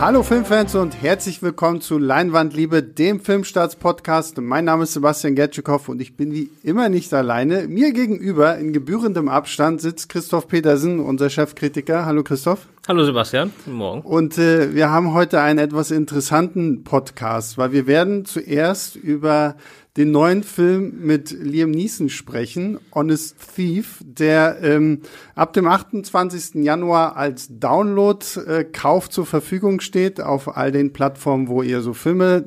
Hallo 0.00 0.22
Filmfans 0.22 0.76
und 0.76 1.02
herzlich 1.02 1.42
willkommen 1.42 1.80
zu 1.80 1.98
Leinwandliebe, 1.98 2.84
dem 2.84 3.18
Filmstarts-Podcast. 3.18 4.40
Mein 4.40 4.64
Name 4.64 4.84
ist 4.84 4.92
Sebastian 4.92 5.34
Getschikow 5.34 5.88
und 5.88 6.00
ich 6.00 6.16
bin 6.16 6.32
wie 6.32 6.50
immer 6.62 6.88
nicht 6.88 7.12
alleine. 7.12 7.66
Mir 7.66 7.92
gegenüber 7.92 8.56
in 8.58 8.72
gebührendem 8.72 9.28
Abstand 9.28 9.80
sitzt 9.80 10.08
Christoph 10.08 10.46
Petersen, 10.46 11.00
unser 11.00 11.30
Chefkritiker. 11.30 12.06
Hallo 12.06 12.22
Christoph. 12.22 12.68
Hallo 12.86 13.04
Sebastian, 13.04 13.50
guten 13.64 13.76
Morgen. 13.76 14.02
Und 14.02 14.38
äh, 14.38 14.72
wir 14.72 14.88
haben 14.88 15.14
heute 15.14 15.40
einen 15.40 15.58
etwas 15.58 15.90
interessanten 15.90 16.84
Podcast, 16.84 17.58
weil 17.58 17.72
wir 17.72 17.88
werden 17.88 18.24
zuerst 18.24 18.94
über 18.94 19.56
den 19.98 20.12
neuen 20.12 20.44
Film 20.44 21.00
mit 21.00 21.32
Liam 21.32 21.72
Neeson 21.72 22.08
sprechen, 22.08 22.78
Honest 22.94 23.36
Thief, 23.56 24.00
der 24.04 24.58
ähm, 24.62 25.00
ab 25.34 25.52
dem 25.54 25.66
28. 25.66 26.62
Januar 26.62 27.16
als 27.16 27.48
Download-Kauf 27.50 29.06
äh, 29.06 29.10
zur 29.10 29.26
Verfügung 29.26 29.80
steht 29.80 30.20
auf 30.20 30.56
all 30.56 30.70
den 30.70 30.92
Plattformen, 30.92 31.48
wo 31.48 31.62
ihr 31.62 31.80
so 31.80 31.94
Filme 31.94 32.44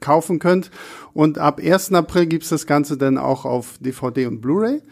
kaufen 0.00 0.38
könnt. 0.40 0.70
Und 1.14 1.38
ab 1.38 1.58
1. 1.58 1.94
April 1.94 2.26
gibt's 2.26 2.50
das 2.50 2.66
Ganze 2.66 2.98
dann 2.98 3.16
auch 3.16 3.46
auf 3.46 3.78
DVD 3.80 4.26
und 4.26 4.42
Blu-ray. 4.42 4.82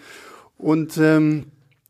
Und 0.56 0.96
ähm, 0.96 1.48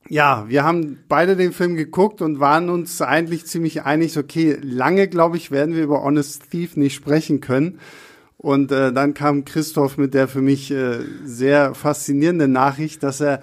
ja, 0.09 0.47
wir 0.49 0.65
haben 0.65 0.99
beide 1.09 1.37
den 1.37 1.53
Film 1.53 1.77
geguckt 1.77 2.23
und 2.23 2.41
waren 2.41 2.71
uns 2.71 3.01
eigentlich 3.01 3.47
ziemlich 3.47 3.83
einig, 3.85 4.19
okay, 4.19 4.59
lange, 4.61 5.07
glaube 5.07 5.37
ich, 5.37 5.53
werden 5.53 5.77
wir 5.77 5.85
über 5.85 6.03
Honest 6.03 6.51
Thief 6.51 6.77
nicht 6.77 6.97
sprechen 6.97 7.41
können. 7.41 7.79
Und 8.39 8.71
äh, 8.71 8.93
dann 8.93 9.15
kam 9.15 9.45
Christoph 9.45 9.99
mit 9.99 10.15
der 10.15 10.29
für 10.29 10.41
mich 10.41 10.71
äh, 10.71 11.01
sehr 11.25 11.75
faszinierenden 11.75 12.53
Nachricht, 12.53 13.03
dass 13.03 13.21
er 13.21 13.43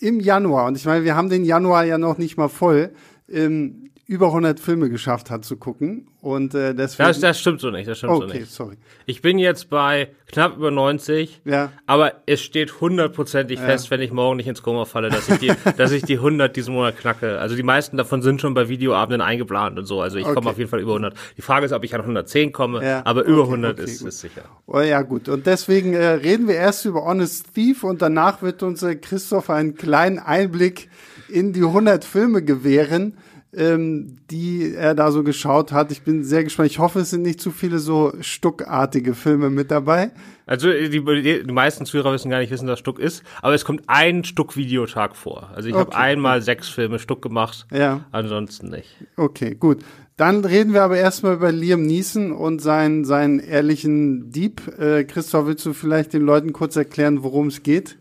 im 0.00 0.18
Januar, 0.18 0.66
und 0.66 0.76
ich 0.76 0.84
meine, 0.84 1.04
wir 1.04 1.16
haben 1.16 1.30
den 1.30 1.44
Januar 1.44 1.84
ja 1.84 1.98
noch 1.98 2.18
nicht 2.18 2.36
mal 2.36 2.48
voll, 2.48 2.90
ähm, 3.28 3.90
über 4.06 4.26
100 4.26 4.60
Filme 4.60 4.90
geschafft 4.90 5.30
hat 5.30 5.44
zu 5.46 5.56
gucken. 5.56 6.08
Und 6.20 6.54
äh, 6.54 6.74
deswegen. 6.74 7.06
Das, 7.08 7.20
das 7.20 7.38
stimmt 7.40 7.60
so 7.60 7.70
nicht, 7.70 7.88
das 7.88 7.98
stimmt 7.98 8.12
okay, 8.14 8.26
so 8.28 8.38
nicht. 8.38 8.50
sorry. 8.50 8.76
Ich 9.06 9.22
bin 9.22 9.38
jetzt 9.38 9.68
bei 9.70 10.08
knapp 10.30 10.56
über 10.56 10.70
90, 10.70 11.42
Ja. 11.44 11.70
aber 11.86 12.12
es 12.26 12.40
steht 12.42 12.80
hundertprozentig 12.80 13.60
fest, 13.60 13.90
wenn 13.90 14.00
ich 14.00 14.10
morgen 14.12 14.36
nicht 14.36 14.46
ins 14.46 14.62
Koma 14.62 14.84
falle, 14.84 15.10
dass 15.10 15.28
ich 15.28 15.38
die, 15.38 15.52
dass 15.76 15.90
ich 15.92 16.02
die 16.04 16.14
100 16.16 16.54
diesen 16.54 16.74
Monat 16.74 16.98
knacke. 16.98 17.38
Also 17.38 17.56
die 17.56 17.62
meisten 17.62 17.96
davon 17.96 18.20
sind 18.22 18.40
schon 18.40 18.52
bei 18.54 18.68
Videoabenden 18.68 19.20
eingeplant 19.20 19.78
und 19.78 19.84
so. 19.86 20.00
Also 20.00 20.18
ich 20.18 20.24
Okay. 20.24 20.34
komme 20.34 20.50
auf 20.50 20.58
jeden 20.58 20.70
Fall 20.70 20.80
über 20.80 20.92
100. 20.92 21.14
Die 21.36 21.42
Frage 21.42 21.66
ist, 21.66 21.72
ob 21.72 21.84
ich 21.84 21.94
an 21.94 22.00
110 22.02 22.52
komme, 22.52 22.84
Ja, 22.84 23.02
aber 23.04 23.24
über 23.24 23.42
okay, 23.42 23.50
100 23.52 23.80
okay, 23.80 23.90
ist, 23.90 23.98
gut. 24.00 24.08
ist 24.08 24.20
sicher. 24.20 24.42
Oh 24.66 24.80
ja, 24.80 25.02
gut. 25.02 25.28
Und 25.28 25.46
deswegen 25.46 25.92
äh, 25.94 26.04
reden 26.06 26.48
wir 26.48 26.54
erst 26.56 26.84
über 26.84 27.04
Honest 27.04 27.54
Thief 27.54 27.84
und 27.84 28.00
danach 28.02 28.42
wird 28.42 28.62
uns 28.62 28.82
äh, 28.82 28.96
Christoph 28.96 29.50
einen 29.50 29.74
kleinen 29.76 30.18
Einblick 30.18 30.88
in 31.28 31.52
die 31.52 31.62
100 31.62 32.04
Filme 32.04 32.42
gewähren, 32.42 33.16
ähm, 33.56 34.16
die 34.30 34.74
er 34.74 34.94
da 34.94 35.10
so 35.12 35.22
geschaut 35.22 35.72
hat. 35.72 35.90
Ich 35.92 36.02
bin 36.02 36.24
sehr 36.24 36.44
gespannt. 36.44 36.70
Ich 36.70 36.78
hoffe, 36.78 37.00
es 37.00 37.10
sind 37.10 37.22
nicht 37.22 37.40
zu 37.40 37.50
viele 37.50 37.78
so 37.78 38.12
stuckartige 38.20 39.14
Filme 39.14 39.50
mit 39.50 39.70
dabei. 39.70 40.10
Also 40.46 40.70
die, 40.70 40.90
die, 40.90 41.42
die 41.44 41.52
meisten 41.52 41.86
Zuhörer 41.86 42.12
wissen 42.12 42.30
gar 42.30 42.38
nicht, 42.40 42.50
wissen, 42.50 42.68
was 42.68 42.78
Stuck 42.78 42.98
ist, 42.98 43.22
aber 43.40 43.54
es 43.54 43.64
kommt 43.64 43.84
ein 43.86 44.24
Stuck 44.24 44.56
Videotag 44.56 45.16
vor. 45.16 45.50
Also 45.54 45.68
ich 45.70 45.74
habe 45.74 45.88
Okay. 45.88 45.96
einmal 45.96 46.42
sechs 46.42 46.68
Filme 46.68 46.98
Stuck 46.98 47.22
gemacht, 47.22 47.66
Ja. 47.72 48.04
ansonsten 48.12 48.68
nicht. 48.68 48.88
Okay, 49.16 49.54
gut. 49.54 49.78
Dann 50.16 50.44
reden 50.44 50.74
wir 50.74 50.82
aber 50.82 50.98
erstmal 50.98 51.34
über 51.34 51.50
Liam 51.50 51.82
Neeson 51.82 52.30
und 52.32 52.60
seinen, 52.60 53.04
seinen 53.04 53.40
ehrlichen 53.40 54.30
Dieb. 54.30 54.60
Äh, 54.78 55.04
Christoph, 55.04 55.46
willst 55.46 55.64
du 55.66 55.72
vielleicht 55.72 56.12
den 56.12 56.22
Leuten 56.22 56.52
kurz 56.52 56.76
erklären, 56.76 57.22
worum 57.22 57.48
es 57.48 57.62
geht? 57.62 57.96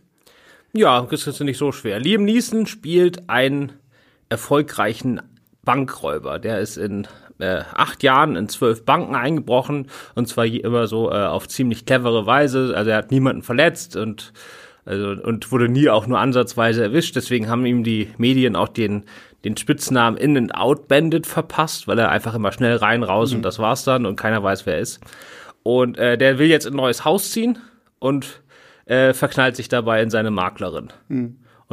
Ja, 0.73 1.01
das 1.09 1.25
ist 1.25 1.39
nicht 1.39 1.57
so 1.57 1.71
schwer. 1.71 1.99
Liam 1.99 2.23
Neeson 2.25 2.65
spielt 2.67 3.29
einen 3.29 3.71
erfolgreichen 4.29 5.21
Bankräuber. 5.63 6.39
Der 6.39 6.59
ist 6.59 6.77
in 6.77 7.07
äh, 7.39 7.61
acht 7.73 8.03
Jahren 8.03 8.35
in 8.35 8.49
zwölf 8.49 8.85
Banken 8.85 9.15
eingebrochen 9.15 9.87
und 10.15 10.27
zwar 10.27 10.45
immer 10.45 10.87
so 10.87 11.11
äh, 11.11 11.25
auf 11.25 11.47
ziemlich 11.47 11.85
clevere 11.85 12.25
Weise. 12.25 12.73
Also 12.75 12.91
er 12.91 12.97
hat 12.97 13.11
niemanden 13.11 13.41
verletzt 13.41 13.95
und 13.95 14.33
also 14.85 15.09
und 15.09 15.49
wurde 15.51 15.69
nie 15.69 15.89
auch 15.89 16.07
nur 16.07 16.19
ansatzweise 16.19 16.83
erwischt. 16.83 17.15
Deswegen 17.15 17.49
haben 17.49 17.65
ihm 17.65 17.83
die 17.83 18.09
Medien 18.17 18.55
auch 18.55 18.67
den 18.67 19.05
den 19.43 19.57
Spitznamen 19.57 20.17
In 20.17 20.37
and 20.37 20.55
Out 20.55 20.87
Bandit 20.87 21.27
verpasst, 21.27 21.87
weil 21.87 21.99
er 21.99 22.09
einfach 22.09 22.33
immer 22.33 22.51
schnell 22.51 22.77
rein 22.77 23.03
raus 23.03 23.33
und 23.33 23.41
das 23.43 23.59
war's 23.59 23.83
dann 23.83 24.05
und 24.05 24.15
keiner 24.15 24.41
weiß 24.41 24.65
wer 24.65 24.75
er 24.75 24.79
ist. 24.79 25.01
Und 25.63 25.97
äh, 25.97 26.17
der 26.17 26.39
will 26.39 26.47
jetzt 26.47 26.65
in 26.65 26.73
ein 26.73 26.77
neues 26.77 27.03
Haus 27.03 27.31
ziehen 27.31 27.57
und 27.99 28.41
äh, 28.85 29.13
verknallt 29.13 29.55
sich 29.55 29.69
dabei 29.69 30.01
in 30.01 30.09
seine 30.09 30.31
Maklerin. 30.31 30.91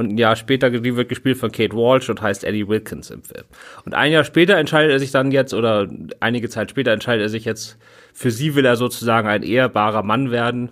Und 0.00 0.14
ein 0.14 0.18
Jahr 0.18 0.34
später, 0.34 0.72
wird 0.72 1.08
gespielt 1.10 1.36
von 1.36 1.52
Kate 1.52 1.76
Walsh 1.76 2.08
und 2.08 2.22
heißt 2.22 2.42
Eddie 2.44 2.66
Wilkins 2.66 3.10
im 3.10 3.22
Film. 3.22 3.44
Und 3.84 3.94
ein 3.94 4.10
Jahr 4.10 4.24
später 4.24 4.56
entscheidet 4.56 4.92
er 4.92 4.98
sich 4.98 5.10
dann 5.10 5.30
jetzt, 5.30 5.52
oder 5.52 5.88
einige 6.20 6.48
Zeit 6.48 6.70
später 6.70 6.90
entscheidet 6.90 7.26
er 7.26 7.28
sich 7.28 7.44
jetzt, 7.44 7.76
für 8.14 8.30
sie 8.30 8.54
will 8.54 8.64
er 8.64 8.76
sozusagen 8.76 9.28
ein 9.28 9.42
ehrbarer 9.42 10.02
Mann 10.02 10.30
werden. 10.30 10.70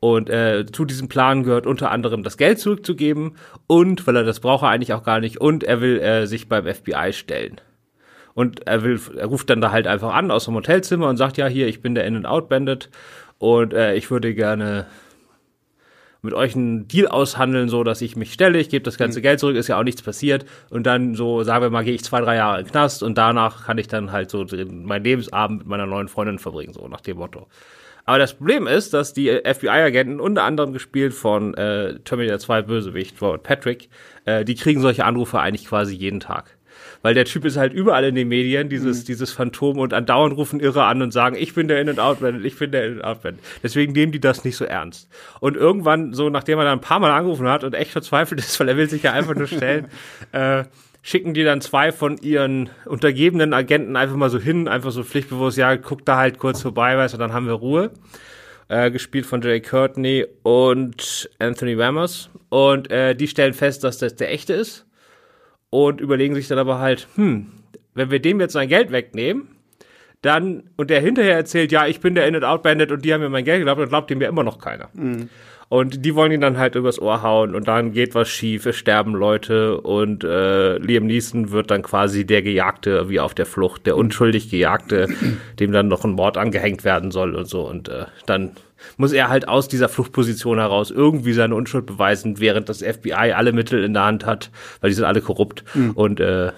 Und 0.00 0.28
äh, 0.28 0.66
zu 0.66 0.84
diesem 0.84 1.06
Plan 1.06 1.44
gehört 1.44 1.68
unter 1.68 1.92
anderem 1.92 2.24
das 2.24 2.36
Geld 2.36 2.58
zurückzugeben 2.58 3.36
und, 3.68 4.08
weil 4.08 4.16
er 4.16 4.24
das 4.24 4.40
braucht 4.40 4.64
er 4.64 4.70
eigentlich 4.70 4.92
auch 4.92 5.04
gar 5.04 5.20
nicht, 5.20 5.40
und 5.40 5.62
er 5.62 5.80
will 5.80 6.00
äh, 6.00 6.26
sich 6.26 6.48
beim 6.48 6.66
FBI 6.66 7.12
stellen. 7.12 7.60
Und 8.34 8.66
er 8.66 8.82
will, 8.82 9.00
er 9.16 9.26
ruft 9.26 9.50
dann 9.50 9.60
da 9.60 9.70
halt 9.70 9.86
einfach 9.86 10.12
an 10.12 10.32
aus 10.32 10.46
dem 10.46 10.54
Hotelzimmer 10.56 11.08
und 11.08 11.16
sagt, 11.16 11.36
ja, 11.36 11.46
hier, 11.46 11.68
ich 11.68 11.80
bin 11.80 11.94
der 11.94 12.06
In-and-Out-Bandit 12.06 12.90
und 13.38 13.72
äh, 13.72 13.94
ich 13.94 14.10
würde 14.10 14.34
gerne 14.34 14.86
mit 16.22 16.34
euch 16.34 16.54
einen 16.54 16.86
Deal 16.88 17.08
aushandeln, 17.08 17.68
so 17.68 17.84
dass 17.84 18.00
ich 18.00 18.16
mich 18.16 18.32
stelle, 18.32 18.58
ich 18.58 18.68
gebe 18.68 18.84
das 18.84 18.96
ganze 18.96 19.20
Geld 19.20 19.40
zurück, 19.40 19.56
ist 19.56 19.68
ja 19.68 19.78
auch 19.78 19.82
nichts 19.82 20.02
passiert 20.02 20.46
und 20.70 20.86
dann 20.86 21.14
so, 21.14 21.42
sagen 21.42 21.62
wir 21.62 21.70
mal, 21.70 21.84
gehe 21.84 21.94
ich 21.94 22.04
zwei, 22.04 22.20
drei 22.20 22.36
Jahre 22.36 22.60
in 22.60 22.66
den 22.66 22.70
Knast 22.70 23.02
und 23.02 23.18
danach 23.18 23.66
kann 23.66 23.78
ich 23.78 23.88
dann 23.88 24.12
halt 24.12 24.30
so 24.30 24.46
meinen 24.70 25.04
Lebensabend 25.04 25.58
mit 25.58 25.66
meiner 25.66 25.86
neuen 25.86 26.08
Freundin 26.08 26.38
verbringen, 26.38 26.72
so 26.72 26.86
nach 26.86 27.00
dem 27.00 27.18
Motto. 27.18 27.48
Aber 28.04 28.18
das 28.18 28.34
Problem 28.34 28.66
ist, 28.66 28.94
dass 28.94 29.12
die 29.12 29.28
FBI-Agenten, 29.28 30.20
unter 30.20 30.42
anderem 30.42 30.72
gespielt 30.72 31.14
von 31.14 31.54
äh, 31.54 32.00
Terminator 32.00 32.40
2 32.40 32.62
Bösewicht, 32.62 33.20
Robert 33.22 33.44
Patrick, 33.44 33.88
äh, 34.24 34.44
die 34.44 34.56
kriegen 34.56 34.80
solche 34.80 35.04
Anrufe 35.04 35.38
eigentlich 35.38 35.66
quasi 35.68 35.94
jeden 35.94 36.18
Tag. 36.18 36.56
Weil 37.02 37.14
der 37.14 37.24
Typ 37.24 37.44
ist 37.44 37.56
halt 37.56 37.72
überall 37.72 38.04
in 38.04 38.14
den 38.14 38.28
Medien, 38.28 38.68
dieses, 38.68 39.04
dieses 39.04 39.32
Phantom 39.32 39.78
und 39.78 39.92
andauernd 39.92 40.36
rufen 40.36 40.60
Irre 40.60 40.84
an 40.84 41.02
und 41.02 41.10
sagen, 41.10 41.36
ich 41.38 41.52
bin 41.52 41.68
der 41.68 41.80
In-and-Out-Bandit, 41.80 42.44
ich 42.44 42.56
bin 42.58 42.70
der 42.70 42.86
In-and-Out-Bandit. 42.86 43.42
Deswegen 43.62 43.92
nehmen 43.92 44.12
die 44.12 44.20
das 44.20 44.44
nicht 44.44 44.56
so 44.56 44.64
ernst. 44.64 45.08
Und 45.40 45.56
irgendwann, 45.56 46.14
so 46.14 46.30
nachdem 46.30 46.58
er 46.58 46.64
dann 46.64 46.78
ein 46.78 46.80
paar 46.80 47.00
Mal 47.00 47.10
angerufen 47.10 47.48
hat 47.48 47.64
und 47.64 47.74
echt 47.74 47.90
verzweifelt 47.90 48.40
ist, 48.40 48.58
weil 48.60 48.68
er 48.68 48.76
will 48.76 48.88
sich 48.88 49.02
ja 49.02 49.12
einfach 49.12 49.34
nur 49.34 49.48
stellen, 49.48 49.88
äh, 50.32 50.64
schicken 51.02 51.34
die 51.34 51.42
dann 51.42 51.60
zwei 51.60 51.90
von 51.90 52.16
ihren 52.18 52.70
untergebenen 52.84 53.52
Agenten 53.52 53.96
einfach 53.96 54.14
mal 54.14 54.30
so 54.30 54.38
hin, 54.38 54.68
einfach 54.68 54.92
so 54.92 55.02
pflichtbewusst, 55.02 55.58
ja, 55.58 55.76
guck 55.76 56.06
da 56.06 56.16
halt 56.16 56.38
kurz 56.38 56.62
vorbei, 56.62 56.96
weißt 56.96 57.14
du, 57.14 57.18
dann 57.18 57.32
haben 57.32 57.46
wir 57.46 57.54
Ruhe. 57.54 57.90
Äh, 58.68 58.90
gespielt 58.92 59.26
von 59.26 59.42
Jay 59.42 59.60
Courtney 59.60 60.24
und 60.44 61.28
Anthony 61.38 61.74
Ramos. 61.74 62.30
Und 62.48 62.90
äh, 62.90 63.14
die 63.14 63.28
stellen 63.28 63.52
fest, 63.52 63.84
dass 63.84 63.98
das 63.98 64.14
der 64.14 64.32
echte 64.32 64.54
ist 64.54 64.86
und 65.72 66.02
überlegen 66.02 66.34
sich 66.34 66.48
dann 66.48 66.58
aber 66.58 66.80
halt, 66.80 67.08
hm, 67.14 67.46
wenn 67.94 68.10
wir 68.10 68.20
dem 68.20 68.40
jetzt 68.40 68.52
sein 68.52 68.68
Geld 68.68 68.92
wegnehmen, 68.92 69.48
dann, 70.20 70.64
und 70.76 70.90
der 70.90 71.00
hinterher 71.00 71.34
erzählt, 71.34 71.72
ja, 71.72 71.86
ich 71.86 71.98
bin 72.00 72.14
der 72.14 72.28
In-and-Out-Bandit 72.28 72.92
und 72.92 73.02
die 73.06 73.12
haben 73.12 73.22
mir 73.22 73.30
mein 73.30 73.46
Geld 73.46 73.60
geglaubt, 73.60 73.80
dann 73.80 73.88
glaubt 73.88 74.10
ihm 74.10 74.20
ja 74.20 74.28
immer 74.28 74.44
noch 74.44 74.58
keiner. 74.58 74.90
Und 75.70 76.04
die 76.04 76.14
wollen 76.14 76.30
ihn 76.30 76.42
dann 76.42 76.58
halt 76.58 76.74
übers 76.74 77.00
Ohr 77.00 77.22
hauen 77.22 77.54
und 77.54 77.68
dann 77.68 77.92
geht 77.92 78.14
was 78.14 78.28
schief, 78.28 78.66
es 78.66 78.76
sterben 78.76 79.14
Leute 79.14 79.80
und 79.80 80.24
äh, 80.24 80.76
Liam 80.76 81.06
Neeson 81.06 81.52
wird 81.52 81.70
dann 81.70 81.80
quasi 81.80 82.26
der 82.26 82.42
Gejagte 82.42 83.08
wie 83.08 83.18
auf 83.18 83.32
der 83.32 83.46
Flucht, 83.46 83.86
der 83.86 83.96
unschuldig 83.96 84.50
Gejagte, 84.50 85.08
dem 85.58 85.72
dann 85.72 85.88
noch 85.88 86.04
ein 86.04 86.12
Mord 86.12 86.36
angehängt 86.36 86.84
werden 86.84 87.10
soll 87.10 87.34
und 87.34 87.46
so. 87.46 87.66
Und 87.66 87.88
äh, 87.88 88.04
dann 88.26 88.50
muss 88.96 89.12
er 89.12 89.28
halt 89.28 89.48
aus 89.48 89.68
dieser 89.68 89.88
Fluchtposition 89.88 90.58
heraus 90.58 90.90
irgendwie 90.90 91.32
seine 91.32 91.54
Unschuld 91.54 91.86
beweisen, 91.86 92.40
während 92.40 92.68
das 92.68 92.82
FBI 92.82 93.32
alle 93.32 93.52
Mittel 93.52 93.84
in 93.84 93.94
der 93.94 94.04
Hand 94.04 94.26
hat, 94.26 94.50
weil 94.80 94.90
die 94.90 94.96
sind 94.96 95.04
alle 95.04 95.20
korrupt. 95.20 95.64
Und 95.94 96.20
äh, 96.20 96.52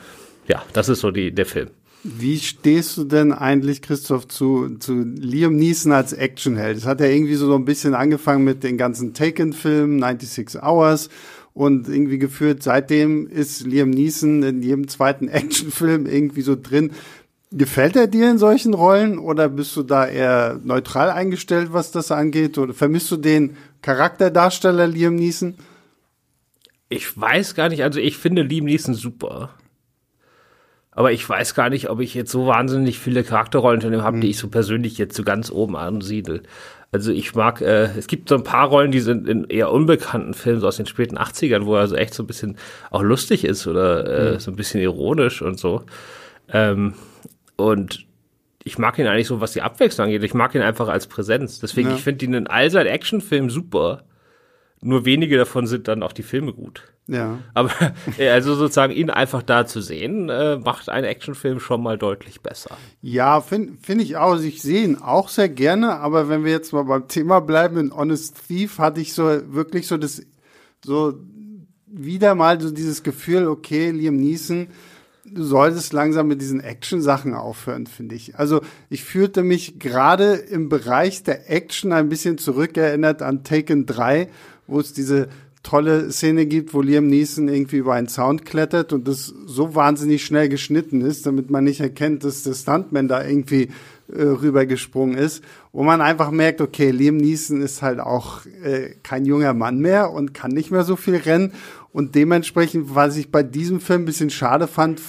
ja, 0.48 0.62
das 0.72 0.88
ist 0.88 1.00
so 1.00 1.10
die, 1.10 1.32
der 1.32 1.46
Film. 1.46 1.68
Wie 2.06 2.38
stehst 2.38 2.98
du 2.98 3.04
denn 3.04 3.32
eigentlich, 3.32 3.80
Christoph, 3.80 4.28
zu, 4.28 4.76
zu 4.78 4.92
Liam 4.92 5.56
Neeson 5.56 5.92
als 5.92 6.12
Actionheld? 6.12 6.76
Es 6.76 6.84
hat 6.84 7.00
ja 7.00 7.06
irgendwie 7.06 7.34
so 7.34 7.54
ein 7.54 7.64
bisschen 7.64 7.94
angefangen 7.94 8.44
mit 8.44 8.62
den 8.62 8.76
ganzen 8.76 9.14
Taken-Filmen, 9.14 10.00
96 10.00 10.62
Hours 10.62 11.08
und 11.54 11.88
irgendwie 11.88 12.18
geführt, 12.18 12.62
seitdem 12.62 13.26
ist 13.26 13.66
Liam 13.66 13.88
Neeson 13.88 14.42
in 14.42 14.62
jedem 14.62 14.86
zweiten 14.86 15.28
Actionfilm 15.30 16.04
irgendwie 16.04 16.42
so 16.42 16.56
drin. 16.60 16.90
Gefällt 17.56 17.94
er 17.94 18.08
dir 18.08 18.28
in 18.30 18.38
solchen 18.38 18.74
Rollen 18.74 19.16
oder 19.16 19.48
bist 19.48 19.76
du 19.76 19.84
da 19.84 20.06
eher 20.06 20.58
neutral 20.64 21.10
eingestellt, 21.10 21.72
was 21.72 21.92
das 21.92 22.10
angeht? 22.10 22.58
Oder 22.58 22.74
vermisst 22.74 23.10
du 23.12 23.16
den 23.16 23.56
Charakterdarsteller 23.80 24.88
Liam 24.88 25.14
Neeson? 25.14 25.54
Ich 26.88 27.18
weiß 27.18 27.54
gar 27.54 27.68
nicht, 27.68 27.84
also 27.84 28.00
ich 28.00 28.18
finde 28.18 28.42
Liam 28.42 28.64
Neeson 28.64 28.94
super. 28.94 29.50
Aber 30.90 31.12
ich 31.12 31.28
weiß 31.28 31.54
gar 31.54 31.70
nicht, 31.70 31.90
ob 31.90 32.00
ich 32.00 32.14
jetzt 32.14 32.32
so 32.32 32.46
wahnsinnig 32.46 32.98
viele 32.98 33.22
Charakterrollen 33.22 33.80
von 33.80 33.92
ihm 33.92 34.02
habe, 34.02 34.18
die 34.18 34.30
ich 34.30 34.38
so 34.38 34.48
persönlich 34.48 34.98
jetzt 34.98 35.16
so 35.16 35.22
ganz 35.22 35.50
oben 35.50 35.76
ansiedel. 35.76 36.42
Also 36.90 37.12
ich 37.12 37.36
mag, 37.36 37.60
äh, 37.60 37.88
es 37.96 38.08
gibt 38.08 38.28
so 38.28 38.34
ein 38.34 38.44
paar 38.44 38.68
Rollen, 38.68 38.90
die 38.90 39.00
sind 39.00 39.28
in 39.28 39.44
eher 39.44 39.70
unbekannten 39.70 40.34
Filmen 40.34 40.60
so 40.60 40.66
aus 40.66 40.76
den 40.76 40.86
späten 40.86 41.18
80ern, 41.18 41.66
wo 41.66 41.76
er 41.76 41.86
so 41.86 41.94
echt 41.94 42.14
so 42.14 42.24
ein 42.24 42.26
bisschen 42.26 42.56
auch 42.90 43.02
lustig 43.02 43.44
ist 43.44 43.66
oder 43.68 44.34
äh, 44.34 44.40
so 44.40 44.50
ein 44.50 44.56
bisschen 44.56 44.80
ironisch 44.80 45.40
und 45.40 45.58
so. 45.58 45.82
Ähm, 46.48 46.94
und 47.56 48.06
ich 48.64 48.78
mag 48.78 48.98
ihn 48.98 49.06
eigentlich 49.06 49.26
so, 49.26 49.40
was 49.40 49.52
die 49.52 49.62
Abwechslung 49.62 50.06
angeht. 50.06 50.22
Ich 50.24 50.32
mag 50.34 50.54
ihn 50.54 50.62
einfach 50.62 50.88
als 50.88 51.06
Präsenz. 51.06 51.60
Deswegen, 51.60 51.90
Ja. 51.90 51.94
ich 51.96 52.02
finde 52.02 52.24
ihn 52.24 52.34
in 52.34 52.46
all 52.46 52.70
seinen 52.70 52.86
Actionfilmen 52.86 53.50
super. 53.50 54.04
Nur 54.80 55.04
wenige 55.04 55.36
davon 55.36 55.66
sind 55.66 55.86
dann 55.88 56.02
auch 56.02 56.12
die 56.12 56.22
Filme 56.22 56.52
gut. 56.52 56.82
Ja. 57.06 57.38
Aber 57.52 57.70
äh, 58.18 58.30
also 58.30 58.54
sozusagen 58.54 58.92
ihn 58.94 59.10
einfach 59.10 59.42
da 59.42 59.66
zu 59.66 59.82
sehen, 59.82 60.30
äh, 60.30 60.56
macht 60.56 60.88
einen 60.88 61.04
Actionfilm 61.06 61.60
schon 61.60 61.82
mal 61.82 61.98
deutlich 61.98 62.40
besser. 62.40 62.76
Ja, 63.02 63.42
finde 63.42 63.74
find 63.82 64.00
ich 64.00 64.16
auch. 64.16 64.32
Also 64.32 64.44
Ich 64.44 64.62
sehe 64.62 64.82
ihn 64.84 64.96
auch 64.96 65.28
sehr 65.28 65.50
gerne, 65.50 65.96
aber 66.00 66.30
wenn 66.30 66.44
wir 66.44 66.52
jetzt 66.52 66.72
mal 66.72 66.84
beim 66.84 67.06
Thema 67.08 67.40
bleiben, 67.40 67.76
in 67.78 67.94
Honest 67.94 68.46
Thief 68.48 68.78
hatte 68.78 69.02
ich 69.02 69.12
so 69.12 69.24
wirklich 69.54 69.86
so 69.86 69.98
das, 69.98 70.22
so 70.82 71.14
wieder 71.86 72.34
mal 72.34 72.58
so 72.60 72.70
dieses 72.70 73.02
Gefühl, 73.02 73.46
okay, 73.46 73.90
Liam 73.90 74.16
Neeson, 74.16 74.68
du 75.24 75.42
solltest 75.42 75.92
langsam 75.92 76.28
mit 76.28 76.40
diesen 76.40 76.60
Action-Sachen 76.60 77.34
aufhören, 77.34 77.86
finde 77.86 78.14
ich. 78.14 78.38
Also 78.38 78.60
ich 78.90 79.04
fühlte 79.04 79.42
mich 79.42 79.78
gerade 79.78 80.34
im 80.34 80.68
Bereich 80.68 81.22
der 81.22 81.50
Action 81.50 81.92
ein 81.92 82.08
bisschen 82.08 82.38
zurückerinnert 82.38 83.22
an 83.22 83.44
Taken 83.44 83.86
3, 83.86 84.28
wo 84.66 84.80
es 84.80 84.92
diese 84.92 85.28
tolle 85.62 86.12
Szene 86.12 86.44
gibt, 86.44 86.74
wo 86.74 86.82
Liam 86.82 87.06
Neeson 87.06 87.48
irgendwie 87.48 87.78
über 87.78 87.94
einen 87.94 88.06
Zaun 88.06 88.44
klettert 88.44 88.92
und 88.92 89.08
das 89.08 89.32
so 89.46 89.74
wahnsinnig 89.74 90.24
schnell 90.24 90.50
geschnitten 90.50 91.00
ist, 91.00 91.24
damit 91.24 91.50
man 91.50 91.64
nicht 91.64 91.80
erkennt, 91.80 92.22
dass 92.22 92.42
der 92.42 92.52
Stuntman 92.52 93.08
da 93.08 93.26
irgendwie 93.26 93.70
äh, 94.12 94.22
rübergesprungen 94.22 95.16
ist, 95.16 95.42
wo 95.72 95.82
man 95.82 96.02
einfach 96.02 96.30
merkt, 96.30 96.60
okay, 96.60 96.90
Liam 96.90 97.16
Neeson 97.16 97.62
ist 97.62 97.80
halt 97.80 97.98
auch 97.98 98.44
äh, 98.62 98.90
kein 99.02 99.24
junger 99.24 99.54
Mann 99.54 99.78
mehr 99.78 100.12
und 100.12 100.34
kann 100.34 100.50
nicht 100.50 100.70
mehr 100.70 100.84
so 100.84 100.96
viel 100.96 101.16
rennen 101.16 101.52
und 101.94 102.16
dementsprechend, 102.16 102.96
was 102.96 103.16
ich 103.16 103.30
bei 103.30 103.44
diesem 103.44 103.80
Film 103.80 104.02
ein 104.02 104.04
bisschen 104.04 104.28
schade 104.28 104.66
fand, 104.66 105.00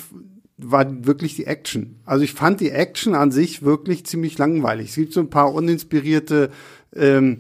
war 0.56 0.86
wirklich 1.04 1.36
die 1.36 1.48
Action. 1.48 1.96
Also 2.06 2.24
ich 2.24 2.34
fand 2.34 2.60
die 2.60 2.70
Action 2.70 3.16
an 3.16 3.32
sich 3.32 3.64
wirklich 3.64 4.06
ziemlich 4.06 4.38
langweilig. 4.38 4.90
Es 4.90 4.96
gibt 4.96 5.12
so 5.12 5.20
ein 5.20 5.32
paar 5.32 5.52
uninspirierte 5.52 6.52
ähm, 6.96 7.40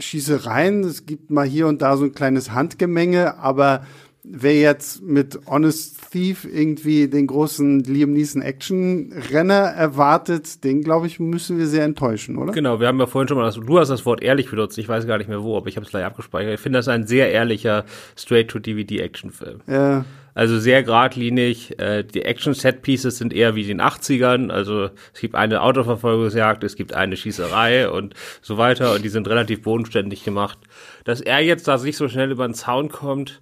Schießereien, 0.00 0.82
es 0.82 1.06
gibt 1.06 1.30
mal 1.30 1.46
hier 1.46 1.68
und 1.68 1.82
da 1.82 1.96
so 1.96 2.04
ein 2.04 2.14
kleines 2.14 2.50
Handgemenge, 2.50 3.38
aber 3.38 3.86
wer 4.22 4.54
jetzt 4.54 5.02
mit 5.02 5.38
Honest 5.46 6.10
Thief 6.10 6.44
irgendwie 6.44 7.08
den 7.08 7.26
großen 7.26 7.80
Liam 7.84 8.12
Neeson 8.12 8.42
Action 8.42 9.12
Renner 9.30 9.54
erwartet, 9.54 10.64
den 10.64 10.82
glaube 10.82 11.06
ich 11.06 11.20
müssen 11.20 11.58
wir 11.58 11.66
sehr 11.66 11.84
enttäuschen, 11.84 12.36
oder? 12.36 12.52
Genau, 12.52 12.80
wir 12.80 12.88
haben 12.88 12.98
ja 12.98 13.06
vorhin 13.06 13.28
schon 13.28 13.38
mal, 13.38 13.44
das, 13.44 13.54
du 13.54 13.78
hast 13.78 13.88
das 13.88 14.04
Wort 14.04 14.22
ehrlich 14.22 14.50
benutzt, 14.50 14.76
ich 14.78 14.88
weiß 14.88 15.06
gar 15.06 15.18
nicht 15.18 15.28
mehr 15.28 15.42
wo, 15.42 15.56
aber 15.56 15.68
ich 15.68 15.76
habe 15.76 15.84
es 15.84 15.90
gleich 15.90 16.04
abgespeichert. 16.04 16.54
Ich 16.54 16.60
finde 16.60 16.78
das 16.78 16.88
ein 16.88 17.06
sehr 17.06 17.30
ehrlicher 17.30 17.84
Straight-to-DVD-Actionfilm. 18.16 19.60
Ja. 19.66 20.04
Also 20.34 20.58
sehr 20.58 20.82
geradlinig. 20.82 21.78
Äh, 21.78 22.04
die 22.04 22.22
Action-Set-Pieces 22.22 23.18
sind 23.18 23.32
eher 23.32 23.54
wie 23.54 23.64
den 23.64 23.80
80ern. 23.80 24.50
Also 24.50 24.90
es 25.12 25.20
gibt 25.20 25.34
eine 25.34 25.62
Autoverfolgungsjagd, 25.62 26.62
es 26.64 26.76
gibt 26.76 26.94
eine 26.94 27.16
Schießerei 27.16 27.90
und 27.90 28.14
so 28.40 28.56
weiter. 28.56 28.94
Und 28.94 29.04
die 29.04 29.08
sind 29.08 29.28
relativ 29.28 29.62
bodenständig 29.62 30.24
gemacht. 30.24 30.58
Dass 31.04 31.20
er 31.20 31.40
jetzt 31.40 31.66
da 31.68 31.78
sich 31.78 31.96
so 31.96 32.08
schnell 32.08 32.30
über 32.30 32.46
den 32.46 32.54
Zaun 32.54 32.88
kommt, 32.88 33.40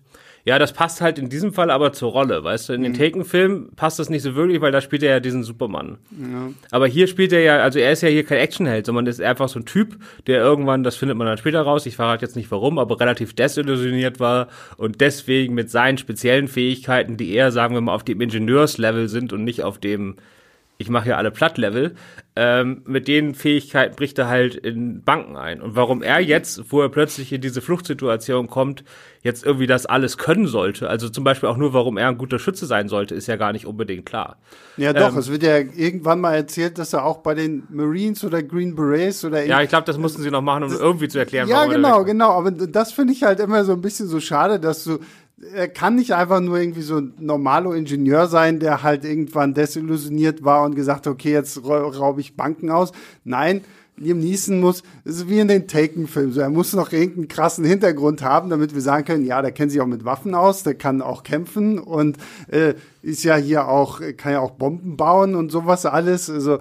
ja, 0.49 0.59
das 0.59 0.73
passt 0.73 1.03
halt 1.03 1.19
in 1.19 1.29
diesem 1.29 1.53
Fall 1.53 1.71
aber 1.71 1.93
zur 1.93 2.11
Rolle, 2.11 2.43
weißt 2.43 2.71
du. 2.71 2.73
In 2.73 2.83
den 2.83 2.95
Taken-Filmen 2.95 3.69
passt 3.77 3.99
das 3.99 4.09
nicht 4.09 4.23
so 4.23 4.35
wirklich, 4.35 4.63
weil 4.63 4.73
da 4.73 4.81
spielt 4.81 5.03
er 5.03 5.11
ja 5.11 5.21
diesen 5.21 5.43
Superman. 5.43 5.99
Aber 6.71 6.87
hier 6.87 7.07
spielt 7.07 7.35
er 7.35 7.41
ja, 7.41 7.59
also 7.59 7.79
er 7.79 7.93
ist 7.93 8.01
ja 8.01 8.09
hier 8.09 8.25
kein 8.25 8.39
Actionheld, 8.39 8.87
sondern 8.87 9.07
ist 9.07 9.21
einfach 9.21 9.51
so 9.51 9.59
ein 9.59 9.67
Typ, 9.67 9.99
der 10.27 10.41
irgendwann, 10.41 10.85
das 10.85 10.97
findet 10.97 11.19
man 11.19 11.27
dann 11.27 11.37
später 11.37 11.61
raus, 11.61 11.85
ich 11.85 11.97
verrate 11.97 12.25
jetzt 12.25 12.35
nicht 12.35 12.51
warum, 12.51 12.79
aber 12.79 12.99
relativ 12.99 13.35
desillusioniert 13.35 14.21
war 14.21 14.49
und 14.79 15.03
deswegen 15.03 15.53
mit 15.53 15.71
seinen 15.71 15.99
speziellen 15.99 16.49
Fähigkeiten, 16.49 17.19
die 17.19 17.35
eher, 17.35 17.53
sagen 17.53 17.75
wir 17.75 17.83
mal, 17.83 17.95
auf 17.95 18.05
dem 18.05 18.19
Ingenieurslevel 18.23 19.11
sind 19.11 19.35
und 19.35 19.45
nicht 19.45 19.63
auf 19.65 19.77
dem 19.77 20.17
ich 20.81 20.89
mache 20.91 21.09
ja 21.09 21.17
alle 21.17 21.33
Platt-Level, 21.33 21.97
ähm, 22.37 22.83
mit 22.87 23.09
den 23.09 23.35
Fähigkeiten 23.35 23.97
bricht 23.97 24.17
er 24.17 24.29
halt 24.29 24.55
in 24.55 25.03
Banken 25.03 25.37
ein. 25.37 25.61
Und 25.61 25.75
warum 25.75 26.03
er 26.05 26.21
jetzt, 26.21 26.71
wo 26.71 26.81
er 26.81 26.89
plötzlich 26.89 27.33
in 27.33 27.41
diese 27.41 27.61
Fluchtsituation 27.61 28.47
kommt, 28.47 28.85
jetzt 29.23 29.45
irgendwie 29.45 29.67
das 29.67 29.87
alles 29.87 30.19
können 30.19 30.47
sollte, 30.47 30.89
also 30.89 31.09
zum 31.09 31.25
Beispiel 31.25 31.49
auch 31.49 31.57
nur, 31.57 31.73
warum 31.73 31.97
er 31.99 32.07
ein 32.07 32.17
guter 32.17 32.39
Schütze 32.39 32.67
sein 32.67 32.89
sollte, 32.89 33.17
ist 33.17 33.27
ja 33.27 33.35
gar 33.35 33.53
nicht 33.53 33.67
unbedingt 33.67 34.07
klar. 34.07 34.37
Ja, 34.77 34.93
doch, 34.93 35.13
Ähm, 35.13 35.19
es 35.19 35.29
wird 35.29 35.43
ja 35.43 35.57
irgendwann 35.59 36.21
mal 36.21 36.37
erzählt, 36.37 36.79
dass 36.79 36.93
er 36.93 37.05
auch 37.05 37.19
bei 37.19 37.35
den 37.35 37.65
Marines 37.71 38.23
oder 38.23 38.41
Green 38.41 38.77
Berets 38.77 39.25
oder 39.25 39.45
Ja, 39.45 39.61
ich 39.61 39.69
glaube, 39.69 39.85
das 39.85 39.99
mussten 39.99 40.23
sie 40.23 40.31
noch 40.31 40.43
machen, 40.43 40.63
um 40.63 40.73
irgendwie 40.73 41.09
zu 41.09 41.19
erklären, 41.19 41.49
Ja, 41.49 41.67
genau, 41.67 42.05
genau. 42.05 42.31
Aber 42.31 42.53
das 42.53 42.93
finde 42.93 43.13
ich 43.13 43.25
halt 43.25 43.41
immer 43.41 43.65
so 43.65 43.73
ein 43.73 43.81
bisschen 43.81 44.07
so 44.07 44.21
schade, 44.21 44.61
dass 44.61 44.85
du, 44.85 45.01
er 45.55 45.69
kann 45.69 45.95
nicht 45.95 46.13
einfach 46.13 46.41
nur 46.41 46.59
irgendwie 46.59 46.83
so 46.83 46.99
ein 46.99 47.15
normaler 47.19 47.75
Ingenieur 47.75 48.27
sein, 48.27 48.59
der 48.59 48.83
halt 48.83 49.05
irgendwann 49.05 49.55
desillusioniert 49.55 50.45
war 50.45 50.65
und 50.65 50.75
gesagt 50.75 51.07
okay, 51.07 51.33
jetzt 51.33 51.65
ra- 51.65 51.87
raube 51.89 52.21
ich 52.21 52.37
Banken 52.37 52.71
aus. 52.71 52.93
Nein, 53.25 53.63
Liam 53.97 54.21
Neeson 54.21 54.61
muss, 54.61 54.83
das 55.05 55.17
ist 55.17 55.29
wie 55.29 55.41
in 55.41 55.49
den 55.49 55.67
Taken-Filmen, 55.67 56.33
so, 56.33 56.41
er 56.41 56.51
muss 56.51 56.73
noch 56.73 56.93
irgendeinen 56.93 57.29
krassen 57.29 57.65
Hintergrund 57.65 58.23
haben, 58.23 58.49
damit 58.49 58.75
wir 58.75 58.81
sagen 58.81 59.05
können, 59.05 59.25
ja, 59.25 59.43
der 59.43 59.51
kennt 59.53 59.73
sich 59.73 59.81
auch 59.81 59.87
mit 59.87 60.05
Waffen 60.05 60.35
aus, 60.35 60.63
der 60.63 60.75
kann 60.75 61.03
auch 61.03 61.25
kämpfen 61.25 61.79
und 61.79 62.17
äh, 62.49 62.75
ist 63.03 63.25
ja 63.25 63.37
hier 63.37 63.67
auch, 63.69 64.01
kann 64.17 64.33
ja 64.33 64.41
auch 64.41 64.53
Bomben 64.53 64.97
bauen 64.97 65.35
und 65.35 65.51
sowas 65.51 65.85
alles. 65.85 66.31
Also, 66.31 66.59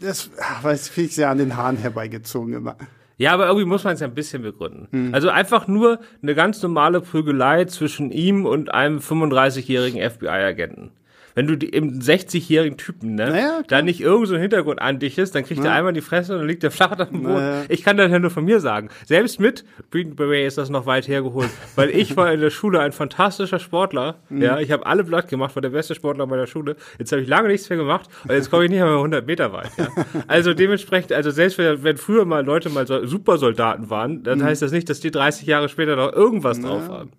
das 0.00 0.30
weiß 0.62 0.88
finde 0.88 1.08
ich 1.10 1.14
sehr 1.14 1.30
an 1.30 1.38
den 1.38 1.56
Haaren 1.56 1.76
herbeigezogen 1.76 2.54
immer. 2.54 2.76
Ja, 3.18 3.32
aber 3.32 3.46
irgendwie 3.46 3.66
muss 3.66 3.84
man 3.84 3.94
es 3.94 4.00
ja 4.00 4.06
ein 4.06 4.14
bisschen 4.14 4.42
begründen. 4.42 4.88
Hm. 4.90 5.14
Also 5.14 5.28
einfach 5.28 5.68
nur 5.68 6.00
eine 6.22 6.34
ganz 6.34 6.62
normale 6.62 7.00
Prügelei 7.00 7.64
zwischen 7.66 8.10
ihm 8.10 8.46
und 8.46 8.72
einem 8.72 8.98
35-jährigen 8.98 10.00
FBI-Agenten. 10.10 10.90
Wenn 11.34 11.46
du 11.46 11.56
die, 11.56 11.74
eben 11.74 12.00
60-jährigen 12.00 12.76
Typen, 12.76 13.14
ne, 13.14 13.30
Naja, 13.30 13.62
da 13.68 13.82
nicht 13.82 14.00
irgend 14.00 14.28
so 14.28 14.36
Hintergrund 14.36 14.80
andichtest, 14.80 15.34
dann 15.34 15.44
kriegt 15.44 15.64
er 15.64 15.72
einmal 15.72 15.92
die 15.92 16.00
Fresse 16.00 16.32
und 16.34 16.40
dann 16.40 16.48
liegt 16.48 16.62
der 16.62 16.70
flach 16.70 16.92
auf 16.98 17.08
dem 17.08 17.22
Boden. 17.22 17.34
Naja. 17.34 17.62
Ich 17.68 17.82
kann 17.82 17.96
das 17.96 18.10
ja 18.10 18.18
nur 18.18 18.30
von 18.30 18.44
mir 18.44 18.60
sagen. 18.60 18.88
Selbst 19.06 19.40
mit 19.40 19.64
Green 19.90 20.14
Beret 20.16 20.46
ist 20.46 20.58
das 20.58 20.68
noch 20.70 20.86
weit 20.86 21.08
hergeholt, 21.08 21.48
weil 21.76 21.90
ich 21.90 22.16
war 22.16 22.32
in 22.32 22.40
der 22.40 22.50
Schule 22.50 22.80
ein 22.80 22.92
fantastischer 22.92 23.58
Sportler. 23.58 24.16
Mhm. 24.28 24.42
Ja, 24.42 24.58
ich 24.58 24.70
habe 24.72 24.84
alle 24.86 25.04
blatt 25.04 25.28
gemacht, 25.28 25.54
war 25.56 25.62
der 25.62 25.70
beste 25.70 25.94
Sportler 25.94 26.26
meiner 26.26 26.46
Schule. 26.46 26.76
Jetzt 26.98 27.12
habe 27.12 27.22
ich 27.22 27.28
lange 27.28 27.48
nichts 27.48 27.68
mehr 27.70 27.78
gemacht, 27.78 28.08
weil 28.24 28.36
jetzt 28.36 28.50
komme 28.50 28.64
ich 28.64 28.70
nicht 28.70 28.80
mehr 28.80 28.88
100 28.92 29.26
Meter 29.26 29.52
weit. 29.52 29.70
Ja. 29.78 29.88
Also 30.28 30.54
dementsprechend, 30.54 31.12
also 31.12 31.30
selbst 31.30 31.58
wenn, 31.58 31.96
früher 31.96 32.24
mal 32.24 32.44
Leute 32.44 32.68
mal 32.70 32.86
so 32.86 33.04
Supersoldaten 33.06 33.90
waren, 33.90 34.22
dann 34.22 34.38
Mhm. 34.38 34.44
heißt 34.44 34.62
das 34.62 34.72
nicht, 34.72 34.88
dass 34.88 35.00
die 35.00 35.10
30 35.10 35.46
Jahre 35.46 35.68
später 35.68 35.96
noch 35.96 36.12
irgendwas 36.12 36.60
drauf 36.60 36.88
haben. 36.88 37.10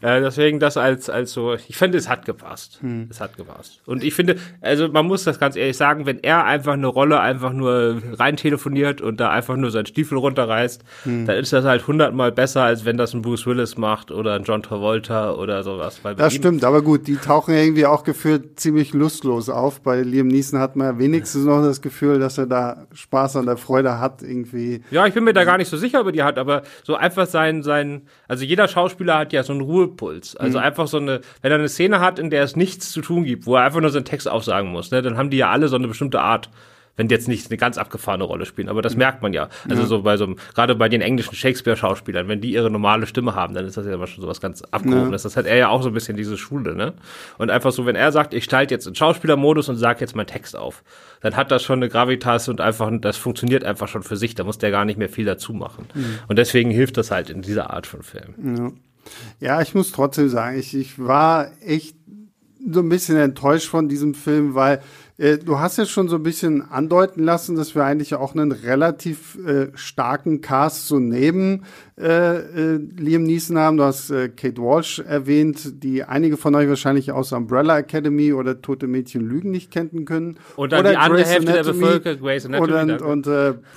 Äh, 0.00 0.20
deswegen 0.20 0.58
das 0.60 0.76
als 0.76 1.08
als 1.10 1.32
so, 1.32 1.54
ich 1.54 1.76
finde, 1.76 1.98
es 1.98 2.08
hat 2.08 2.24
gepasst. 2.24 2.78
Hm. 2.80 3.06
Es 3.10 3.20
hat 3.20 3.36
gepasst. 3.36 3.55
Und 3.86 4.02
ich 4.04 4.14
finde, 4.14 4.36
also 4.60 4.88
man 4.88 5.06
muss 5.06 5.24
das 5.24 5.38
ganz 5.38 5.56
ehrlich 5.56 5.76
sagen, 5.76 6.06
wenn 6.06 6.18
er 6.22 6.44
einfach 6.44 6.72
eine 6.74 6.86
Rolle 6.86 7.20
einfach 7.20 7.52
nur 7.52 8.00
rein 8.18 8.36
telefoniert 8.36 9.00
und 9.00 9.18
da 9.20 9.30
einfach 9.30 9.56
nur 9.56 9.70
seinen 9.70 9.86
Stiefel 9.86 10.18
runterreißt, 10.18 10.82
Hm. 11.04 11.26
dann 11.26 11.36
ist 11.36 11.52
das 11.52 11.64
halt 11.64 11.86
hundertmal 11.86 12.32
besser, 12.32 12.62
als 12.62 12.84
wenn 12.84 12.96
das 12.96 13.14
ein 13.14 13.22
Bruce 13.22 13.46
Willis 13.46 13.76
macht 13.76 14.10
oder 14.10 14.34
ein 14.34 14.44
John 14.44 14.62
Travolta 14.62 15.32
oder 15.32 15.62
sowas. 15.62 16.00
Weil 16.02 16.14
Das 16.14 16.34
stimmt, 16.34 16.64
aber 16.64 16.82
gut, 16.82 17.06
die 17.06 17.16
tauchen 17.16 17.54
irgendwie 17.54 17.86
auch 17.86 18.04
gefühlt 18.04 18.58
ziemlich 18.60 18.92
lustlos 18.94 19.48
auf. 19.48 19.80
Bei 19.80 20.02
Liam 20.02 20.28
Neeson 20.28 20.60
hat 20.60 20.76
man 20.76 20.86
ja 20.86 20.98
wenigstens 20.98 21.44
noch 21.44 21.62
das 21.62 21.80
Gefühl, 21.82 22.18
dass 22.18 22.38
er 22.38 22.46
da 22.46 22.86
Spaß 22.92 23.36
an 23.36 23.46
der 23.46 23.56
Freude 23.56 23.98
hat, 23.98 24.22
irgendwie. 24.22 24.82
Ja, 24.90 25.06
ich 25.06 25.14
bin 25.14 25.24
mir 25.24 25.32
da 25.32 25.44
gar 25.44 25.58
nicht 25.58 25.68
so 25.68 25.76
sicher, 25.76 26.00
ob 26.00 26.06
er 26.06 26.12
die 26.12 26.22
hat, 26.22 26.38
aber 26.38 26.62
so 26.82 26.94
einfach 26.96 27.26
sein, 27.26 27.62
sein, 27.62 28.02
also 28.28 28.44
jeder 28.44 28.68
Schauspieler 28.68 29.18
hat 29.18 29.32
ja 29.32 29.42
so 29.42 29.52
einen 29.52 29.62
Ruhepuls. 29.62 30.36
Also 30.36 30.58
einfach 30.58 30.86
so 30.86 30.98
eine, 30.98 31.20
wenn 31.42 31.52
er 31.52 31.58
eine 31.58 31.68
Szene 31.68 32.00
hat, 32.00 32.18
in 32.18 32.30
der 32.30 32.42
es 32.42 32.56
nichts 32.56 32.90
zu 32.90 33.00
tun 33.00 33.24
gibt, 33.24 33.45
wo 33.46 33.56
er 33.56 33.62
einfach 33.62 33.80
nur 33.80 33.90
seinen 33.90 34.04
Text 34.04 34.28
aufsagen 34.28 34.70
muss, 34.70 34.90
ne, 34.90 35.02
dann 35.02 35.16
haben 35.16 35.30
die 35.30 35.38
ja 35.38 35.50
alle 35.50 35.68
so 35.68 35.76
eine 35.76 35.88
bestimmte 35.88 36.20
Art. 36.20 36.50
Wenn 36.98 37.08
die 37.08 37.14
jetzt 37.14 37.28
nicht 37.28 37.50
eine 37.50 37.58
ganz 37.58 37.76
abgefahrene 37.76 38.24
Rolle 38.24 38.46
spielen, 38.46 38.70
aber 38.70 38.80
das 38.80 38.96
merkt 38.96 39.20
man 39.20 39.34
ja. 39.34 39.50
Also 39.68 39.84
so 39.84 40.00
bei 40.00 40.16
so 40.16 40.24
einem, 40.24 40.36
gerade 40.54 40.74
bei 40.74 40.88
den 40.88 41.02
englischen 41.02 41.34
Shakespeare-Schauspielern, 41.34 42.26
wenn 42.26 42.40
die 42.40 42.52
ihre 42.52 42.70
normale 42.70 43.06
Stimme 43.06 43.34
haben, 43.34 43.52
dann 43.52 43.66
ist 43.66 43.76
das 43.76 43.84
ja 43.84 43.92
immer 43.92 44.06
schon 44.06 44.22
sowas 44.22 44.40
ganz 44.40 44.62
abgehobenes. 44.62 45.22
Das 45.22 45.36
hat 45.36 45.44
er 45.44 45.56
ja 45.56 45.68
auch 45.68 45.82
so 45.82 45.88
ein 45.88 45.92
bisschen 45.92 46.16
diese 46.16 46.38
Schule, 46.38 46.74
ne? 46.74 46.94
Und 47.36 47.50
einfach 47.50 47.70
so, 47.72 47.84
wenn 47.84 47.96
er 47.96 48.12
sagt, 48.12 48.32
ich 48.32 48.44
schalte 48.46 48.72
jetzt 48.72 48.86
in 48.86 48.94
Schauspielermodus 48.94 49.68
und 49.68 49.76
sage 49.76 50.00
jetzt 50.00 50.16
meinen 50.16 50.26
Text 50.26 50.56
auf, 50.56 50.82
dann 51.20 51.36
hat 51.36 51.50
das 51.50 51.62
schon 51.62 51.80
eine 51.80 51.90
Gravitas 51.90 52.48
und 52.48 52.62
einfach, 52.62 52.90
das 52.98 53.18
funktioniert 53.18 53.62
einfach 53.62 53.88
schon 53.88 54.02
für 54.02 54.16
sich. 54.16 54.34
Da 54.34 54.44
muss 54.44 54.56
der 54.56 54.70
gar 54.70 54.86
nicht 54.86 54.98
mehr 54.98 55.10
viel 55.10 55.26
dazu 55.26 55.52
machen. 55.52 55.88
Und 56.28 56.38
deswegen 56.38 56.70
hilft 56.70 56.96
das 56.96 57.10
halt 57.10 57.28
in 57.28 57.42
dieser 57.42 57.74
Art 57.74 57.86
von 57.86 58.02
Film. 58.02 58.78
Ja, 59.38 59.60
ich 59.60 59.74
muss 59.74 59.92
trotzdem 59.92 60.30
sagen, 60.30 60.58
ich, 60.58 60.74
ich 60.74 60.98
war 60.98 61.50
echt 61.60 61.94
so 62.70 62.80
ein 62.80 62.88
bisschen 62.88 63.16
enttäuscht 63.16 63.68
von 63.68 63.88
diesem 63.88 64.14
Film, 64.14 64.54
weil 64.54 64.80
äh, 65.18 65.38
du 65.38 65.58
hast 65.58 65.78
jetzt 65.78 65.90
schon 65.90 66.08
so 66.08 66.16
ein 66.16 66.22
bisschen 66.22 66.62
andeuten 66.70 67.22
lassen, 67.22 67.56
dass 67.56 67.74
wir 67.74 67.84
eigentlich 67.84 68.14
auch 68.14 68.34
einen 68.34 68.52
relativ 68.52 69.38
äh, 69.46 69.68
starken 69.74 70.40
Cast 70.40 70.88
so 70.88 70.98
neben 70.98 71.62
äh, 71.98 72.36
äh, 72.36 72.80
Liam 72.96 73.22
Neeson 73.22 73.58
haben. 73.58 73.76
Du 73.78 73.84
hast 73.84 74.10
äh, 74.10 74.28
Kate 74.28 74.60
Walsh 74.60 74.98
erwähnt, 74.98 75.82
die 75.82 76.04
einige 76.04 76.36
von 76.36 76.54
euch 76.54 76.68
wahrscheinlich 76.68 77.12
aus 77.12 77.32
Umbrella 77.32 77.78
Academy 77.78 78.32
oder 78.32 78.60
Tote 78.60 78.86
Mädchen 78.86 79.26
Lügen 79.26 79.50
nicht 79.50 79.70
kennen 79.70 80.04
können. 80.04 80.36
Und 80.56 80.72
dann 80.72 80.80
oder 80.80 80.90
die 80.90 80.96
andere 80.96 81.24
Hälfte 81.24 81.52
der 81.52 81.64
Bevölkerung, 81.64 82.20
Grey's 82.20 82.44
Anatomy, 82.44 82.92
und, 82.92 83.02
und 83.02 83.22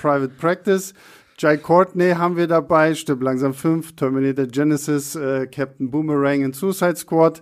Private 0.01 0.31
Practice. 0.39 0.93
Jai 1.37 1.55
Courtney 1.55 2.15
haben 2.17 2.35
wir 2.35 2.47
dabei, 2.47 2.95
Stirb 2.95 3.23
langsam 3.23 3.53
5, 3.53 3.95
Terminator 3.95 4.45
Genesis, 4.45 5.17
Captain 5.53 5.89
Boomerang 5.89 6.41
in 6.41 6.51
Suicide 6.51 6.97
Squad. 6.97 7.41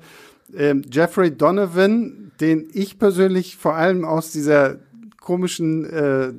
Ähm, 0.55 0.83
Jeffrey 0.91 1.35
Donovan, 1.35 2.31
den 2.39 2.69
ich 2.73 2.99
persönlich 2.99 3.57
vor 3.57 3.75
allem 3.75 4.05
aus 4.05 4.31
dieser 4.31 4.79
komischen 5.19 5.85
äh, 5.85 6.33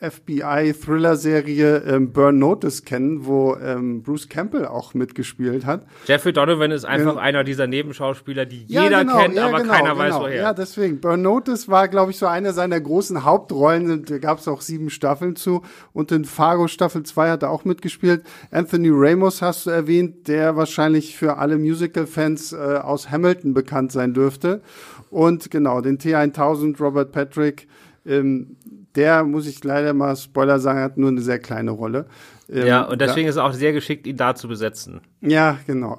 FBI-Thriller-Serie 0.00 1.78
ähm, 1.86 2.12
Burn 2.12 2.38
Notice 2.38 2.84
kennen, 2.84 3.26
wo 3.26 3.56
ähm, 3.56 4.02
Bruce 4.02 4.28
Campbell 4.28 4.66
auch 4.66 4.94
mitgespielt 4.94 5.66
hat. 5.66 5.86
Jeffrey 6.06 6.32
Donovan 6.32 6.70
ist 6.70 6.84
einfach 6.84 7.16
Ja. 7.16 7.20
einer 7.20 7.44
dieser 7.44 7.66
Nebenschauspieler, 7.66 8.46
die 8.46 8.64
Ja, 8.66 8.84
jeder 8.84 9.00
genau, 9.00 9.18
kennt, 9.18 9.34
ja, 9.34 9.46
aber 9.46 9.60
genau, 9.62 9.72
keiner 9.72 9.96
weiß 9.98 10.14
genau. 10.14 10.20
woher. 10.24 10.36
Ja, 10.42 10.52
deswegen. 10.52 11.00
Burn 11.00 11.22
Notice 11.22 11.68
war, 11.68 11.88
glaube 11.88 12.10
ich, 12.12 12.18
so 12.18 12.26
eine 12.26 12.52
seiner 12.52 12.80
großen 12.80 13.24
Hauptrollen. 13.24 14.04
Da 14.04 14.18
gab 14.18 14.38
es 14.38 14.48
auch 14.48 14.60
sieben 14.60 14.90
Staffeln 14.90 15.36
zu. 15.36 15.62
Und 15.92 16.12
in 16.12 16.24
Fargo 16.24 16.68
Staffel 16.68 17.02
2 17.02 17.30
hat 17.30 17.42
er 17.42 17.50
auch 17.50 17.64
mitgespielt. 17.64 18.22
Anthony 18.50 18.90
Ramos 18.92 19.42
hast 19.42 19.66
du 19.66 19.70
erwähnt, 19.70 20.28
der 20.28 20.56
wahrscheinlich 20.56 21.16
für 21.16 21.38
alle 21.38 21.58
Musical-Fans 21.58 22.52
äh, 22.52 22.56
aus 22.56 23.10
Hamilton 23.10 23.54
bekannt 23.54 23.92
sein 23.92 24.14
dürfte. 24.14 24.62
Und 25.10 25.50
genau, 25.50 25.80
den 25.80 25.98
T1000 25.98 26.78
Robert 26.80 27.12
Patrick, 27.12 27.66
ähm, 28.04 28.56
der, 28.94 29.24
muss 29.24 29.46
ich 29.46 29.62
leider 29.64 29.92
mal 29.94 30.16
Spoiler 30.16 30.58
sagen, 30.58 30.80
hat 30.80 30.96
nur 30.98 31.10
eine 31.10 31.20
sehr 31.20 31.38
kleine 31.38 31.70
Rolle. 31.70 32.06
Ähm, 32.48 32.66
ja, 32.66 32.82
und 32.84 33.00
deswegen 33.00 33.28
ist 33.28 33.34
es 33.34 33.40
auch 33.40 33.52
sehr 33.52 33.72
geschickt, 33.72 34.06
ihn 34.06 34.16
da 34.16 34.34
zu 34.34 34.48
besetzen. 34.48 35.00
Da, 35.20 35.28
ja, 35.28 35.58
genau. 35.66 35.98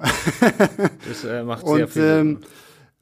Das 1.08 1.24
äh, 1.24 1.42
macht 1.42 1.66
sehr 1.66 1.84
Und 1.84 1.90
viel 1.90 2.02
ähm, 2.02 2.26
Sinn. 2.26 2.46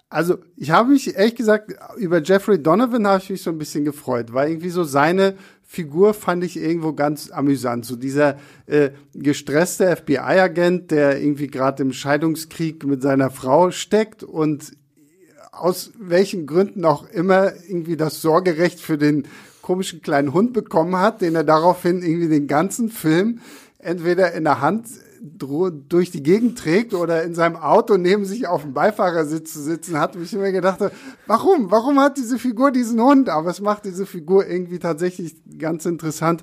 also 0.08 0.38
ich 0.56 0.70
habe 0.70 0.90
mich 0.90 1.16
ehrlich 1.16 1.34
gesagt 1.34 1.74
über 1.96 2.22
Jeffrey 2.22 2.62
Donovan 2.62 3.06
habe 3.06 3.22
ich 3.22 3.30
mich 3.30 3.42
so 3.42 3.50
ein 3.50 3.58
bisschen 3.58 3.84
gefreut, 3.84 4.32
weil 4.32 4.50
irgendwie 4.50 4.70
so 4.70 4.84
seine 4.84 5.34
Figur 5.70 6.14
fand 6.14 6.44
ich 6.44 6.56
irgendwo 6.56 6.94
ganz 6.94 7.30
amüsant. 7.30 7.84
So 7.84 7.96
dieser 7.96 8.38
äh, 8.66 8.90
gestresste 9.14 9.94
FBI-Agent, 9.96 10.90
der 10.90 11.20
irgendwie 11.20 11.48
gerade 11.48 11.82
im 11.82 11.92
Scheidungskrieg 11.92 12.84
mit 12.84 13.02
seiner 13.02 13.30
Frau 13.30 13.70
steckt 13.70 14.22
und 14.22 14.72
aus 15.52 15.92
welchen 15.98 16.46
Gründen 16.46 16.84
auch 16.84 17.08
immer 17.10 17.52
irgendwie 17.68 17.96
das 17.96 18.22
Sorgerecht 18.22 18.80
für 18.80 18.96
den 18.96 19.26
komischen 19.68 20.00
kleinen 20.00 20.32
Hund 20.32 20.54
bekommen 20.54 20.96
hat, 20.96 21.20
den 21.20 21.34
er 21.34 21.44
daraufhin 21.44 22.02
irgendwie 22.02 22.28
den 22.28 22.46
ganzen 22.46 22.88
Film 22.88 23.40
entweder 23.78 24.32
in 24.32 24.44
der 24.44 24.62
Hand 24.62 24.86
durch 25.20 26.10
die 26.10 26.22
Gegend 26.22 26.56
trägt 26.58 26.94
oder 26.94 27.22
in 27.22 27.34
seinem 27.34 27.56
Auto 27.56 27.96
neben 27.98 28.24
sich 28.24 28.46
auf 28.46 28.62
dem 28.62 28.72
Beifahrersitz 28.72 29.52
zu 29.52 29.60
sitzen 29.62 29.98
hat, 29.98 30.16
wo 30.16 30.22
ich 30.22 30.32
immer 30.32 30.50
gedacht 30.52 30.80
habe, 30.80 30.92
warum? 31.26 31.70
Warum 31.70 32.00
hat 32.00 32.16
diese 32.16 32.38
Figur 32.38 32.70
diesen 32.70 32.98
Hund? 33.02 33.28
Aber 33.28 33.50
es 33.50 33.60
macht 33.60 33.84
diese 33.84 34.06
Figur 34.06 34.46
irgendwie 34.46 34.78
tatsächlich 34.78 35.34
ganz 35.58 35.84
interessant. 35.84 36.42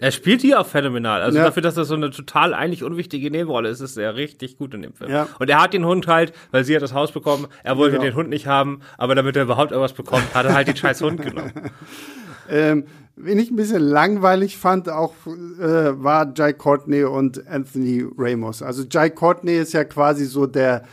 Er 0.00 0.10
spielt 0.10 0.40
hier 0.40 0.58
auch 0.58 0.66
phänomenal. 0.66 1.22
Also 1.22 1.38
Ja. 1.38 1.44
dafür, 1.44 1.62
dass 1.62 1.76
das 1.76 1.86
so 1.86 1.94
eine 1.94 2.10
total 2.10 2.54
eigentlich 2.54 2.82
unwichtige 2.82 3.30
Nebenrolle 3.30 3.68
ist, 3.68 3.80
ist 3.80 3.96
er 3.96 4.16
richtig 4.16 4.56
gut 4.58 4.74
in 4.74 4.82
dem 4.82 4.94
Film. 4.94 5.10
Ja. 5.12 5.28
Und 5.38 5.48
er 5.48 5.62
hat 5.62 5.74
den 5.74 5.84
Hund 5.84 6.08
halt, 6.08 6.32
weil 6.50 6.64
sie 6.64 6.74
hat 6.74 6.82
das 6.82 6.92
Haus 6.92 7.12
bekommen, 7.12 7.46
er 7.62 7.76
wollte 7.76 7.92
Genau. 7.98 8.06
den 8.06 8.14
Hund 8.16 8.28
nicht 8.30 8.48
haben, 8.48 8.80
aber 8.98 9.14
damit 9.14 9.36
er 9.36 9.44
überhaupt 9.44 9.70
irgendwas 9.70 9.92
bekommt, 9.92 10.34
hat 10.34 10.44
er 10.46 10.54
halt 10.54 10.66
den 10.66 10.76
scheiß 10.82 11.02
Hund 11.02 11.22
genommen. 11.22 11.52
Ähm, 12.52 12.84
wen 13.16 13.38
ich 13.38 13.50
ein 13.50 13.56
bisschen 13.56 13.82
langweilig 13.82 14.58
fand, 14.58 14.90
auch 14.90 15.14
äh, 15.26 16.02
war 16.02 16.32
Jai 16.36 16.52
Courtney 16.52 17.04
und 17.04 17.46
Anthony 17.48 18.04
Ramos. 18.16 18.62
Also 18.62 18.84
Jai 18.90 19.08
Courtney 19.08 19.56
ist 19.56 19.72
ja 19.72 19.84
quasi 19.84 20.26
so 20.26 20.46
der, 20.46 20.84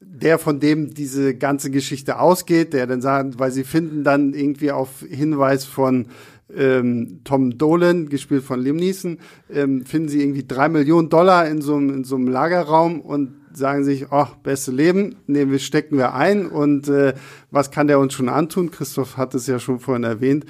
der 0.00 0.38
von 0.40 0.58
dem 0.58 0.92
diese 0.92 1.36
ganze 1.36 1.70
Geschichte 1.70 2.18
ausgeht, 2.18 2.72
der 2.72 2.88
dann 2.88 3.00
sagt, 3.00 3.38
weil 3.38 3.52
sie 3.52 3.62
finden 3.62 4.02
dann 4.02 4.34
irgendwie 4.34 4.72
auf 4.72 5.04
Hinweis 5.08 5.64
von 5.64 6.08
ähm, 6.54 7.20
Tom 7.22 7.58
Dolan, 7.58 8.08
gespielt 8.08 8.42
von 8.42 8.60
Liam 8.60 8.76
Neeson, 8.76 9.18
ähm, 9.52 9.86
finden 9.86 10.08
sie 10.08 10.20
irgendwie 10.20 10.46
drei 10.46 10.68
Millionen 10.68 11.10
Dollar 11.10 11.46
in 11.46 11.62
so 11.62 11.76
einem 11.76 11.90
in 11.94 12.04
so 12.04 12.16
einem 12.16 12.26
Lagerraum 12.26 13.00
und 13.00 13.34
sagen 13.56 13.84
sich, 13.84 14.06
oh, 14.10 14.26
beste 14.42 14.72
Leben, 14.72 15.14
nehmen 15.28 15.52
wir, 15.52 15.60
stecken 15.60 15.96
wir 15.96 16.14
ein 16.14 16.46
und 16.46 16.88
äh, 16.88 17.14
was 17.52 17.70
kann 17.70 17.86
der 17.86 18.00
uns 18.00 18.14
schon 18.14 18.28
antun? 18.28 18.72
Christoph 18.72 19.16
hat 19.16 19.34
es 19.34 19.46
ja 19.46 19.60
schon 19.60 19.78
vorhin 19.78 20.02
erwähnt. 20.02 20.44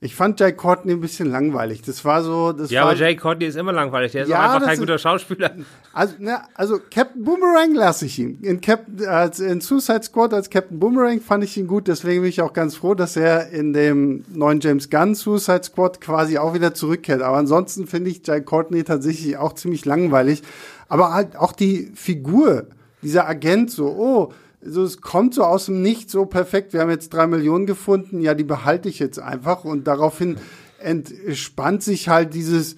Ich 0.00 0.14
fand 0.14 0.40
Jay 0.40 0.52
Courtney 0.52 0.92
ein 0.92 1.00
bisschen 1.00 1.30
langweilig. 1.30 1.82
Das 1.82 2.04
war 2.04 2.22
so, 2.22 2.52
das 2.52 2.70
Ja, 2.70 2.82
war, 2.82 2.90
aber 2.90 2.98
Jay 2.98 3.14
Courtney 3.16 3.46
ist 3.46 3.56
immer 3.56 3.72
langweilig. 3.72 4.12
Der 4.12 4.22
ist 4.24 4.28
Ja, 4.28 4.38
auch 4.38 4.54
einfach 4.54 4.64
kein 4.66 4.74
ist- 4.74 4.80
guter 4.80 4.98
Schauspieler. 4.98 5.52
also, 5.92 6.14
ne, 6.18 6.40
also 6.54 6.78
Captain 6.90 7.22
Boomerang 7.24 7.74
lasse 7.74 8.06
ich 8.06 8.18
ihn. 8.18 8.38
In, 8.42 8.60
Captain, 8.60 9.06
als, 9.06 9.40
in 9.40 9.60
Suicide 9.60 10.02
Squad 10.02 10.32
als 10.34 10.48
Captain 10.50 10.78
Boomerang 10.78 11.20
fand 11.20 11.44
ich 11.44 11.56
ihn 11.56 11.66
gut, 11.66 11.88
deswegen 11.88 12.22
bin 12.22 12.30
ich 12.30 12.40
auch 12.42 12.52
ganz 12.52 12.74
froh, 12.76 12.94
dass 12.94 13.16
er 13.16 13.50
in 13.50 13.72
dem 13.72 14.24
neuen 14.32 14.60
James 14.60 14.88
Gunn 14.90 15.14
Suicide 15.14 15.62
Squad 15.64 16.00
quasi 16.00 16.38
auch 16.38 16.54
wieder 16.54 16.74
zurückkehrt. 16.74 17.22
Aber 17.22 17.36
ansonsten 17.36 17.86
finde 17.86 18.10
ich 18.10 18.26
Jay 18.26 18.40
Courtney 18.42 18.82
tatsächlich 18.84 19.36
auch 19.36 19.52
ziemlich 19.54 19.84
langweilig. 19.84 20.42
Aber 20.88 21.12
halt 21.12 21.36
auch 21.36 21.52
die 21.52 21.92
Figur, 21.94 22.66
dieser 23.02 23.28
Agent, 23.28 23.70
so, 23.70 23.86
oh, 23.88 24.32
so, 24.66 24.82
es 24.82 25.00
kommt 25.00 25.34
so 25.34 25.44
aus 25.44 25.66
dem 25.66 25.82
Nichts, 25.82 26.12
so 26.12 26.26
perfekt, 26.26 26.72
wir 26.72 26.80
haben 26.80 26.90
jetzt 26.90 27.12
drei 27.12 27.26
Millionen 27.26 27.66
gefunden, 27.66 28.20
ja, 28.20 28.34
die 28.34 28.44
behalte 28.44 28.88
ich 28.88 28.98
jetzt 28.98 29.18
einfach. 29.18 29.64
Und 29.64 29.86
daraufhin 29.86 30.36
entspannt 30.78 31.82
sich 31.82 32.08
halt 32.08 32.34
dieses 32.34 32.76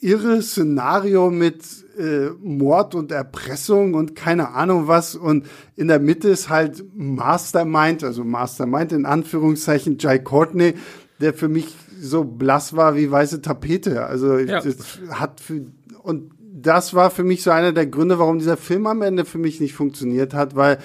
irre 0.00 0.40
Szenario 0.42 1.30
mit 1.30 1.62
äh, 1.98 2.30
Mord 2.40 2.94
und 2.94 3.10
Erpressung 3.10 3.94
und 3.94 4.14
keine 4.14 4.50
Ahnung 4.54 4.86
was. 4.86 5.16
Und 5.16 5.46
in 5.76 5.88
der 5.88 5.98
Mitte 5.98 6.28
ist 6.28 6.48
halt 6.48 6.84
Mastermind, 6.94 8.04
also 8.04 8.24
Mastermind 8.24 8.92
in 8.92 9.06
Anführungszeichen, 9.06 9.96
Jai 9.98 10.18
Courtney, 10.18 10.74
der 11.20 11.34
für 11.34 11.48
mich 11.48 11.74
so 12.00 12.22
blass 12.24 12.76
war 12.76 12.94
wie 12.94 13.10
weiße 13.10 13.42
Tapete. 13.42 14.06
Also 14.06 14.38
Ja. 14.38 14.60
das 14.60 14.76
hat 15.10 15.40
für, 15.40 15.66
und 16.02 16.30
das 16.62 16.94
war 16.94 17.10
für 17.10 17.24
mich 17.24 17.42
so 17.42 17.50
einer 17.50 17.72
der 17.72 17.86
Gründe, 17.86 18.18
warum 18.18 18.38
dieser 18.38 18.56
Film 18.56 18.86
am 18.86 19.02
Ende 19.02 19.24
für 19.24 19.38
mich 19.38 19.60
nicht 19.60 19.74
funktioniert 19.74 20.34
hat, 20.34 20.56
weil 20.56 20.78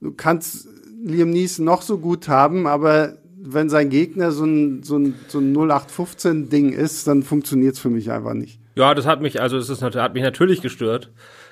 du 0.00 0.12
kannst 0.12 0.68
Liam 1.04 1.30
Neeson 1.30 1.64
noch 1.64 1.82
so 1.82 1.98
gut 1.98 2.28
haben, 2.28 2.66
aber 2.66 3.14
wenn 3.40 3.68
sein 3.68 3.88
Gegner 3.88 4.32
so 4.32 4.44
ein, 4.44 4.82
so 4.82 4.96
ein, 4.96 5.14
so 5.28 5.38
ein 5.38 5.56
0815-Ding 5.56 6.72
ist, 6.72 7.06
dann 7.06 7.22
funktioniert 7.22 7.74
es 7.74 7.80
für 7.80 7.90
mich 7.90 8.10
einfach 8.10 8.34
nicht. 8.34 8.60
Ja, 8.74 8.94
das 8.94 9.06
hat 9.06 9.20
mich, 9.20 9.40
also 9.40 9.56
es 9.56 9.68
ist, 9.68 9.82
hat 9.82 10.14
mich 10.14 10.22
natürlich 10.22 10.60
gestört. 10.60 11.10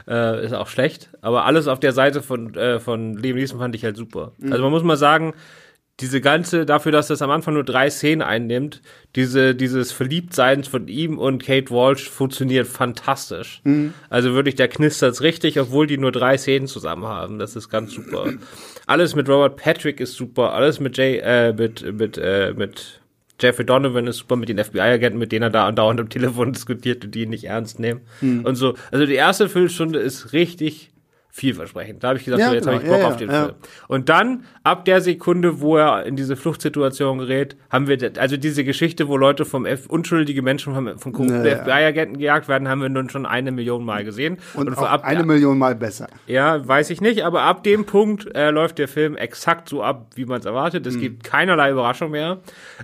Äh, 0.09 0.45
ist 0.45 0.52
auch 0.52 0.68
schlecht. 0.68 1.11
Aber 1.21 1.45
alles 1.47 1.66
auf 1.66 1.80
der 1.80 1.92
Seite 1.92 2.23
von, 2.23 2.54
äh, 2.54 2.78
von 2.78 3.16
Liam 3.16 3.37
Neeson 3.37 3.59
fand 3.59 3.75
ich 3.75 3.85
halt 3.85 3.97
super. 3.97 4.33
Also 4.50 4.62
man 4.62 4.71
muss 4.71 4.85
mal 4.85 4.97
sagen, 4.97 5.35
diese 6.00 6.21
ganze, 6.21 6.67
dafür, 6.67 6.93
dass 6.93 7.07
das 7.07 7.23
am 7.23 7.31
Anfang 7.31 7.55
nur 7.55 7.65
drei 7.65 7.88
Szenen 7.88 8.21
einnimmt, 8.21 8.83
diese, 9.15 9.55
dieses 9.55 9.93
Verliebtsein 9.93 10.62
von 10.65 10.88
ihm 10.88 11.19
und 11.19 11.43
Kate 11.43 11.71
Walsh 11.71 12.11
funktioniert 12.11 12.67
fantastisch. 12.67 13.62
Also 14.11 14.35
wirklich, 14.35 14.57
da 14.57 14.67
knistert's 14.67 15.23
richtig, 15.23 15.59
obwohl 15.59 15.87
die 15.87 15.97
nur 15.97 16.12
drei 16.12 16.37
Szenen 16.37 16.67
zusammen 16.67 17.07
haben. 17.07 17.38
Das 17.38 17.57
ist 17.57 17.71
ganz 17.71 17.95
super. 17.95 18.31
Alles 18.87 19.15
mit 19.15 19.29
Robert 19.29 19.57
Patrick 19.57 20.00
ist 20.00 20.15
super, 20.15 20.53
alles 20.53 20.81
mit 20.81 20.99
Jay, 20.99 21.19
äh, 21.19 21.55
mit, 21.55 21.91
mit, 21.95 22.19
äh, 22.19 22.53
mit 22.55 23.00
Jeffrey 23.41 23.65
Donovan 23.65 24.07
ist 24.07 24.19
super 24.19 24.37
mit 24.37 24.49
den 24.50 24.62
FBI-Agenten, 24.62 25.19
mit 25.19 25.33
denen 25.33 25.45
er 25.45 25.50
da 25.50 25.67
andauernd 25.67 26.00
am 26.00 26.09
Telefon 26.11 26.53
diskutiert 26.53 27.05
und 27.07 27.15
die 27.15 27.23
ihn 27.23 27.31
nicht 27.31 27.45
ernst 27.45 27.81
nehmen. 27.81 28.03
Und 28.45 28.57
so. 28.57 28.75
Also 28.91 29.07
die 29.07 29.15
erste 29.15 29.49
Viertelstunde 29.49 29.99
ist 29.99 30.33
richtig 30.35 30.91
vielversprechend. 31.37 32.02
Da 32.02 32.09
habe 32.09 32.19
ich 32.19 32.25
gesagt, 32.25 32.40
Ja, 32.40 32.49
so, 32.49 32.55
jetzt 32.55 32.64
genau. 32.64 32.76
habe 32.76 32.85
ich 32.85 32.90
Bock 32.90 33.00
Ja, 33.00 33.09
auf 33.09 33.16
den 33.19 33.31
ja. 33.31 33.45
Film. 33.45 33.55
Und 33.88 34.09
dann, 34.09 34.45
ab 34.64 34.87
der 34.87 35.02
Sekunde, 35.02 35.61
wo 35.61 35.76
er 35.76 36.07
in 36.07 36.16
diese 36.16 36.35
Fluchtsituation 36.35 37.19
gerät, 37.19 37.57
haben 37.71 37.88
wir, 37.88 38.12
also 38.19 38.38
diese 38.38 38.64
Geschichte, 38.64 39.07
wo 39.09 39.19
Leute 39.19 39.45
vom 39.45 39.66
F 39.66 39.87
unschuldige 39.87 40.40
Menschen 40.40 40.75
vom, 40.75 40.99
vom 40.99 41.26
Naja. 41.26 41.57
FBI-Agenten 41.59 42.16
gejagt 42.19 42.49
werden, 42.49 42.69
haben 42.69 42.81
wir 42.81 42.88
nun 42.88 43.11
schon 43.11 43.26
eine 43.26 43.52
Million 43.52 43.85
Mal 43.85 44.02
gesehen. 44.05 44.38
Und, 44.55 44.76
auch 44.78 44.83
ab, 44.83 45.05
eine 45.05 45.25
Million 45.25 45.59
Mal 45.59 45.75
besser. 45.75 46.09
ja, 46.26 46.66
weiß 46.66 46.88
ich 46.88 47.02
nicht, 47.02 47.23
aber 47.25 47.43
ab 47.43 47.62
dem 47.64 47.85
Punkt 47.85 48.35
äh, 48.35 48.50
läuft 48.50 48.78
der 48.78 48.88
Film 48.88 49.14
exakt 49.16 49.69
so 49.69 49.83
ab, 49.83 50.07
wie 50.14 50.25
man 50.25 50.40
es 50.40 50.47
erwartet. 50.47 50.85
Mhm. 50.87 50.90
Es 50.90 50.99
gibt 50.99 51.23
keinerlei 51.25 51.71
Überraschung 51.71 52.12
mehr. 52.12 52.38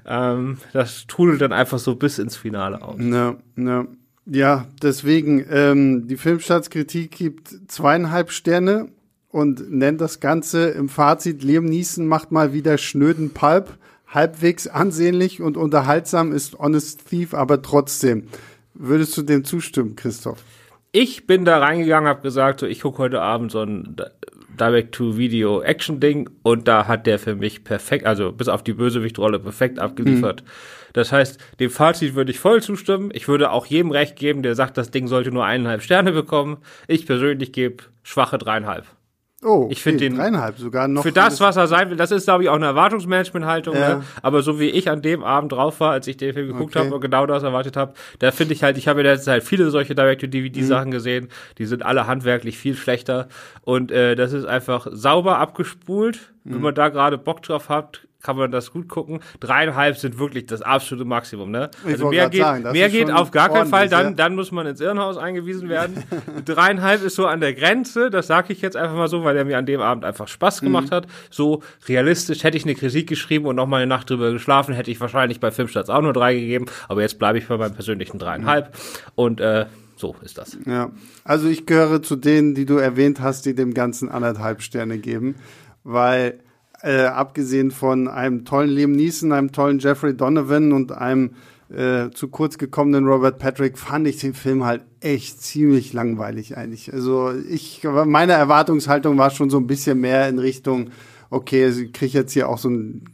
Ähm, 0.06 0.58
das 0.74 1.06
trudelt 1.06 1.40
dann 1.40 1.52
einfach 1.52 1.78
so 1.78 1.94
bis 1.96 2.18
ins 2.18 2.36
Finale 2.36 2.82
aus. 2.82 2.96
Ne, 2.98 3.36
ne. 3.56 3.86
Ja, 4.26 4.66
deswegen, 4.80 5.44
ähm, 5.50 6.06
die 6.06 6.16
Filmstartskritik 6.16 7.10
gibt 7.10 7.48
zweieinhalb 7.68 8.30
Sterne 8.30 8.88
und 9.30 9.70
nennt 9.70 10.00
das 10.00 10.20
Ganze 10.20 10.68
im 10.70 10.88
Fazit, 10.88 11.42
Liam 11.42 11.64
Neeson 11.64 12.06
macht 12.06 12.30
mal 12.30 12.52
wieder 12.52 12.78
schnöden 12.78 13.30
Pulp, 13.30 13.78
halbwegs 14.06 14.68
ansehnlich 14.68 15.40
und 15.40 15.56
unterhaltsam 15.56 16.32
ist 16.32 16.58
Honest 16.58 17.08
Thief, 17.08 17.34
aber 17.34 17.62
trotzdem. 17.62 18.28
Würdest 18.74 19.16
du 19.16 19.22
dem 19.22 19.44
zustimmen, 19.44 19.96
Christoph? 19.96 20.42
Ich 20.92 21.26
bin 21.26 21.44
da 21.44 21.58
reingegangen, 21.58 22.08
habe 22.08 22.20
gesagt, 22.20 22.60
so, 22.60 22.66
ich 22.66 22.82
gucke 22.82 22.98
heute 22.98 23.22
Abend 23.22 23.50
so 23.50 23.62
ein 23.62 23.96
Direct-to-Video-Action-Ding 24.58 26.30
und 26.42 26.68
da 26.68 26.86
hat 26.86 27.06
der 27.06 27.18
für 27.18 27.34
mich 27.34 27.64
perfekt, 27.64 28.06
also 28.06 28.32
bis 28.32 28.48
auf 28.48 28.62
die 28.62 28.74
Bösewichtrolle 28.74 29.38
perfekt 29.38 29.78
abgeliefert. 29.78 30.44
Das 30.92 31.12
heißt, 31.12 31.40
dem 31.58 31.70
Fazit 31.70 32.14
würde 32.14 32.30
ich 32.30 32.38
voll 32.38 32.62
zustimmen. 32.62 33.10
Ich 33.14 33.28
würde 33.28 33.50
auch 33.50 33.66
jedem 33.66 33.90
recht 33.90 34.16
geben, 34.16 34.42
der 34.42 34.54
sagt, 34.54 34.76
das 34.76 34.90
Ding 34.90 35.08
sollte 35.08 35.32
nur 35.32 35.44
eineinhalb 35.44 35.82
Sterne 35.82 36.12
bekommen. 36.12 36.58
Ich 36.86 37.06
persönlich 37.06 37.52
gebe 37.52 37.84
schwache 38.02 38.38
dreieinhalb. 38.38 38.86
Oh, 39.44 39.66
Ich 39.72 39.82
find 39.82 39.96
okay, 39.96 40.08
den- 40.08 40.16
dreieinhalb 40.18 40.56
sogar 40.58 40.86
noch. 40.86 41.02
Für 41.02 41.10
das, 41.10 41.40
was 41.40 41.56
er 41.56 41.66
sein 41.66 41.90
will, 41.90 41.96
das 41.96 42.12
ist, 42.12 42.24
glaube 42.24 42.44
ich, 42.44 42.48
auch 42.48 42.54
eine 42.54 42.66
Erwartungsmanagement-Haltung. 42.66 43.74
Ja. 43.74 43.96
Ne? 43.96 44.04
Aber 44.22 44.42
so 44.42 44.60
wie 44.60 44.68
ich 44.70 44.88
an 44.88 45.02
dem 45.02 45.24
Abend 45.24 45.50
drauf 45.52 45.80
war, 45.80 45.90
als 45.92 46.06
ich 46.06 46.16
den 46.16 46.32
Film 46.32 46.46
geguckt 46.48 46.76
Okay. 46.76 46.84
habe 46.86 46.94
und 46.94 47.00
genau 47.00 47.26
das 47.26 47.42
erwartet 47.42 47.76
habe, 47.76 47.94
da 48.20 48.30
finde 48.30 48.54
ich 48.54 48.62
halt, 48.62 48.78
ich 48.78 48.86
habe 48.88 49.00
in 49.00 49.04
der 49.04 49.20
Zeit 49.20 49.42
viele 49.42 49.70
solche 49.70 49.94
Direct-to-DVD-Sachen 49.96 50.88
Mhm. 50.88 50.92
gesehen, 50.92 51.28
die 51.58 51.66
sind 51.66 51.84
alle 51.84 52.06
handwerklich 52.06 52.56
viel 52.56 52.76
schlechter. 52.76 53.28
Und 53.62 53.90
äh, 53.90 54.14
das 54.14 54.32
ist 54.32 54.44
einfach 54.44 54.86
sauber 54.92 55.38
abgespult. 55.38 56.32
Wenn 56.44 56.56
Mhm. 56.58 56.62
man 56.62 56.74
da 56.74 56.88
gerade 56.88 57.18
Bock 57.18 57.42
drauf 57.42 57.68
hat, 57.68 58.02
kann 58.22 58.36
man 58.36 58.50
das 58.50 58.72
gut 58.72 58.88
gucken. 58.88 59.20
Dreieinhalb 59.40 59.96
sind 59.98 60.18
wirklich 60.18 60.46
das 60.46 60.62
absolute 60.62 61.04
Maximum, 61.04 61.50
ne? 61.50 61.70
Also 61.84 62.08
mehr 62.08 62.28
geht, 62.30 62.40
sagen, 62.42 62.70
mehr 62.72 62.88
geht 62.88 63.10
auf 63.10 63.30
gar 63.30 63.48
keinen 63.48 63.68
Fall, 63.68 63.88
dann, 63.88 64.06
ja. 64.06 64.10
dann 64.12 64.34
muss 64.34 64.52
man 64.52 64.66
ins 64.66 64.80
Irrenhaus 64.80 65.16
eingewiesen 65.16 65.68
werden. 65.68 66.02
Dreieinhalb 66.44 67.02
ist 67.02 67.16
so 67.16 67.26
an 67.26 67.40
der 67.40 67.54
Grenze, 67.54 68.10
das 68.10 68.26
sage 68.28 68.52
ich 68.52 68.60
jetzt 68.62 68.76
einfach 68.76 68.96
mal 68.96 69.08
so, 69.08 69.24
weil 69.24 69.36
er 69.36 69.44
mir 69.44 69.58
an 69.58 69.66
dem 69.66 69.80
Abend 69.80 70.04
einfach 70.04 70.28
Spaß 70.28 70.60
gemacht 70.60 70.90
Mhm. 70.90 70.90
hat. 70.94 71.06
So 71.30 71.62
realistisch 71.88 72.44
hätte 72.44 72.56
ich 72.56 72.64
eine 72.64 72.74
Kritik 72.74 73.08
geschrieben 73.08 73.46
und 73.46 73.56
nochmal 73.56 73.82
eine 73.82 73.88
Nacht 73.88 74.08
drüber 74.10 74.32
geschlafen, 74.32 74.74
hätte 74.74 74.90
ich 74.90 75.00
wahrscheinlich 75.00 75.40
bei 75.40 75.50
Filmstarts 75.50 75.90
auch 75.90 76.02
nur 76.02 76.12
drei 76.12 76.34
gegeben, 76.34 76.66
aber 76.88 77.02
jetzt 77.02 77.18
bleibe 77.18 77.38
ich 77.38 77.46
bei 77.48 77.56
meinem 77.56 77.74
persönlichen 77.74 78.18
dreieinhalb. 78.18 78.74
Und 79.14 79.40
äh, 79.40 79.66
so 79.96 80.14
ist 80.22 80.38
das. 80.38 80.56
Ja, 80.66 80.90
also 81.24 81.48
ich 81.48 81.66
gehöre 81.66 82.02
zu 82.02 82.16
denen, 82.16 82.54
die 82.54 82.66
du 82.66 82.76
erwähnt 82.76 83.20
hast, 83.20 83.46
die 83.46 83.54
dem 83.54 83.74
Ganzen 83.74 84.08
anderthalb 84.08 84.62
Sterne 84.62 84.98
geben, 84.98 85.36
weil 85.84 86.38
äh, 86.82 87.02
abgesehen 87.04 87.70
von 87.70 88.08
einem 88.08 88.44
tollen 88.44 88.70
Liam 88.70 88.92
Neeson, 88.92 89.32
einem 89.32 89.52
tollen 89.52 89.78
Jeffrey 89.78 90.16
Donovan 90.16 90.72
und 90.72 90.92
einem 90.92 91.30
äh, 91.70 92.10
zu 92.10 92.28
kurz 92.28 92.58
gekommenen 92.58 93.06
Robert 93.06 93.38
Patrick 93.38 93.78
fand 93.78 94.06
ich 94.06 94.18
den 94.18 94.34
Film 94.34 94.64
halt 94.64 94.82
echt 95.00 95.40
ziemlich 95.42 95.92
langweilig 95.92 96.56
eigentlich. 96.56 96.92
Also 96.92 97.32
ich, 97.48 97.82
meine 98.04 98.32
Erwartungshaltung 98.32 99.16
war 99.16 99.30
schon 99.30 99.48
so 99.48 99.58
ein 99.58 99.66
bisschen 99.66 100.00
mehr 100.00 100.28
in 100.28 100.38
Richtung, 100.38 100.90
okay, 101.30 101.64
also 101.64 101.80
ich 101.80 101.92
kriege 101.92 102.18
jetzt 102.18 102.32
hier 102.32 102.48
auch 102.48 102.58
so 102.58 102.68
einen 102.68 103.04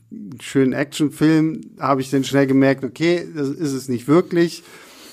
schönen 0.41 0.73
Actionfilm, 0.73 1.61
habe 1.79 2.01
ich 2.01 2.11
dann 2.11 2.25
schnell 2.25 2.47
gemerkt, 2.47 2.85
okay, 2.85 3.27
das 3.35 3.49
ist 3.49 3.73
es 3.73 3.89
nicht 3.89 4.09
wirklich 4.09 4.65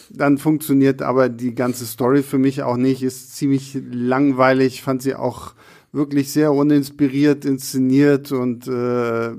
dann 0.09 0.37
funktioniert 0.37 1.01
aber 1.01 1.29
die 1.29 1.55
ganze 1.55 1.85
Story 1.85 2.23
für 2.23 2.37
mich 2.37 2.63
auch 2.63 2.77
nicht, 2.77 3.03
ist 3.03 3.35
ziemlich 3.35 3.77
langweilig, 3.91 4.81
fand 4.81 5.01
sie 5.01 5.15
auch 5.15 5.53
wirklich 5.95 6.31
sehr 6.31 6.51
uninspiriert 6.53 7.45
inszeniert 7.45 8.31
und 8.31 8.67
äh, 8.67 9.31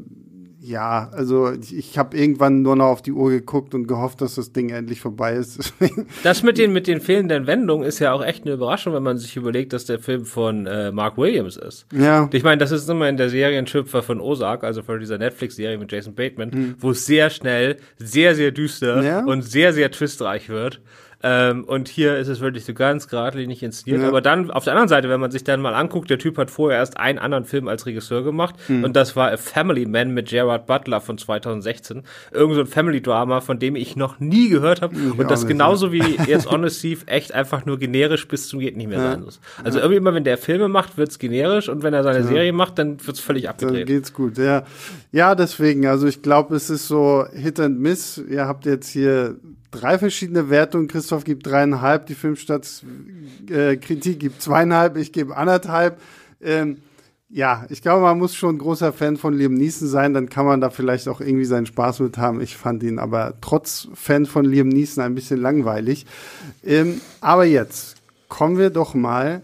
ja, 0.61 1.11
also 1.13 1.53
ich, 1.53 1.77
ich 1.77 1.97
habe 1.97 2.17
irgendwann 2.17 2.63
nur 2.63 2.75
noch 2.75 2.87
auf 2.87 3.01
die 3.01 3.13
Uhr 3.13 3.31
geguckt 3.31 3.73
und 3.73 3.87
gehofft, 3.87 4.21
dass 4.21 4.35
das 4.35 4.51
Ding 4.53 4.71
endlich 4.71 5.01
vorbei 5.01 5.35
ist. 5.35 5.73
Das 6.25 6.43
mit 6.43 6.59
den, 6.59 6.73
mit 6.73 6.89
den 6.89 7.01
fehlenden 7.01 7.47
Wendungen 7.47 7.87
ist 7.87 8.01
ja 8.01 8.13
auch 8.13 8.25
echt 8.25 8.45
eine 8.45 8.55
Überraschung, 8.55 8.93
wenn 8.93 9.05
man 9.05 9.17
sich 9.17 9.37
überlegt, 9.37 9.73
dass 9.73 9.85
der 9.85 10.01
Film 10.01 10.25
von 10.25 10.67
äh, 10.67 10.91
Mark 10.91 11.19
Williams 11.19 11.57
ist. 11.57 11.87
ja, 11.93 12.29
Ich 12.33 12.43
meine, 12.43 12.59
das 12.59 12.73
ist 12.73 12.91
immer 12.91 13.09
in 13.09 13.17
der 13.17 13.31
Serienschöpfer 13.31 14.03
von 14.03 14.21
Ozark, 14.21 14.65
also 14.65 14.83
von 14.83 14.99
dieser 14.99 15.19
Netflix-Serie 15.19 15.79
mit 15.79 15.93
Jason 15.93 16.17
Bateman, 16.17 16.51
Mhm. 16.53 16.75
wo 16.81 16.91
es 16.91 17.07
sehr 17.07 17.31
schnell, 17.31 17.77
sehr, 17.99 18.35
sehr 18.35 18.51
düster 18.51 19.03
Ja. 19.05 19.25
und 19.25 19.43
sehr, 19.43 19.73
sehr 19.73 19.93
twistreich 19.93 20.49
wird. 20.49 20.81
Ähm, 21.29 21.65
und 21.65 21.89
hier 21.89 22.17
ist 22.19 22.29
es 22.29 22.39
wirklich 22.41 22.65
so 22.65 22.73
ganz 22.73 23.09
geradlinig 23.09 23.61
inszeniert. 23.65 24.03
Ja. 24.03 24.09
Aber 24.09 24.21
dann 24.21 24.49
auf 24.53 24.63
der 24.63 24.75
anderen 24.75 24.89
Seite, 24.89 25.09
wenn 25.09 25.19
man 25.19 25.33
sich 25.33 25.43
dann 25.43 25.61
mal 25.61 25.75
anguckt, 25.75 26.09
der 26.09 26.19
Typ 26.19 26.39
hat 26.39 26.53
vorher 26.53 26.79
erst 26.79 26.99
einen 26.99 27.19
anderen 27.19 27.45
Film 27.45 27.67
als 27.67 27.85
Regisseur 27.85 28.23
gemacht 28.23 28.55
Mhm. 28.69 28.85
und 28.85 28.95
das 28.95 29.17
war 29.17 29.33
A 29.33 29.37
Family 29.37 29.87
Man 29.87 30.13
mit 30.15 30.29
Gerard 30.29 30.67
Butler 30.67 31.01
von 31.01 31.19
2016. 31.19 32.05
Irgend 32.31 32.55
so 32.55 32.61
ein 32.61 32.67
Family-Drama, 32.69 33.41
von 33.41 33.59
dem 33.59 33.75
ich 33.75 33.97
noch 33.97 34.21
nie 34.21 34.49
gehört 34.51 34.83
habe 34.83 34.95
und 35.19 35.29
das 35.31 35.47
genauso 35.49 35.91
wie 35.93 36.17
jetzt 36.29 36.49
Honest 36.51 36.81
Thief 36.81 37.03
echt 37.07 37.35
einfach 37.35 37.67
nur 37.67 37.79
generisch 37.79 38.29
bis 38.29 38.47
zum 38.49 38.61
geht 38.61 38.77
nicht 38.77 38.89
mehr 38.89 39.01
sein 39.01 39.23
muss. 39.23 39.41
Also 39.65 39.79
irgendwie 39.79 39.97
immer, 39.97 40.15
wenn 40.15 40.25
der 40.25 40.39
Filme 40.39 40.69
macht, 40.69 40.97
wird's 40.97 41.19
generisch 41.19 41.69
und 41.69 41.83
wenn 41.83 41.93
er 41.93 42.05
seine 42.05 42.23
Serie 42.23 42.53
macht, 42.53 42.79
dann 42.79 43.05
wird's 43.05 43.19
völlig 43.21 43.45
dann 43.45 43.51
abgedreht. 43.53 43.87
geht's 43.87 44.13
gut. 44.13 44.39
Ja, 44.39 44.63
ja, 45.11 45.35
deswegen. 45.35 45.87
Also 45.87 46.07
ich 46.07 46.23
glaube, 46.23 46.55
es 46.55 46.71
ist 46.71 46.87
so 46.87 47.25
Hit 47.33 47.59
and 47.59 47.81
Miss. 47.81 48.23
Ihr 48.29 48.47
habt 48.47 48.65
jetzt 48.67 48.89
hier 48.91 49.37
drei 49.71 49.99
verschiedene 49.99 50.51
Wertungen. 50.51 50.89
Christoph 50.89 51.25
gibt 51.25 51.47
dreieinhalb, 51.47 52.07
die 52.07 52.15
Filmstarts 52.15 52.85
äh, 53.51 53.77
gibt 53.77 54.43
zweieinhalb, 54.43 54.97
ich 54.97 55.13
gebe 55.13 55.37
anderthalb. 55.37 56.01
Ähm, 56.41 56.79
ja, 57.29 57.67
ich 57.71 57.83
glaube, 57.83 58.03
man 58.03 58.19
muss 58.19 58.37
schon 58.37 58.59
großer 58.59 58.93
Fan 58.93 59.17
von 59.17 59.35
Liam 59.35 59.55
Neeson 59.55 59.89
sein, 59.89 60.15
dann 60.15 60.29
kann 60.29 60.47
man 60.47 60.61
da 60.61 60.71
vielleicht 60.71 61.09
auch 61.09 61.21
irgendwie 61.21 61.45
seinen 61.45 61.67
Spaß 61.67 62.01
mit 62.01 62.19
haben. 62.19 62.41
Ich 62.41 62.57
fand 62.57 62.83
ihn 62.85 62.99
aber 62.99 63.35
trotz 63.41 63.89
Fan 63.95 64.27
von 64.27 64.45
Liam 64.45 64.69
Neeson 64.69 65.03
ein 65.03 65.15
bisschen 65.15 65.41
langweilig. 65.41 66.07
Ähm, 66.65 67.01
aber 67.21 67.45
jetzt 67.45 67.97
kommen 68.29 68.59
wir 68.59 68.71
doch 68.71 68.95
mal 68.95 69.43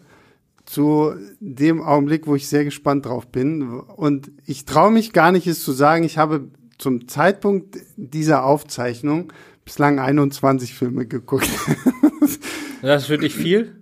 zu 0.65 1.15
dem 1.41 1.83
Augenblick, 1.83 2.27
wo 2.27 2.37
ich 2.37 2.49
sehr 2.49 2.65
gespannt 2.65 3.07
drauf 3.07 3.27
bin. 3.27 3.63
Und 3.63 4.31
ich 4.47 4.65
traue 4.65 4.93
mich 4.93 5.13
gar 5.13 5.33
nicht, 5.33 5.47
es 5.47 5.65
zu 5.65 5.73
sagen. 5.73 6.05
Ich 6.05 6.19
habe 6.19 6.49
zum 6.79 7.09
Zeitpunkt 7.09 7.79
dieser 7.97 8.45
Aufzeichnung 8.45 9.33
bislang 9.73 9.99
21 9.99 10.75
Filme 10.75 11.07
geguckt. 11.07 11.49
Das 12.83 13.03
ist 13.03 13.07
für 13.07 13.19
dich 13.19 13.37
viel? 13.37 13.77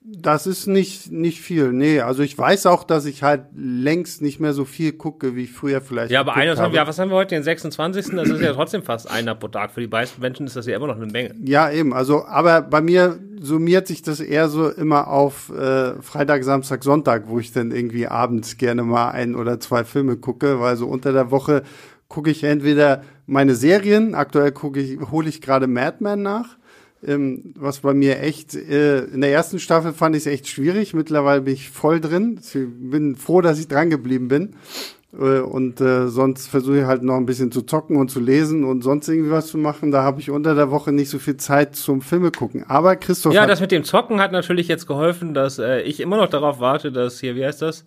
Das 0.00 0.46
ist 0.46 0.66
nicht, 0.66 1.12
nicht 1.12 1.42
viel. 1.42 1.70
Nee, 1.70 2.00
also 2.00 2.22
ich 2.22 2.38
weiß 2.38 2.64
auch, 2.64 2.82
dass 2.82 3.04
ich 3.04 3.22
halt 3.22 3.42
längst 3.54 4.22
nicht 4.22 4.40
mehr 4.40 4.54
so 4.54 4.64
viel 4.64 4.92
gucke, 4.92 5.36
wie 5.36 5.42
ich 5.44 5.52
früher 5.52 5.82
vielleicht 5.82 6.10
Ja, 6.10 6.20
aber 6.20 6.30
geguckt 6.32 6.42
21, 6.44 6.64
habe. 6.64 6.76
ja, 6.76 6.86
was 6.86 6.98
haben 6.98 7.10
wir 7.10 7.16
heute, 7.16 7.34
den 7.34 7.42
26.? 7.42 8.16
Das 8.16 8.30
ist 8.30 8.40
ja 8.40 8.54
trotzdem 8.54 8.82
fast 8.82 9.10
einer 9.10 9.34
pro 9.34 9.48
Tag. 9.48 9.72
Für 9.72 9.82
die 9.82 9.86
meisten 9.86 10.18
Menschen 10.22 10.46
ist 10.46 10.56
das 10.56 10.64
ja 10.64 10.76
immer 10.76 10.86
noch 10.86 10.96
eine 10.96 11.08
Menge. 11.08 11.34
Ja, 11.44 11.70
eben. 11.70 11.92
Also, 11.92 12.24
aber 12.24 12.62
bei 12.62 12.80
mir 12.80 13.18
summiert 13.38 13.86
sich 13.86 14.00
das 14.00 14.20
eher 14.20 14.48
so 14.48 14.70
immer 14.70 15.08
auf 15.08 15.50
äh, 15.50 16.00
Freitag, 16.00 16.44
Samstag, 16.44 16.84
Sonntag, 16.84 17.24
wo 17.28 17.38
ich 17.38 17.52
dann 17.52 17.70
irgendwie 17.70 18.06
abends 18.06 18.56
gerne 18.56 18.84
mal 18.84 19.10
ein 19.10 19.34
oder 19.34 19.60
zwei 19.60 19.84
Filme 19.84 20.16
gucke, 20.16 20.58
weil 20.58 20.78
so 20.78 20.86
unter 20.86 21.12
der 21.12 21.30
Woche 21.30 21.64
gucke 22.08 22.30
ich 22.30 22.44
entweder 22.44 23.02
meine 23.26 23.54
Serien, 23.54 24.14
aktuell 24.14 24.52
gucke 24.52 24.80
ich, 24.80 25.00
hole 25.10 25.28
ich 25.28 25.40
gerade 25.40 25.66
Mad 25.66 25.98
Men 26.00 26.22
nach. 26.22 26.56
Ähm, 27.04 27.52
was 27.56 27.80
bei 27.80 27.94
mir 27.94 28.20
echt, 28.20 28.54
äh, 28.54 29.04
in 29.06 29.22
der 29.22 29.32
ersten 29.32 29.58
Staffel 29.58 29.92
fand 29.92 30.14
ich 30.14 30.22
es 30.22 30.26
echt 30.26 30.46
schwierig. 30.46 30.94
Mittlerweile 30.94 31.40
bin 31.42 31.54
ich 31.54 31.68
voll 31.70 32.00
drin. 32.00 32.38
Ich 32.40 32.52
bin 32.52 33.16
froh, 33.16 33.40
dass 33.40 33.58
ich 33.58 33.66
dran 33.66 33.90
geblieben 33.90 34.28
bin. 34.28 34.54
Äh, 35.12 35.40
Und 35.40 35.80
äh, 35.80 36.08
sonst 36.08 36.46
versuche 36.46 36.78
ich 36.78 36.84
halt 36.84 37.02
noch 37.02 37.16
ein 37.16 37.26
bisschen 37.26 37.50
zu 37.50 37.62
zocken 37.62 37.96
und 37.96 38.10
zu 38.10 38.20
lesen 38.20 38.64
und 38.64 38.82
sonst 38.82 39.08
irgendwie 39.08 39.30
was 39.32 39.48
zu 39.48 39.58
machen. 39.58 39.90
Da 39.90 40.02
habe 40.02 40.20
ich 40.20 40.30
unter 40.30 40.54
der 40.54 40.70
Woche 40.70 40.92
nicht 40.92 41.10
so 41.10 41.18
viel 41.18 41.36
Zeit 41.36 41.74
zum 41.74 42.02
Filme 42.02 42.30
gucken. 42.30 42.64
Aber 42.68 42.94
Christoph 42.96 43.34
Ja, 43.34 43.46
das 43.46 43.60
mit 43.60 43.72
dem 43.72 43.82
Zocken 43.84 44.20
hat 44.20 44.30
natürlich 44.30 44.68
jetzt 44.68 44.86
geholfen, 44.86 45.34
dass 45.34 45.58
äh, 45.58 45.80
ich 45.80 45.98
immer 45.98 46.18
noch 46.18 46.28
darauf 46.30 46.60
warte, 46.60 46.92
dass 46.92 47.18
hier, 47.18 47.34
wie 47.34 47.44
heißt 47.44 47.62
das? 47.62 47.84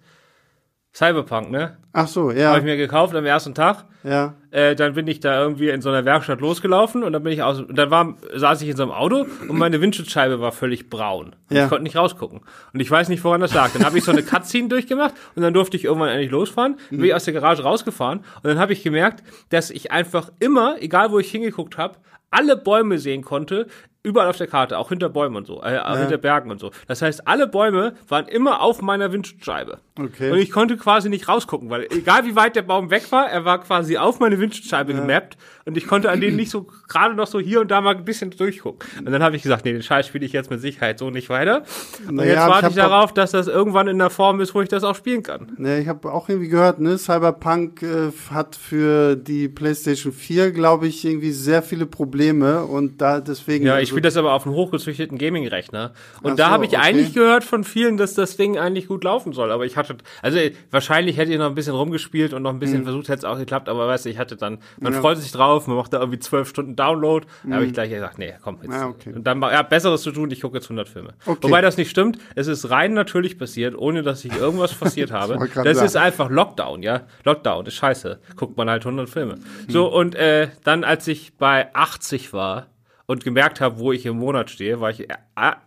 Cyberpunk, 0.96 1.52
ne? 1.52 1.78
ach 1.92 2.08
so, 2.08 2.30
Habe 2.30 2.40
ja, 2.40 2.58
ich 2.58 2.64
mir 2.64 2.78
gekauft 2.78 3.14
am 3.16 3.26
ersten 3.26 3.54
Tag. 3.54 3.84
ja, 4.04 4.34
Äh, 4.52 4.76
dann 4.76 4.94
bin 4.94 5.08
ich 5.08 5.20
da 5.20 5.42
irgendwie 5.42 5.70
in 5.70 5.82
so 5.82 5.90
einer 5.90 6.06
Werkstatt 6.06 6.40
losgelaufen 6.40 7.04
und 7.04 7.12
dann 7.12 7.22
bin 7.22 7.34
ich 7.34 7.44
aus, 7.44 7.60
und 7.60 7.76
dann 7.78 7.92
war, 7.92 8.16
saß 8.34 8.62
ich 8.62 8.70
in 8.70 8.78
so 8.78 8.84
einem 8.84 8.94
Auto 8.94 9.26
und 9.48 9.58
meine 9.58 9.82
Windschutzscheibe 9.82 10.40
war 10.40 10.54
völlig 10.54 10.90
braun. 10.90 11.36
Und 11.50 11.56
Ja. 11.58 11.64
Ich 11.66 11.70
konnte 11.70 11.84
nicht 11.84 11.98
rausgucken. 11.98 12.42
Und 12.74 12.80
ich 12.80 12.90
weiß 12.90 13.10
nicht, 13.10 13.24
woran 13.26 13.42
das 13.42 13.54
lag. 13.54 13.72
Dann 13.74 13.84
habe 13.86 13.98
ich 13.98 14.06
so 14.06 14.12
eine 14.12 14.24
Cutscene 14.24 14.70
durchgemacht 14.70 15.14
und 15.36 15.44
dann 15.44 15.54
durfte 15.54 15.76
ich 15.76 15.84
irgendwann 15.84 16.10
endlich 16.10 16.32
losfahren. 16.32 16.78
Dann 16.90 17.00
bin 17.00 17.08
ich 17.08 17.14
aus 17.14 17.26
der 17.26 17.34
Garage 17.34 17.64
rausgefahren 17.64 18.20
und 18.20 18.46
dann 18.46 18.58
habe 18.60 18.72
ich 18.72 18.82
gemerkt, 18.82 19.22
dass 19.50 19.70
ich 19.72 19.92
einfach 19.92 20.32
immer, 20.40 20.78
egal 20.82 21.12
wo 21.12 21.20
ich 21.20 21.30
hingeguckt 21.30 21.78
habe, 21.78 21.96
alle 22.32 22.56
Bäume 22.56 23.00
sehen 23.00 23.22
konnte, 23.22 23.68
überall 24.06 24.28
auf 24.30 24.38
der 24.38 24.48
Karte, 24.48 24.78
auch 24.78 24.90
hinter 24.90 25.10
Bäumen 25.10 25.36
und 25.36 25.48
so, 25.48 25.62
äh, 25.64 25.80
hinter 25.98 26.18
Bergen 26.18 26.52
und 26.52 26.60
so. 26.60 26.72
Das 26.88 27.02
heißt, 27.02 27.28
alle 27.28 27.48
Bäume 27.48 27.94
waren 28.08 28.28
immer 28.28 28.62
auf 28.62 28.82
meiner 28.82 29.12
Windschutzscheibe. 29.12 29.80
Okay. 30.00 30.32
Und 30.32 30.38
ich 30.40 30.52
konnte 30.52 30.78
quasi 30.78 31.10
nicht 31.10 31.28
rausgucken, 31.28 31.70
weil 31.70 31.88
egal 31.90 32.26
wie 32.26 32.36
weit 32.36 32.56
der 32.56 32.62
Baum 32.64 32.90
weg 32.92 33.12
war, 33.12 33.30
er 33.30 33.46
war 33.46 33.62
quasi 33.62 33.98
auf 33.98 34.20
meine 34.20 34.40
Windschutzscheibe 34.40 34.94
gemappt 34.94 35.38
und 35.66 35.78
ich 35.78 35.88
konnte 35.88 36.12
an 36.12 36.20
denen 36.22 36.36
nicht 36.36 36.52
so 36.52 36.68
gerade 36.88 37.16
noch 37.16 37.28
so 37.28 37.40
hier 37.40 37.62
und 37.62 37.72
da 37.72 37.82
mal 37.82 37.96
ein 37.96 38.06
bisschen 38.06 38.30
durchgucken. 38.32 38.88
Und 39.00 39.12
dann 39.12 39.24
habe 39.24 39.36
ich 39.38 39.42
gesagt, 39.44 39.64
nee, 39.66 39.72
den 39.72 39.82
Scheiß 39.82 40.08
spiele 40.08 40.26
ich 40.26 40.34
jetzt 40.34 40.50
mit 40.52 40.60
Sicherheit 40.62 41.00
so 41.00 41.10
nicht 41.10 41.30
weiter. 41.30 41.64
Und 42.08 42.16
Naja, 42.16 42.30
jetzt 42.34 42.44
ich 42.44 42.50
warte 42.50 42.68
ich, 42.68 42.76
doch- 42.76 42.84
darauf, 42.84 43.14
dass 43.14 43.32
das 43.32 43.48
irgendwann 43.48 43.88
in 43.88 43.98
der 43.98 44.10
Form 44.10 44.42
ist, 44.42 44.54
wo 44.54 44.62
ich 44.62 44.70
das 44.70 44.84
auch 44.84 44.96
spielen 44.96 45.24
kann. 45.24 45.54
Ne, 45.58 45.80
ich 45.80 45.88
habe 45.88 46.12
auch 46.12 46.28
irgendwie 46.30 46.50
gehört, 46.50 46.80
ne, 46.80 46.98
Cyberpunk 46.98 47.82
äh, 47.82 48.12
hat 48.32 48.56
für 48.58 49.16
die 49.16 49.48
PlayStation 49.48 50.12
4, 50.12 50.52
glaube 50.52 50.88
ich, 50.88 51.06
irgendwie 51.06 51.32
sehr 51.32 51.64
viele 51.64 51.86
Probleme 51.86 52.66
und 52.66 53.02
da 53.02 53.22
deswegen. 53.22 53.66
Ja, 53.66 53.80
ich 53.80 53.95
spiele 53.96 54.02
das 54.04 54.18
aber 54.18 54.34
auf 54.34 54.46
einem 54.46 54.56
hochgezüchteten 54.56 55.18
Gaming-Rechner. 55.18 55.94
Und 56.22 56.34
Ach 56.34 56.36
da 56.36 56.46
so, 56.46 56.52
habe 56.52 56.66
ich 56.66 56.72
okay. 56.72 56.82
eigentlich 56.82 57.14
gehört 57.14 57.44
von 57.44 57.64
vielen, 57.64 57.98
dass 57.98 58.14
das 58.14 58.38
Ding 58.38 58.58
eigentlich 58.58 58.88
gut 58.88 59.04
laufen 59.04 59.34
soll. 59.34 59.52
Aber 59.52 59.66
ich 59.66 59.78
hatte, 59.78 59.98
also 60.22 60.38
wahrscheinlich 60.72 61.18
hätte 61.18 61.32
ich 61.32 61.38
noch 61.38 61.46
ein 61.48 61.56
bisschen 61.56 61.76
rumgespielt 61.76 62.34
und 62.34 62.42
noch 62.44 62.52
ein 62.52 62.60
bisschen 62.60 62.84
versucht, 62.84 63.08
hätte 63.10 63.20
es 63.20 63.26
auch 63.26 63.38
geklappt. 63.38 63.70
Aber 63.70 63.88
weißt 63.88 64.06
du, 64.06 64.10
ich 64.10 64.18
hatte 64.18 64.36
dann, 64.36 64.60
man 64.80 64.94
Hm. 64.94 64.96
Ja. 64.96 65.02
freut 65.02 65.18
sich 65.18 65.32
drauf, 65.32 65.68
man 65.68 65.78
macht 65.78 65.94
da 65.94 66.00
irgendwie 66.00 66.20
zwölf 66.20 66.48
Stunden 66.50 66.76
Download. 66.76 67.26
Da 67.44 67.56
habe 67.56 67.66
ich 67.66 67.74
gleich 67.74 67.90
gesagt, 67.90 68.18
nee, 68.18 68.34
komm 68.44 68.58
jetzt. 68.62 68.74
Ah, 68.74 68.88
okay. 68.88 69.14
Und 69.14 69.26
dann 69.26 69.42
ja, 69.42 69.62
besseres 69.62 70.02
zu 70.02 70.12
tun, 70.12 70.30
ich 70.32 70.42
gucke 70.42 70.58
jetzt 70.58 70.66
100 70.66 70.88
Filme. 70.88 71.14
Okay. 71.26 71.40
Wobei 71.44 71.62
das 71.62 71.78
nicht 71.78 71.90
stimmt. 71.90 72.18
Es 72.36 72.48
ist 72.48 72.70
rein 72.70 72.94
natürlich 72.94 73.38
passiert, 73.38 73.78
ohne 73.78 74.04
dass 74.04 74.24
ich 74.26 74.36
irgendwas 74.36 74.72
forciert 74.74 75.12
habe. 75.12 75.38
Das 75.64 75.78
sagen. 75.78 75.86
ist 75.86 75.96
einfach 75.98 76.30
Lockdown, 76.30 76.84
ja. 76.84 77.02
Lockdown 77.24 77.66
ist 77.66 77.76
scheiße. 77.76 78.20
Guckt 78.36 78.58
man 78.58 78.70
halt 78.70 78.86
100 78.86 79.10
Filme. 79.10 79.36
So, 79.68 79.88
und 79.92 80.16
äh, 80.16 80.50
dann, 80.64 80.84
als 80.84 81.08
ich 81.08 81.36
bei 81.38 81.74
80 81.74 82.34
war 82.34 82.68
und 83.06 83.24
gemerkt 83.24 83.62
habe, 83.62 83.80
wo 83.80 83.92
ich 83.92 84.06
im 84.06 84.18
Monat 84.18 84.50
stehe, 84.50 84.80
war 84.82 84.90
ich 84.90 85.02
e- 85.02 85.08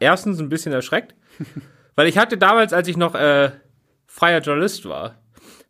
erstens 0.00 0.40
ein 0.40 0.48
bisschen 0.48 0.72
erschreckt. 0.72 1.14
weil 1.94 2.08
ich 2.08 2.18
hatte 2.18 2.38
damals, 2.38 2.72
als 2.72 2.88
ich 2.88 2.96
noch 2.96 3.14
äh, 3.14 3.50
freier 4.06 4.40
Journalist 4.40 4.88
war, 4.88 5.16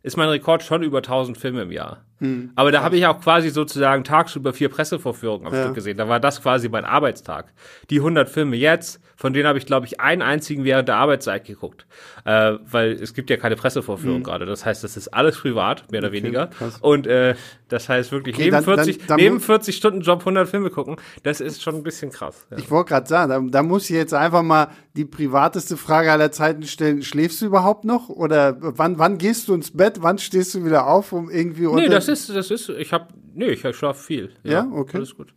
ist 0.01 0.17
mein 0.17 0.29
Rekord 0.29 0.63
schon 0.63 0.83
über 0.83 0.99
1000 0.99 1.37
Filme 1.37 1.61
im 1.61 1.71
Jahr. 1.71 2.05
Hm. 2.19 2.51
Aber 2.55 2.71
da 2.71 2.83
habe 2.83 2.97
ich 2.97 3.05
auch 3.05 3.19
quasi 3.19 3.49
sozusagen 3.49 4.03
tagsüber 4.03 4.53
vier 4.53 4.69
Pressevorführungen 4.69 5.47
am 5.47 5.53
ja. 5.53 5.63
Stück 5.63 5.75
gesehen. 5.75 5.97
Da 5.97 6.07
war 6.07 6.19
das 6.19 6.41
quasi 6.41 6.69
mein 6.69 6.85
Arbeitstag. 6.85 7.53
Die 7.89 7.97
100 7.97 8.29
Filme 8.29 8.55
jetzt, 8.55 9.01
von 9.15 9.33
denen 9.33 9.47
habe 9.47 9.57
ich, 9.57 9.65
glaube 9.65 9.85
ich, 9.85 9.99
einen 9.99 10.21
einzigen 10.21 10.63
während 10.63 10.87
der 10.87 10.97
Arbeitszeit 10.97 11.45
geguckt. 11.45 11.85
Äh, 12.25 12.53
weil 12.65 12.91
es 12.91 13.13
gibt 13.13 13.29
ja 13.29 13.37
keine 13.37 13.55
Pressevorführung 13.55 14.19
mhm. 14.19 14.23
gerade. 14.23 14.45
Das 14.45 14.65
heißt, 14.65 14.83
das 14.83 14.97
ist 14.97 15.07
alles 15.09 15.37
privat, 15.37 15.91
mehr 15.91 15.99
oder 15.99 16.09
okay, 16.09 16.17
weniger. 16.17 16.47
Krass. 16.47 16.77
Und 16.81 17.07
äh, 17.07 17.35
das 17.69 17.87
heißt 17.87 18.11
wirklich, 18.11 18.35
okay, 18.35 18.45
neben, 18.45 18.53
dann, 18.53 18.63
40, 18.63 18.97
dann, 18.97 19.07
dann 19.07 19.17
neben 19.17 19.39
40 19.39 19.75
Stunden 19.75 20.01
Job 20.01 20.19
100 20.19 20.49
Filme 20.49 20.69
gucken, 20.69 20.97
das 21.23 21.39
ist 21.39 21.61
schon 21.61 21.75
ein 21.75 21.83
bisschen 21.83 22.11
krass. 22.11 22.47
Ja. 22.49 22.57
Ich 22.57 22.69
wollte 22.71 22.89
gerade 22.89 23.07
sagen, 23.07 23.51
da, 23.51 23.63
muss 23.63 23.83
ich 23.89 23.95
jetzt 23.95 24.13
einfach 24.13 24.41
mal 24.43 24.69
die 24.95 25.05
privateste 25.05 25.77
Frage 25.77 26.11
aller 26.11 26.31
Zeiten 26.31 26.63
stellen. 26.63 27.03
Schläfst 27.03 27.41
du 27.41 27.45
überhaupt 27.45 27.85
noch? 27.85 28.09
Oder 28.09 28.57
wann, 28.59 28.97
wann 28.97 29.17
gehst 29.17 29.47
du 29.47 29.53
ins 29.53 29.71
Bett? 29.71 29.97
Wann 30.01 30.17
stehst 30.17 30.55
du 30.55 30.65
wieder 30.65 30.87
auf, 30.87 31.13
um 31.13 31.29
irgendwie 31.29 31.67
unter 31.67 31.83
Nee, 31.83 31.89
ist, 32.09 32.29
das 32.29 32.51
ist, 32.51 32.69
ich 32.69 32.91
habe, 32.93 33.07
nee, 33.33 33.49
ich 33.49 33.61
schlafe 33.75 34.03
viel. 34.03 34.31
Ja, 34.43 34.51
ja, 34.51 34.67
okay. 34.71 34.97
Alles 34.97 35.15
gut. 35.15 35.33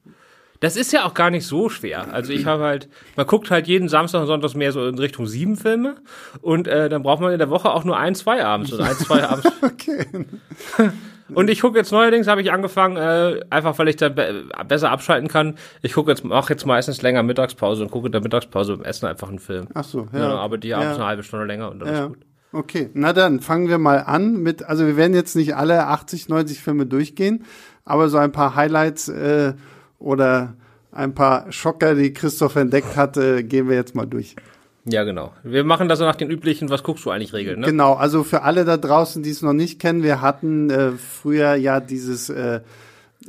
Das 0.61 0.77
ist 0.77 0.93
ja 0.93 1.05
auch 1.05 1.15
gar 1.15 1.31
nicht 1.31 1.45
so 1.45 1.69
schwer. 1.69 2.15
Also 2.15 2.33
ich 2.33 2.47
habe 2.47 2.63
halt, 2.63 2.89
man 3.17 3.27
guckt 3.27 3.51
halt 3.51 3.67
jeden 3.67 3.89
Samstag 3.89 4.21
und 4.21 4.29
Sonntag 4.29 4.55
mehr 4.55 4.71
so 4.71 4.87
in 4.87 4.97
Richtung 4.97 5.27
sieben 5.27 5.57
Filme 5.57 5.97
und 6.41 6.69
äh, 6.69 6.89
dann 6.89 7.03
braucht 7.03 7.21
man 7.21 7.33
in 7.33 7.41
der 7.41 7.51
Woche 7.51 7.73
auch 7.73 7.83
nur 7.83 7.97
ein, 7.97 8.15
zwei 8.15 8.45
abends 8.45 8.73
oder 8.73 8.85
ein, 8.85 8.95
zwei 8.95 9.25
abends. 9.25 9.51
okay. 9.63 10.07
Und 11.35 11.49
ich 11.49 11.61
gucke 11.61 11.79
jetzt 11.79 11.93
neuerdings, 11.93 12.27
habe 12.27 12.43
ich 12.43 12.53
angefangen, 12.53 12.97
äh, 12.97 13.41
einfach 13.49 13.79
weil 13.79 13.89
ich 13.89 13.97
da 13.97 14.11
be 14.11 14.45
besser 14.69 14.91
abschalten 14.91 15.29
kann. 15.29 15.57
Ich 15.81 15.95
gucke 15.95 16.11
jetzt, 16.11 16.25
mache 16.25 16.53
jetzt 16.53 16.67
meistens 16.67 17.01
länger 17.01 17.23
Mittagspause 17.23 17.83
und 17.83 17.91
gucke 17.91 18.07
in 18.07 18.13
der 18.13 18.21
Mittagspause 18.21 18.77
beim 18.77 18.85
Essen 18.85 19.07
einfach 19.07 19.29
einen 19.29 19.39
Film. 19.39 19.69
Ach 19.73 19.85
so, 19.85 20.09
ja. 20.13 20.19
ja 20.19 20.29
dann 20.29 20.39
arbeite 20.39 20.67
ich 20.67 20.75
abends 20.75 20.91
ja. 20.91 20.97
eine 20.97 21.07
halbe 21.07 21.23
Stunde 21.23 21.47
länger 21.47 21.71
und 21.71 21.81
dann 21.81 21.89
ja. 21.89 22.03
ist 22.03 22.09
gut. 22.09 22.19
Okay, 22.53 22.91
na 22.93 23.13
dann 23.13 23.41
fangen 23.41 23.69
wir 23.69 23.79
mal 23.79 23.99
an 23.99 24.43
mit, 24.43 24.63
also 24.65 24.87
wir 24.87 24.97
werden 24.97 25.15
jetzt 25.15 25.37
nicht 25.37 25.57
alle 25.57 25.87
80, 25.87 26.29
90 26.29 26.61
Filme 26.61 26.87
durchgehen, 26.87 27.45
aber 27.85 28.09
so 28.09 28.19
ein 28.19 28.33
paar 28.33 28.55
Highlights 28.55 29.09
äh, 29.09 29.55
oder 29.99 30.55
ein 30.91 31.15
paar 31.15 31.51
Schocker, 31.51 31.95
die 31.95 32.13
Christoph 32.13 32.57
entdeckt 32.57 32.97
hat, 32.97 33.17
äh, 33.17 33.43
gehen 33.43 33.69
wir 33.69 33.77
jetzt 33.77 33.95
mal 33.95 34.07
durch. 34.07 34.37
Ja, 34.85 35.05
genau. 35.05 35.33
Wir 35.45 35.65
machen 35.65 35.89
das 35.89 36.01
so 36.01 36.05
nach 36.05 36.17
den 36.17 36.31
üblichen, 36.31 36.69
was 36.69 36.83
guckst 36.83 37.05
du 37.05 37.11
eigentlich 37.11 37.33
Regeln, 37.33 37.61
ne? 37.61 37.67
Genau, 37.67 37.95
also 37.95 38.25
für 38.25 38.43
alle 38.43 38.65
da 38.65 38.77
draußen, 38.77 39.23
die 39.23 39.31
es 39.31 39.41
noch 39.41 39.53
nicht 39.53 39.81
kennen, 39.81 40.03
wir 40.03 40.21
hatten 40.21 40.71
äh, 40.71 40.93
früher 40.93 41.55
ja 41.55 41.81
dieses 41.81 42.29
äh, 42.29 42.61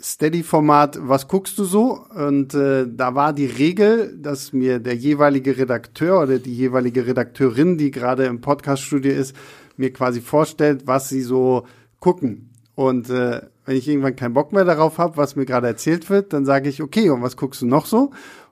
Steady-Format, 0.04 1.00
was 1.02 1.30
guckst 1.30 1.58
du 1.58 1.64
so? 1.64 2.06
Und 2.14 2.54
äh, 2.54 2.86
da 2.88 3.16
war 3.16 3.32
die 3.32 3.46
Regel, 3.46 4.18
dass 4.18 4.52
mir 4.52 4.80
der 4.80 4.96
jeweilige 4.96 5.58
Redakteur 5.58 6.22
oder 6.22 6.40
die 6.40 6.54
jeweilige 6.54 7.08
Redakteurin, 7.08 7.78
die 7.78 7.90
gerade 7.90 8.26
im 8.26 8.42
Podcaststudio 8.42 9.14
ist, 9.14 9.34
mir 9.78 9.94
quasi 9.94 10.20
vorstellt, 10.20 10.88
was 10.88 11.08
sie 11.08 11.22
so 11.22 11.66
gucken. 12.02 12.50
Und 12.76 13.10
äh, 13.10 13.44
wenn 13.66 13.78
ich 13.78 13.88
irgendwann 13.88 14.18
keinen 14.18 14.34
Bock 14.34 14.52
mehr 14.52 14.66
darauf 14.66 14.98
habe, 14.98 15.16
was 15.16 15.38
mir 15.38 15.46
gerade 15.46 15.68
erzählt 15.68 16.10
wird, 16.10 16.34
dann 16.34 16.44
sage 16.44 16.68
ich, 16.68 16.82
okay, 16.82 17.10
und 17.10 17.22
was 17.22 17.38
guckst 17.38 17.62
du 17.62 17.66
noch 17.66 17.86
so? 17.86 18.12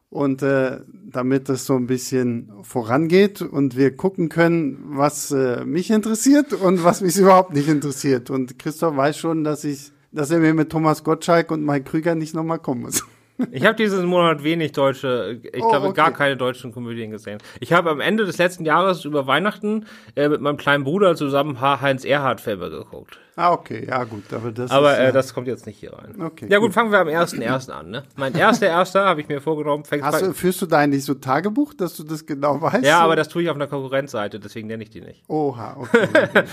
Und 0.10 0.42
äh, 0.44 0.80
damit 1.06 1.50
das 1.50 1.66
so 1.66 1.76
ein 1.76 1.88
bisschen 1.88 2.52
vorangeht 2.64 3.42
und 3.42 3.76
wir 3.76 3.96
gucken 3.96 4.30
können, 4.30 4.78
was 4.88 5.32
äh, 5.32 5.66
mich 5.66 5.92
interessiert 5.92 6.54
und 6.54 6.84
was 6.86 7.02
mich 7.02 7.18
überhaupt 7.18 7.54
nicht 7.54 7.68
interessiert. 7.68 8.30
Und 8.30 8.58
Christoph 8.58 8.96
weiß 8.96 9.18
schon, 9.18 9.44
dass 9.44 9.66
ich, 9.66 9.92
dass 10.12 10.32
er 10.32 10.40
mir 10.40 10.54
mit 10.54 10.70
Thomas 10.70 11.04
Gottschalk 11.04 11.52
und 11.52 11.66
Mike 11.66 11.90
Krüger 11.90 12.16
nicht 12.16 12.34
nochmal 12.34 12.60
kommen 12.60 12.82
muss. 12.82 13.04
Ich 13.52 13.66
habe 13.66 13.76
diesen 13.76 14.06
Monat 14.06 14.44
wenig 14.44 14.72
deutsche, 14.72 15.40
ich 15.42 15.64
oh, 15.64 15.70
glaube 15.70 15.88
okay. 15.88 15.96
gar 15.96 16.12
keine 16.12 16.38
deutschen 16.38 16.72
Komödien 16.72 17.12
gesehen. 17.12 17.40
Ich 17.60 17.74
habe 17.74 17.90
am 17.90 18.00
Ende 18.00 18.26
des 18.26 18.38
letzten 18.38 18.66
Jahres 18.66 19.06
über 19.06 19.28
Weihnachten 19.28 19.86
äh, 20.16 20.30
mit 20.30 20.42
meinem 20.42 20.58
kleinen 20.58 20.84
Bruder 20.84 21.16
zusammen 21.16 21.60
Heinz 21.62 22.06
Erhardt 22.06 22.42
Filme 22.42 22.70
geguckt. 22.70 23.20
Ah, 23.36 23.54
okay, 23.54 23.88
ja 23.88 24.04
gut, 24.04 24.32
aber 24.34 24.52
das 24.52 24.70
Aber 24.72 24.94
ist, 24.94 25.00
äh, 25.00 25.12
das 25.14 25.34
kommt 25.34 25.48
jetzt 25.48 25.66
nicht 25.66 25.80
hier 25.80 25.94
rein. 25.94 26.22
Okay. 26.22 26.48
Ja 26.50 26.58
gut, 26.58 26.68
gut. 26.68 26.74
fangen 26.74 26.92
wir 26.92 27.00
am 27.00 27.08
ersten 27.08 27.42
ersten 27.42 27.72
an, 27.72 27.90
ne? 27.90 28.04
Mein 28.16 28.36
erster 28.36 28.68
erster 28.68 29.06
habe 29.06 29.22
ich 29.22 29.30
mir 29.30 29.40
vorgenommen, 29.40 29.86
fängt 29.86 30.04
Hast 30.04 30.22
du, 30.22 30.34
führst 30.34 30.62
du 30.62 30.66
da 30.66 30.80
eigentlich 30.80 31.06
so 31.06 31.14
Tagebuch, 31.14 31.74
dass 31.74 31.96
du 31.96 32.04
das 32.04 32.26
genau 32.26 32.62
weißt? 32.62 32.84
Ja, 32.84 33.00
aber 33.00 33.16
das 33.16 33.30
tue 33.30 33.44
ich 33.44 33.50
auf 33.50 33.56
einer 33.56 33.68
Konkurrenzseite, 33.68 34.40
deswegen 34.40 34.68
nenne 34.68 34.84
ich 34.84 34.90
die 34.90 35.02
nicht. 35.02 35.24
Oha, 35.28 35.78
okay. 35.78 36.08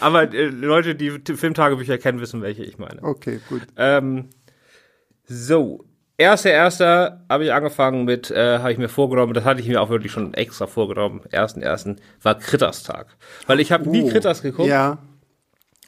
aber 0.00 0.32
äh, 0.32 0.46
Leute, 0.46 0.94
die 0.94 1.10
Filmtagebücher 1.10 1.98
kennen, 1.98 2.20
wissen, 2.20 2.42
welche 2.42 2.62
ich 2.62 2.78
meine. 2.78 3.02
Okay, 3.02 3.40
gut. 3.48 3.62
Ähm, 3.76 4.28
so, 5.32 5.84
erster, 6.18 6.50
erster 6.50 7.24
habe 7.28 7.44
ich 7.44 7.52
angefangen 7.52 8.04
mit, 8.04 8.30
äh, 8.30 8.58
habe 8.58 8.72
ich 8.72 8.78
mir 8.78 8.88
vorgenommen, 8.88 9.34
das 9.34 9.44
hatte 9.44 9.60
ich 9.60 9.68
mir 9.68 9.80
auch 9.80 9.88
wirklich 9.88 10.12
schon 10.12 10.34
extra 10.34 10.66
vorgenommen, 10.66 11.22
ersten, 11.30 11.62
ersten, 11.62 11.96
war 12.22 12.38
Kritterstag. 12.38 13.06
Weil 13.46 13.60
ich 13.60 13.72
habe 13.72 13.88
oh, 13.88 13.90
nie 13.90 14.08
Kritters 14.08 14.42
geguckt. 14.42 14.68
Ja. 14.68 14.98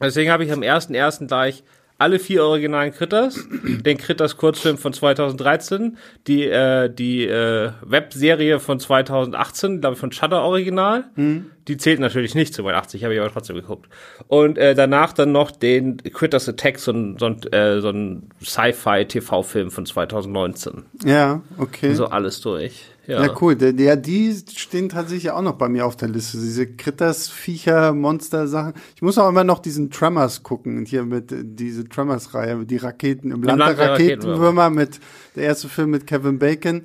Deswegen 0.01 0.31
habe 0.31 0.43
ich 0.43 0.51
am 0.51 0.63
ersten, 0.63 0.93
ersten 0.93 1.27
gleich 1.27 1.63
alle 1.97 2.19
vier 2.19 2.43
originalen 2.43 2.93
Critters, 2.93 3.47
den 3.63 3.97
Critters 3.97 4.35
Kurzfilm 4.35 4.77
von 4.77 4.91
2013, 4.91 5.97
die 6.27 6.43
äh, 6.43 6.89
die 6.89 7.25
äh, 7.25 7.71
Webserie 7.81 8.59
von 8.59 8.79
2018, 8.79 9.79
glaube 9.79 9.93
ich 9.93 9.99
von 9.99 10.11
Shutter 10.11 10.41
Original, 10.41 11.05
mhm. 11.15 11.51
die 11.67 11.77
zählt 11.77 12.01
natürlich 12.01 12.35
nicht 12.35 12.53
zu 12.53 12.63
meinen 12.63 12.75
80, 12.75 13.03
habe 13.03 13.13
ich 13.13 13.19
aber 13.19 13.31
trotzdem 13.31 13.55
geguckt. 13.55 13.87
Und 14.27 14.57
äh, 14.57 14.75
danach 14.75 15.13
dann 15.13 15.31
noch 15.31 15.51
den 15.51 15.97
Critters 15.97 16.49
Attack, 16.49 16.79
so 16.79 16.91
ein, 16.91 17.17
so 17.17 17.27
ein, 17.27 17.41
äh, 17.53 17.79
so 17.79 17.89
ein 17.89 18.29
Sci-Fi 18.43 19.05
TV-Film 19.05 19.71
von 19.71 19.85
2019. 19.85 20.83
Ja, 21.05 21.41
okay. 21.57 21.93
So 21.93 22.07
alles 22.07 22.41
durch. 22.41 22.85
Ja, 23.07 23.23
ja 23.23 23.35
cool. 23.41 23.55
Der, 23.55 23.73
der, 23.73 23.95
die 23.95 24.35
stehen 24.55 24.89
tatsächlich 24.89 25.31
auch 25.31 25.41
noch 25.41 25.55
bei 25.55 25.69
mir 25.69 25.85
auf 25.85 25.95
der 25.95 26.09
Liste. 26.09 26.37
Diese 26.37 26.67
Critters, 26.67 27.29
Viecher, 27.29 27.93
Monster-Sachen. 27.93 28.73
Ich 28.95 29.01
muss 29.01 29.17
auch 29.17 29.29
immer 29.29 29.43
noch 29.43 29.59
diesen 29.59 29.91
Tremors 29.91 30.43
gucken. 30.43 30.85
Hier 30.85 31.03
mit 31.03 31.31
äh, 31.31 31.43
diese 31.43 31.87
Tremors-Reihe, 31.87 32.65
die 32.65 32.77
Raketen 32.77 33.31
im, 33.31 33.37
Im 33.37 33.43
Land, 33.43 33.59
Land 33.59 33.77
der 33.77 33.91
Raketenwürmer 33.91 34.69
mit 34.69 34.99
der 35.35 35.43
erste 35.43 35.69
Film 35.69 35.91
mit 35.91 36.07
Kevin 36.07 36.39
Bacon. 36.39 36.83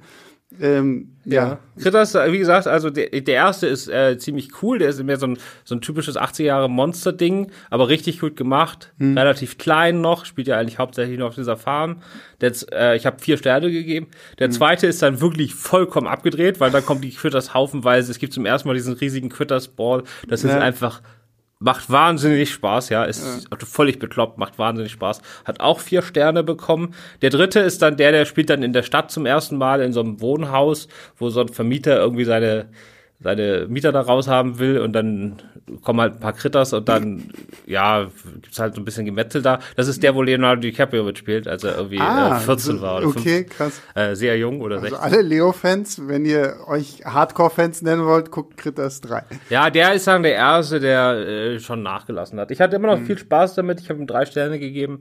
Ähm, 0.58 1.12
ja. 1.24 1.48
ja. 1.48 1.58
Critters, 1.80 2.14
wie 2.14 2.38
gesagt, 2.38 2.66
also 2.66 2.90
der, 2.90 3.08
der 3.08 3.34
erste 3.34 3.68
ist 3.68 3.88
äh, 3.88 4.18
ziemlich 4.18 4.62
cool. 4.62 4.78
Der 4.78 4.88
ist 4.88 5.02
mehr 5.02 5.16
so 5.16 5.28
ein, 5.28 5.38
so 5.64 5.76
ein 5.76 5.80
typisches 5.80 6.16
80 6.16 6.46
Jahre 6.46 6.68
Monster-Ding, 6.68 7.52
aber 7.70 7.88
richtig 7.88 8.20
gut 8.20 8.36
gemacht. 8.36 8.92
Hm. 8.98 9.16
Relativ 9.16 9.58
klein 9.58 10.00
noch, 10.00 10.24
spielt 10.24 10.48
ja 10.48 10.58
eigentlich 10.58 10.78
hauptsächlich 10.78 11.18
nur 11.18 11.28
auf 11.28 11.36
dieser 11.36 11.56
Farm. 11.56 12.02
Der, 12.40 12.52
äh, 12.72 12.96
ich 12.96 13.06
habe 13.06 13.20
vier 13.20 13.36
Sterne 13.36 13.70
gegeben. 13.70 14.08
Der 14.38 14.48
hm. 14.48 14.52
zweite 14.52 14.86
ist 14.88 15.02
dann 15.02 15.20
wirklich 15.20 15.54
vollkommen 15.54 16.08
abgedreht, 16.08 16.58
weil 16.58 16.72
dann 16.72 16.84
kommen 16.84 17.00
die 17.00 17.12
Critters 17.12 17.54
haufenweise. 17.54 18.10
Es 18.10 18.18
gibt 18.18 18.32
zum 18.32 18.44
ersten 18.44 18.66
Mal 18.66 18.74
diesen 18.74 18.94
riesigen 18.94 19.28
Critters-Ball. 19.28 20.02
Das 20.28 20.42
ja. 20.42 20.50
ist 20.50 20.56
einfach 20.56 21.00
macht 21.60 21.90
wahnsinnig 21.90 22.50
Spaß, 22.52 22.88
ja, 22.88 23.04
ist 23.04 23.46
ja. 23.50 23.58
völlig 23.66 23.98
bekloppt, 23.98 24.38
macht 24.38 24.58
wahnsinnig 24.58 24.92
Spaß. 24.92 25.20
Hat 25.44 25.60
auch 25.60 25.78
vier 25.78 26.00
Sterne 26.00 26.42
bekommen. 26.42 26.94
Der 27.20 27.28
dritte 27.28 27.60
ist 27.60 27.82
dann 27.82 27.98
der, 27.98 28.12
der 28.12 28.24
spielt 28.24 28.48
dann 28.48 28.62
in 28.62 28.72
der 28.72 28.82
Stadt 28.82 29.10
zum 29.10 29.26
ersten 29.26 29.58
Mal 29.58 29.82
in 29.82 29.92
so 29.92 30.00
einem 30.00 30.20
Wohnhaus, 30.22 30.88
wo 31.18 31.28
so 31.28 31.42
ein 31.42 31.48
Vermieter 31.48 31.98
irgendwie 31.98 32.24
seine 32.24 32.70
seine 33.22 33.66
Mieter 33.68 33.92
da 33.92 34.00
raus 34.00 34.28
haben 34.28 34.58
will 34.58 34.78
und 34.78 34.92
dann 34.94 35.36
kommen 35.82 36.00
halt 36.00 36.14
ein 36.14 36.20
paar 36.20 36.32
Kritters 36.32 36.72
und 36.72 36.88
dann, 36.88 37.30
ja, 37.66 38.08
gibt's 38.40 38.58
halt 38.58 38.74
so 38.74 38.80
ein 38.80 38.84
bisschen 38.84 39.04
Gemetzel 39.04 39.42
da. 39.42 39.60
Das 39.76 39.88
ist 39.88 40.02
der, 40.02 40.14
wo 40.14 40.22
Leonardo 40.22 40.62
DiCaprio 40.62 41.04
mitspielt, 41.04 41.46
als 41.46 41.62
er 41.62 41.76
irgendwie 41.76 42.00
ah, 42.00 42.38
äh, 42.38 42.40
14 42.40 42.80
war. 42.80 42.96
Oder 42.96 43.08
okay, 43.08 43.44
15, 43.44 43.48
krass. 43.50 43.82
Äh, 43.94 44.14
sehr 44.14 44.38
jung 44.38 44.60
oder 44.62 44.76
also 44.76 44.88
16. 44.88 45.04
alle 45.04 45.22
Leo-Fans, 45.22 46.08
wenn 46.08 46.24
ihr 46.24 46.56
euch 46.66 47.04
Hardcore-Fans 47.04 47.82
nennen 47.82 48.04
wollt, 48.04 48.30
guckt 48.30 48.56
Kritters 48.56 49.00
3. 49.02 49.22
Ja, 49.50 49.70
der 49.70 49.92
ist 49.94 50.06
dann 50.06 50.22
der 50.22 50.34
Erste, 50.34 50.80
der 50.80 51.12
äh, 51.12 51.60
schon 51.60 51.82
nachgelassen 51.82 52.40
hat. 52.40 52.50
Ich 52.50 52.60
hatte 52.60 52.76
immer 52.76 52.88
noch 52.88 52.98
hm. 52.98 53.06
viel 53.06 53.18
Spaß 53.18 53.54
damit. 53.54 53.80
Ich 53.80 53.90
habe 53.90 54.00
ihm 54.00 54.06
drei 54.06 54.24
Sterne 54.24 54.58
gegeben. 54.58 55.00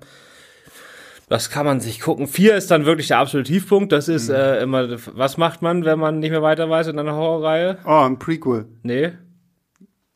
Das 1.30 1.52
kann 1.52 1.65
man 1.65 1.80
sich 1.80 2.00
gucken. 2.00 2.28
Vier 2.28 2.56
ist 2.56 2.72
dann 2.72 2.86
wirklich 2.86 3.08
der 3.08 3.20
absolute 3.20 3.52
Tiefpunkt. 3.52 3.92
Das 3.92 4.08
ist 4.08 4.30
mhm. 4.30 4.36
äh, 4.36 4.62
immer, 4.62 4.89
was 5.13 5.38
macht 5.38 5.62
man, 5.62 5.86
wenn 5.86 6.00
man 6.00 6.20
nicht 6.20 6.32
mehr 6.32 6.42
weiter 6.42 6.70
weiß 6.70 6.88
in 6.88 6.98
einer 6.98 7.15
Horrorreihe? 7.15 7.78
Oh, 7.86 8.04
ein 8.06 8.18
Prequel. 8.18 8.65
Nee. 8.82 9.12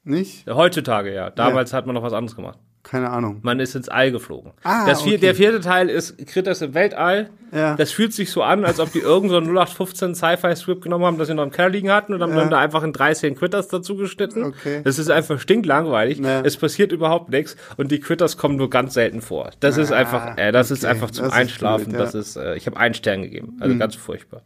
Nicht? 0.04 0.48
Heutzutage 0.48 1.14
ja. 1.14 1.30
Damals 1.30 1.72
ja. 1.72 1.78
hat 1.78 1.86
man 1.86 1.94
noch 1.94 2.04
was 2.04 2.14
anderes 2.14 2.36
gemacht. 2.36 2.58
Keine 2.84 3.10
Ahnung. 3.10 3.40
Man 3.44 3.62
ist 3.62 3.76
ins 3.76 3.88
All 3.88 4.12
geflogen. 4.12 4.52
Ah, 4.64 4.86
das 4.86 5.02
vier, 5.04 5.14
okay. 5.14 5.22
Der 5.22 5.36
vierte 5.36 5.62
Teil 5.62 5.90
ist 5.90 6.18
Critters 6.28 6.62
im 6.62 6.74
Weltall. 6.74 7.30
Ja. 7.54 7.76
Das 7.76 7.92
fühlt 7.92 8.14
sich 8.14 8.30
so 8.30 8.44
an, 8.44 8.66
als 8.66 8.80
ob 8.82 8.92
die 8.92 9.00
irgendein 9.00 9.46
so 9.46 9.52
0815 9.52 10.16
Sci-Fi-Script 10.16 10.82
genommen 10.82 11.06
haben, 11.06 11.18
das 11.18 11.30
sie 11.30 11.34
noch 11.34 11.44
im 11.44 11.52
Keller 11.52 11.70
liegen 11.70 11.92
hatten 11.92 12.14
und 12.14 12.22
haben 12.22 12.34
ja. 12.34 12.42
dann 12.42 12.50
da 12.50 12.60
einfach 12.60 12.84
in 12.84 12.92
13 12.92 13.36
Critters 13.36 13.70
dazu 13.70 13.96
geschnitten. 13.96 14.44
Okay. 14.44 14.82
Das 14.84 15.00
ist 15.00 15.10
einfach 15.10 15.40
stinklangweilig. 15.40 16.20
Ja. 16.20 16.42
Es 16.42 16.58
passiert 16.58 16.92
überhaupt 16.92 17.30
nichts 17.30 17.56
und 17.78 17.90
die 17.90 18.02
Critters 18.02 18.38
kommen 18.38 18.58
nur 18.58 18.70
ganz 18.70 18.96
selten 18.96 19.22
vor. 19.22 19.52
Das 19.62 19.78
ah, 19.78 19.82
ist 19.82 19.92
einfach, 19.94 20.38
äh, 20.38 20.52
das 20.52 20.70
okay. 20.70 20.80
ist 20.80 20.86
einfach 20.86 21.12
zum 21.12 21.26
das 21.26 21.34
Einschlafen. 21.34 21.86
Blöd, 21.86 22.00
ja. 22.00 22.00
Das 22.00 22.16
ist, 22.16 22.36
äh, 22.36 22.56
ich 22.56 22.66
habe 22.66 22.78
einen 22.78 22.96
Stern 22.96 23.22
gegeben. 23.22 23.58
Also 23.62 23.76
mhm. 23.76 23.80
ganz 23.80 23.96
furchtbar. 23.96 24.42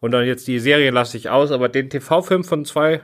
Und 0.00 0.12
dann 0.12 0.26
jetzt 0.26 0.46
die 0.48 0.58
Serie 0.58 0.90
lasse 0.90 1.16
ich 1.16 1.30
aus, 1.30 1.50
aber 1.50 1.68
den 1.68 1.88
TV-Film 1.88 2.44
von 2.44 2.64
zwei 2.64 3.00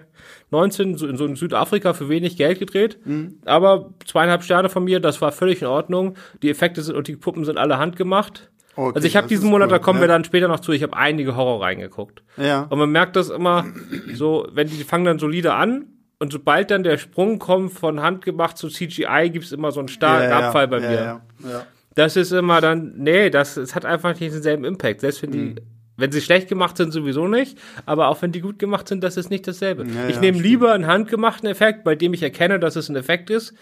19 0.50 0.96
so 0.96 1.06
in, 1.06 1.16
so 1.16 1.26
in 1.26 1.37
Südafrika 1.37 1.92
für 1.92 2.09
wenig 2.09 2.37
Geld 2.37 2.59
gedreht. 2.59 2.98
Mhm. 3.04 3.40
Aber 3.44 3.90
zweieinhalb 4.06 4.42
Sterne 4.44 4.68
von 4.68 4.85
mir, 4.85 5.00
das 5.00 5.20
war 5.20 5.32
völlig 5.32 5.62
in 5.62 5.68
Ordnung. 5.68 6.14
Die 6.42 6.50
Effekte 6.50 6.82
sind 6.82 6.94
und 6.96 7.09
die 7.09 7.16
Puppen 7.16 7.44
sind 7.44 7.59
alle 7.59 7.78
handgemacht. 7.78 8.50
Okay, 8.76 8.92
also 8.94 9.09
ich 9.09 9.16
habe 9.16 9.26
diesen 9.26 9.50
Monat, 9.50 9.68
cool, 9.68 9.78
da 9.78 9.78
kommen 9.78 9.98
ja. 9.98 10.02
wir 10.02 10.09
dann 10.09 10.24
später 10.24 10.48
noch 10.48 10.61
zu, 10.61 10.72
ich 10.72 10.82
habe 10.82 10.96
einige 10.96 11.35
Horror 11.35 11.62
reingeguckt. 11.62 12.22
Ja. 12.37 12.66
Und 12.68 12.78
man 12.78 12.90
merkt 12.90 13.16
das 13.16 13.30
immer 13.30 13.64
so, 14.12 14.46
wenn 14.52 14.68
die, 14.68 14.76
die 14.76 14.85
fangen 14.85 15.06
dann 15.06 15.18
solide 15.18 15.54
an 15.54 15.87
und 16.18 16.32
sobald 16.32 16.70
dann 16.70 16.82
der 16.82 16.98
Sprung 16.98 17.38
kommt 17.38 17.72
von 17.72 18.02
handgemacht 18.02 18.59
zu 18.59 18.68
CGI, 18.68 19.30
gibt's 19.32 19.52
immer 19.52 19.72
so 19.72 19.80
einen 19.80 19.88
starken 19.88 20.30
Ja, 20.30 20.40
ja, 20.40 20.46
Abfall 20.46 20.68
bei 20.68 20.78
ja, 20.78 20.88
mir. 20.88 20.96
Ja, 20.96 21.22
ja. 21.50 21.66
Das 21.94 22.16
ist 22.16 22.32
immer 22.32 22.61
dann, 22.61 22.92
nee, 22.98 23.30
das, 23.30 23.56
es 23.56 23.74
hat 23.74 23.87
einfach 23.87 24.11
nicht 24.20 24.35
denselben 24.35 24.64
Impact. 24.64 25.00
Selbst 25.00 25.22
wenn 25.22 25.30
die, 25.30 25.38
Mhm. 25.38 25.56
Wenn 25.96 26.12
sie 26.12 26.20
schlecht 26.20 26.48
gemacht 26.48 26.76
sind, 26.76 26.92
sowieso 26.92 27.28
nicht, 27.28 27.59
aber 27.87 28.09
auch 28.09 28.20
wenn 28.22 28.32
die 28.32 28.40
gut 28.40 28.59
gemacht 28.59 28.88
sind, 28.88 29.02
das 29.02 29.16
ist 29.16 29.30
nicht 29.30 29.46
dasselbe. 29.46 29.85
Ja, 29.87 30.09
ich 30.09 30.20
nehme 30.20 30.38
lieber 30.38 30.72
einen 30.72 30.87
handgemachten 30.87 31.48
Effekt, 31.48 31.85
bei 31.85 31.94
dem 31.94 32.14
ich 32.14 32.22
erkenne, 32.22 32.61
dass 32.61 32.76
es 32.76 32.88
ein 32.88 32.96
Effekt 32.96 33.30
ist, 33.30 33.54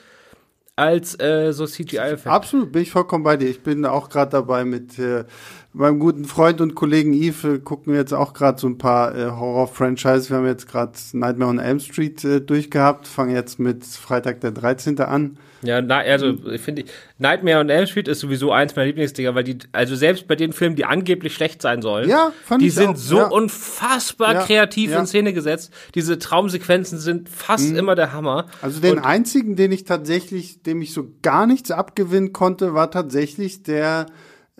als 0.77 1.19
äh, 1.21 1.53
so 1.53 1.67
CGI-Effekt. 1.67 2.27
Absolut, 2.27 2.73
bin 2.73 2.83
ich 2.83 2.91
vollkommen 2.91 3.23
bei 3.23 3.37
dir. 3.37 3.49
Ich 3.49 3.63
bin 3.63 3.87
auch 3.87 4.09
gerade 4.09 4.33
dabei 4.33 4.65
mit 4.65 4.99
äh, 4.99 5.25
meinem 5.73 6.01
guten 6.01 6.25
Freund 6.25 6.61
und 6.61 6.75
Kollegen 6.75 7.13
Yves, 7.13 7.45
äh, 7.45 7.59
gucken 7.61 7.93
wir 7.93 8.01
jetzt 8.01 8.13
auch 8.13 8.33
gerade 8.33 8.59
so 8.59 8.67
ein 8.67 8.79
paar 8.79 9.15
äh, 9.15 9.31
Horror-Franchises. 9.31 10.31
Wir 10.31 10.39
haben 10.39 10.47
jetzt 10.47 10.69
gerade 10.69 10.93
Nightmare 11.13 11.51
on 11.51 11.59
Elm 11.61 11.79
Street 11.79 12.25
äh, 12.25 12.41
durchgehabt, 12.41 13.07
fangen 13.07 13.35
jetzt 13.35 13.61
mit 13.61 13.85
Freitag 13.85 14.41
der 14.41 14.51
13. 14.51 15.01
an. 15.01 15.39
Ja, 15.65 15.81
na, 15.81 15.99
also 15.99 16.35
ich 16.51 16.61
finde, 16.61 16.85
Nightmare 17.19 17.59
on 17.61 17.69
Elm 17.71 17.87
Street 17.87 18.09
ist 18.09 18.21
sowieso 18.21 18.53
eins 18.53 18.75
meiner 18.77 18.87
Lieblingsdinger, 18.87 19.35
weil 19.35 19.45
die, 19.45 19.59
also 19.73 19.97
selbst 19.97 20.27
bei 20.29 20.37
den 20.37 20.53
Filmen, 20.53 20.77
die 20.77 20.85
angeblich 20.85 21.35
schlecht 21.35 21.63
sein 21.63 21.83
sollen, 21.83 22.09
Ja, 22.09 22.33
fand 22.45 22.63
die 22.63 22.67
ich 22.69 22.75
sind 22.75 22.89
auch, 22.91 22.97
so 22.97 23.17
ja. 23.19 23.27
unfassbar 23.29 24.35
Ja, 24.35 24.43
kreativ 24.45 24.91
ja. 24.91 25.01
in 25.01 25.07
Szene 25.07 25.33
gesetzt. 25.33 25.73
Diese 25.95 26.19
Traumsequenzen 26.19 26.99
sind 26.99 27.29
fast 27.29 27.71
immer 27.75 27.95
der 27.95 28.13
Hammer. 28.13 28.47
Also 28.63 28.81
den 28.81 28.99
Und- 28.99 29.05
einzigen, 29.05 29.57
den 29.57 29.73
ich 29.73 29.85
tatsächlich, 29.85 30.63
dem 30.63 30.83
ich 30.83 30.93
so 30.93 31.09
gar 31.23 31.47
nichts 31.47 31.71
abgewinnen 31.71 32.33
konnte, 32.33 32.75
war 32.75 32.91
tatsächlich 32.91 33.63
der, 33.63 34.07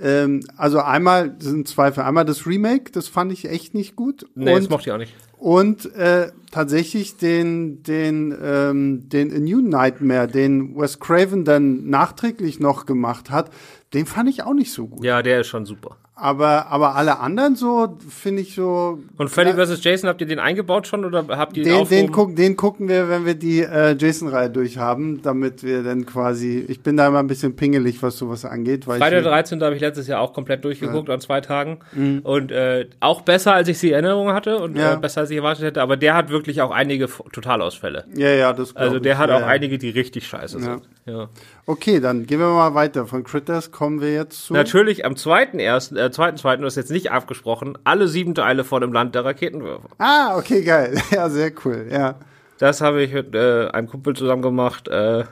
ähm, 0.01 0.41
also 0.57 0.81
einmal, 0.81 1.31
das 1.31 1.45
sind 1.49 1.69
zwei 1.69 1.93
Filme, 1.93 2.09
einmal 2.09 2.25
das 2.25 2.47
Remake, 2.47 2.91
das 2.93 3.09
fand 3.09 3.33
ich 3.33 3.49
echt 3.49 3.75
nicht 3.75 3.95
gut. 3.97 4.27
Nee, 4.35 4.53
das 4.55 4.65
und 4.65 4.71
mochte 4.71 4.89
ich 4.91 4.93
auch 4.93 4.99
nicht. 4.99 5.15
Und 5.45 5.95
äh, 5.95 6.33
tatsächlich 6.51 7.19
den, 7.19 7.83
den, 7.83 8.35
ähm, 8.43 9.11
den 9.11 9.31
A 9.31 9.39
New 9.39 9.61
Nightmare, 9.61 10.27
den 10.27 10.75
Wes 10.75 11.01
Craven 11.01 11.45
dann 11.45 11.91
nachträglich 11.91 12.61
noch 12.61 12.87
gemacht 12.87 13.29
hat, 13.29 13.51
den 13.93 14.07
fand 14.07 14.31
ich 14.31 14.43
auch 14.43 14.55
nicht 14.55 14.73
so 14.73 14.87
gut. 14.87 15.05
Ja, 15.05 15.21
der 15.21 15.43
ist 15.43 15.49
schon 15.49 15.67
super. 15.67 15.99
Aber, 16.17 16.69
aber 16.69 16.95
alle 16.95 17.19
anderen 17.19 17.57
so, 17.57 17.97
finde 18.09 18.43
ich 18.43 18.55
so. 18.55 19.01
Und 19.19 19.31
Freddy 19.31 19.51
Ja, 19.51 19.67
vs. 19.67 19.83
Jason, 19.83 20.09
habt 20.09 20.21
ihr 20.21 20.29
den 20.29 20.39
eingebaut 20.39 20.87
schon 20.87 21.05
oder 21.05 21.25
habt 21.37 21.57
ihr 21.57 21.65
den, 21.65 21.73
den, 21.73 21.83
aufgehoben? 21.83 22.13
gucken, 22.13 22.37
den 22.37 22.57
gucken 22.57 22.89
wir, 22.89 23.09
wenn 23.09 23.27
wir 23.27 23.35
die 23.35 23.63
äh, 23.63 23.97
Jason-Reihe 23.99 24.49
durchhaben, 24.49 25.23
damit 25.23 25.65
wir 25.65 25.83
dann 25.83 26.07
quasi. 26.07 26.65
Ich 26.69 26.83
bin 26.83 26.97
da 26.97 27.09
immer 27.09 27.19
ein 27.19 27.27
bisschen 27.27 27.57
pingelig, 27.57 28.01
was 28.01 28.17
sowas 28.17 28.45
angeht, 28.45 28.87
weil 28.87 29.01
Freitag 29.01 29.19
ich. 29.19 29.23
der 29.25 29.33
13. 29.33 29.61
habe 29.63 29.75
ich 29.75 29.81
letztes 29.81 30.07
Jahr 30.07 30.21
auch 30.21 30.33
komplett 30.33 30.65
durchgeguckt 30.65 31.11
an 31.11 31.21
zwei 31.21 31.41
Tagen. 31.41 31.79
Und 32.23 32.53
äh, 32.53 32.87
auch 33.01 33.23
besser, 33.23 33.53
als 33.55 33.67
ich 33.67 33.79
sie 33.79 33.89
in 33.89 33.95
Erinnerung 33.95 34.29
hatte 34.33 34.59
und 34.59 34.75
Mhm. 34.75 34.77
Ja. 34.81 34.95
äh, 34.95 34.97
besser, 34.99 35.23
als 35.23 35.31
ich 35.31 35.37
erwartet 35.39 35.65
hätte. 35.65 35.83
Aber 35.83 35.97
der 35.97 36.15
hat 36.15 36.31
wirklich 36.31 36.63
auch 36.63 36.71
einige 36.71 37.09
Totalausfälle. 37.33 38.05
Ja, 38.15 38.29
ja, 38.29 38.53
das 38.53 38.77
Also 38.77 39.01
der 39.01 39.15
ich, 39.15 39.19
hat 39.19 39.31
ja, 39.31 39.37
auch 39.37 39.41
ja. 39.41 39.47
einige, 39.47 39.79
die 39.79 39.91
richtig 39.91 40.27
scheiße 40.29 40.61
sind. 40.61 40.83
Ja. 41.07 41.29
Okay, 41.67 42.01
dann 42.01 42.27
gehen 42.27 42.41
wir 42.41 42.49
mal 42.49 42.75
weiter. 42.75 43.07
Von 43.07 43.25
Critters 43.25 43.71
kommen 43.71 44.01
wir 44.01 44.13
jetzt 44.13 44.45
zu. 44.45 44.53
Natürlich 44.53 45.05
am 45.05 45.17
zweiten 45.17 45.59
ersten, 45.59 45.97
äh, 45.97 46.11
zweiten, 46.11 46.37
zweiten, 46.37 46.63
du 46.63 46.67
hast 46.67 46.77
jetzt 46.77 46.91
nicht 46.91 47.11
abgesprochen, 47.11 47.79
alle 47.85 48.07
sieben 48.09 48.35
Teile 48.35 48.65
von 48.65 48.83
dem 48.83 48.93
Land 48.93 49.15
der 49.15 49.25
Raketenwürfer. 49.25 49.89
Ah, 49.99 50.37
okay, 50.37 50.63
geil. 50.63 51.01
Ja, 51.11 51.31
sehr 51.31 51.53
cool. 51.65 51.87
Ja. 51.91 52.17
Das 52.59 52.81
habe 52.81 53.03
ich 53.03 53.13
mit 53.13 53.35
äh, 53.35 53.69
einem 53.69 53.89
Kumpel 53.89 54.15
zusammen 54.15 54.43
gemacht. 54.43 54.89
Äh, 54.89 55.25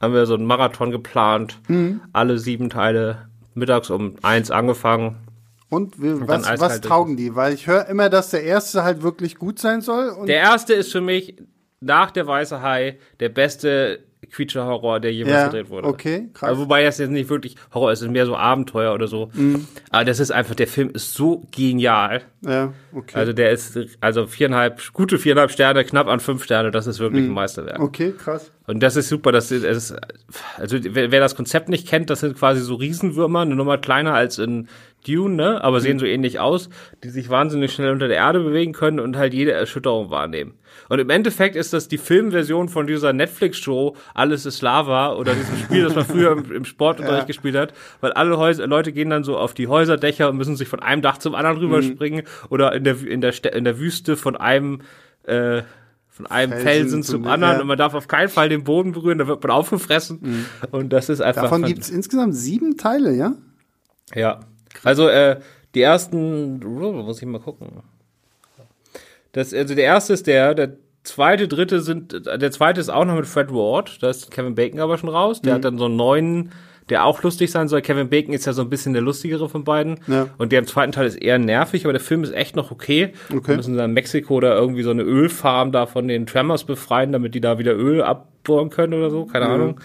haben 0.00 0.14
wir 0.14 0.26
so 0.26 0.34
einen 0.34 0.46
Marathon 0.46 0.90
geplant. 0.90 1.60
Mhm. 1.68 2.00
Alle 2.12 2.38
sieben 2.38 2.70
Teile 2.70 3.28
mittags 3.54 3.90
um 3.90 4.14
eins 4.22 4.50
angefangen. 4.50 5.16
Und 5.70 6.00
wir, 6.00 6.14
dann 6.20 6.44
was, 6.44 6.60
was 6.60 6.80
taugen 6.80 7.16
die? 7.16 7.34
Weil 7.34 7.52
ich 7.52 7.66
höre 7.66 7.86
immer, 7.88 8.08
dass 8.08 8.30
der 8.30 8.42
erste 8.42 8.84
halt 8.84 9.02
wirklich 9.02 9.36
gut 9.36 9.58
sein 9.58 9.82
soll. 9.82 10.08
Und 10.08 10.28
Der 10.28 10.36
erste 10.38 10.72
ist 10.72 10.92
für 10.92 11.00
mich 11.02 11.36
nach 11.80 12.10
der 12.10 12.26
Weiße 12.26 12.62
Hai 12.62 12.98
der 13.20 13.28
beste 13.28 14.07
Creature 14.30 14.66
Horror, 14.66 15.00
der 15.00 15.12
jemals 15.12 15.36
ja, 15.36 15.46
gedreht 15.46 15.70
wurde. 15.70 15.88
okay, 15.88 16.28
krass. 16.34 16.50
Also, 16.50 16.62
wobei 16.62 16.82
das 16.84 16.98
jetzt 16.98 17.10
nicht 17.10 17.30
wirklich 17.30 17.56
Horror 17.72 17.92
ist, 17.92 18.00
es 18.00 18.06
ist 18.06 18.12
mehr 18.12 18.26
so 18.26 18.36
Abenteuer 18.36 18.92
oder 18.94 19.06
so. 19.06 19.30
Mhm. 19.34 19.66
Aber 19.90 20.04
das 20.04 20.20
ist 20.20 20.30
einfach, 20.30 20.54
der 20.54 20.66
Film 20.66 20.90
ist 20.90 21.14
so 21.14 21.44
genial. 21.50 22.22
ja, 22.42 22.72
okay. 22.92 23.18
Also 23.18 23.32
der 23.32 23.50
ist 23.50 23.78
also 24.00 24.26
viereinhalb, 24.26 24.92
gute 24.92 25.18
viereinhalb 25.18 25.50
Sterne, 25.50 25.84
knapp 25.84 26.08
an 26.08 26.20
fünf 26.20 26.44
Sterne, 26.44 26.70
das 26.70 26.86
ist 26.86 26.98
wirklich 26.98 27.24
ein 27.24 27.30
Meisterwerk. 27.30 27.80
okay, 27.80 28.12
krass. 28.16 28.50
Und 28.66 28.82
das 28.82 28.96
ist 28.96 29.08
super, 29.08 29.32
das 29.32 29.50
ist, 29.50 29.94
also 30.58 30.76
wer, 30.82 31.10
wer 31.10 31.20
das 31.20 31.36
Konzept 31.36 31.68
nicht 31.68 31.88
kennt, 31.88 32.10
das 32.10 32.20
sind 32.20 32.36
quasi 32.36 32.60
so 32.60 32.74
Riesenwürmer, 32.74 33.40
eine 33.40 33.54
Nummer 33.54 33.78
kleiner 33.78 34.14
als 34.14 34.38
in 34.38 34.68
Dune, 35.06 35.36
ne, 35.36 35.64
aber 35.64 35.80
sehen 35.80 35.98
so 35.98 36.06
ähnlich 36.06 36.38
aus, 36.38 36.68
die 37.02 37.10
sich 37.10 37.30
wahnsinnig 37.30 37.72
schnell 37.72 37.92
unter 37.92 38.08
der 38.08 38.18
Erde 38.18 38.40
bewegen 38.40 38.72
können 38.72 39.00
und 39.00 39.16
halt 39.16 39.32
jede 39.32 39.52
Erschütterung 39.52 40.10
wahrnehmen. 40.10 40.54
Und 40.88 40.98
im 40.98 41.10
Endeffekt 41.10 41.54
ist 41.56 41.72
das 41.72 41.88
die 41.88 41.98
Filmversion 41.98 42.68
von 42.68 42.86
dieser 42.86 43.12
Netflix-Show 43.12 43.94
Alles 44.14 44.46
ist 44.46 44.62
Lava 44.62 45.14
oder 45.14 45.34
diesem 45.34 45.56
Spiel, 45.58 45.82
das 45.84 45.94
man 45.94 46.04
früher 46.04 46.32
im, 46.32 46.50
im 46.52 46.64
Sportunterricht 46.64 47.22
Ja. 47.22 47.26
gespielt 47.26 47.56
hat, 47.56 47.74
weil 48.00 48.12
alle 48.12 48.38
Häuser, 48.38 48.66
Leute 48.66 48.92
gehen 48.92 49.10
dann 49.10 49.24
so 49.24 49.36
auf 49.36 49.54
die 49.54 49.66
Häuserdächer 49.68 50.28
und 50.30 50.36
müssen 50.36 50.56
sich 50.56 50.68
von 50.68 50.80
einem 50.80 51.02
Dach 51.02 51.18
zum 51.18 51.34
anderen 51.34 51.58
rüberspringen 51.58 52.22
oder 52.50 52.72
in 52.74 52.84
der 52.84 53.00
in 53.06 53.20
der 53.20 53.54
in 53.54 53.64
der 53.64 53.78
Wüste 53.78 54.16
von 54.16 54.36
einem 54.36 54.80
äh, 55.24 55.62
von 56.08 56.26
einem 56.26 56.50
Felsen 56.52 56.64
Felsen, 56.66 57.02
zum- 57.04 57.22
zum 57.22 57.30
anderen 57.32 57.54
ja. 57.56 57.60
und 57.60 57.66
man 57.68 57.78
darf 57.78 57.94
auf 57.94 58.08
keinen 58.08 58.28
Fall 58.28 58.48
den 58.48 58.64
Boden 58.64 58.90
berühren, 58.92 59.18
da 59.18 59.28
wird 59.28 59.40
man 59.42 59.52
aufgefressen. 59.52 60.46
Und 60.72 60.92
das 60.92 61.08
ist 61.08 61.20
einfach. 61.20 61.42
Davon 61.42 61.60
fan- 61.60 61.68
gibt's 61.72 61.90
insgesamt 61.90 62.34
sieben 62.34 62.76
Teile, 62.76 63.14
ja? 63.14 63.34
Ja. 64.16 64.40
Also, 64.82 65.06
äh, 65.08 65.38
die 65.76 65.82
ersten, 65.82 66.58
muss 66.58 67.20
ich 67.22 67.28
mal 67.28 67.38
gucken. 67.40 67.68
Das, 69.38 69.54
also 69.54 69.76
der 69.76 69.84
erste 69.84 70.14
ist 70.14 70.26
der, 70.26 70.52
der 70.52 70.78
zweite, 71.04 71.46
dritte 71.46 71.80
sind, 71.80 72.26
der 72.26 72.50
zweite 72.50 72.80
ist 72.80 72.88
auch 72.88 73.04
noch 73.04 73.14
mit 73.14 73.24
Fred 73.24 73.52
Ward, 73.52 74.02
da 74.02 74.10
ist 74.10 74.32
Kevin 74.32 74.56
Bacon 74.56 74.80
aber 74.80 74.98
schon 74.98 75.08
raus. 75.08 75.40
Der 75.40 75.54
hat 75.54 75.64
dann 75.64 75.78
so 75.78 75.84
einen 75.84 75.94
neuen, 75.94 76.50
der 76.88 77.04
auch 77.04 77.22
lustig 77.22 77.52
sein 77.52 77.68
soll. 77.68 77.80
Kevin 77.80 78.08
Bacon 78.08 78.34
ist 78.34 78.46
ja 78.46 78.52
so 78.52 78.62
ein 78.62 78.68
bisschen 78.68 78.94
der 78.94 79.02
lustigere 79.02 79.48
von 79.48 79.62
beiden. 79.62 80.00
Ja. 80.08 80.26
Und 80.38 80.50
der 80.50 80.58
im 80.58 80.66
zweiten 80.66 80.90
Teil 80.90 81.06
ist 81.06 81.14
eher 81.14 81.38
nervig, 81.38 81.84
aber 81.84 81.92
der 81.92 82.00
Film 82.00 82.24
ist 82.24 82.34
echt 82.34 82.56
noch 82.56 82.72
okay. 82.72 83.12
Okay. 83.32 83.46
Wir 83.46 83.56
müssen 83.58 83.76
dann 83.76 83.92
Mexiko 83.92 84.40
da 84.40 84.56
irgendwie 84.56 84.82
so 84.82 84.90
eine 84.90 85.02
Ölfarm 85.02 85.70
da 85.70 85.86
von 85.86 86.08
den 86.08 86.26
Tremors 86.26 86.64
befreien, 86.64 87.12
damit 87.12 87.36
die 87.36 87.40
da 87.40 87.60
wieder 87.60 87.76
Öl 87.76 88.02
abbohren 88.02 88.70
können 88.70 88.94
oder 88.94 89.10
so, 89.10 89.24
keine 89.24 89.46
Ahnung. 89.46 89.80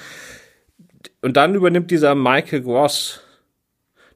Und 1.21 1.37
dann 1.37 1.53
übernimmt 1.53 1.91
dieser 1.91 2.15
Michael 2.15 2.61
Gross, 2.63 3.21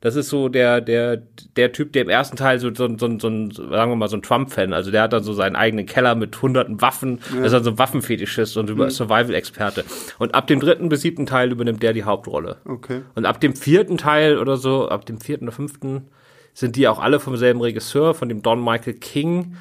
das 0.02 0.16
ist 0.16 0.30
so 0.30 0.50
der, 0.50 0.82
der, 0.82 1.22
der 1.56 1.72
Typ, 1.72 1.94
der 1.94 2.04
im 2.04 2.10
ersten 2.10 2.38
Teil 2.38 2.60
so, 2.60 2.74
so, 2.74 2.88
so, 2.98 3.20
so 3.20 3.28
ein, 3.28 3.52
sagen 3.52 3.92
wir 3.92 3.96
mal, 3.96 4.08
so 4.10 4.18
ein 4.18 4.22
Trump-Fan, 4.22 4.74
also 4.74 4.92
der 4.92 5.04
hat 5.04 5.14
dann 5.14 5.24
so 5.24 5.34
seinen 5.34 5.56
eigenen 5.56 5.86
Keller 5.86 6.16
mit 6.16 6.42
hunderten 6.42 6.82
Waffen, 6.82 7.20
das 7.36 7.48
ist 7.48 7.52
dann 7.54 7.64
so 7.64 7.72
ein 7.72 7.80
Waffenfetischist 7.80 8.58
und 8.58 8.70
über 8.70 8.90
Survival-Experte. 8.90 9.84
Und 10.20 10.36
ab 10.36 10.48
dem 10.48 10.60
dritten 10.60 10.90
bis 10.90 11.02
siebten 11.02 11.26
Teil 11.26 11.52
übernimmt 11.52 11.82
der 11.82 11.94
die 11.94 12.04
Hauptrolle. 12.04 12.58
Okay. 12.66 13.02
Und 13.16 13.26
ab 13.26 13.42
dem 13.42 13.56
vierten 13.56 13.98
Teil 13.98 14.38
oder 14.38 14.58
so, 14.58 14.88
ab 14.90 15.06
dem 15.06 15.20
vierten 15.20 15.46
oder 15.46 15.54
fünften, 15.54 16.08
sind 16.54 16.76
die 16.76 16.88
auch 16.88 17.00
alle 17.00 17.20
vom 17.20 17.38
selben 17.38 17.62
Regisseur, 17.62 18.14
von 18.14 18.30
dem 18.30 18.42
Don 18.42 18.64
Michael 18.64 18.96
King. 18.96 19.56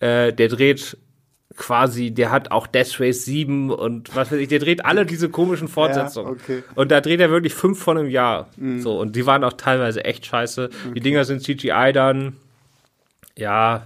Äh, 0.00 0.32
der 0.32 0.48
dreht 0.48 0.98
quasi, 1.56 2.10
der 2.10 2.30
hat 2.30 2.50
auch 2.50 2.66
Death 2.66 3.00
Race 3.00 3.24
7 3.24 3.70
und 3.70 4.14
was 4.14 4.32
weiß 4.32 4.38
ich, 4.38 4.48
der 4.48 4.58
dreht 4.58 4.84
alle 4.84 5.06
diese 5.06 5.28
komischen 5.28 5.68
Fortsetzungen. 5.68 6.32
okay. 6.32 6.62
Und 6.74 6.90
da 6.90 7.00
dreht 7.00 7.20
er 7.20 7.30
wirklich 7.30 7.54
fünf 7.54 7.78
von 7.82 7.96
im 7.96 8.08
Jahr. 8.10 8.48
So, 8.80 8.98
und 8.98 9.16
die 9.16 9.26
waren 9.26 9.44
auch 9.44 9.54
teilweise 9.54 10.04
echt 10.04 10.26
scheiße. 10.26 10.70
Die 10.94 11.00
Dinger 11.00 11.24
sind 11.24 11.42
CGI 11.42 11.92
dann, 11.92 12.36
ja, 13.36 13.84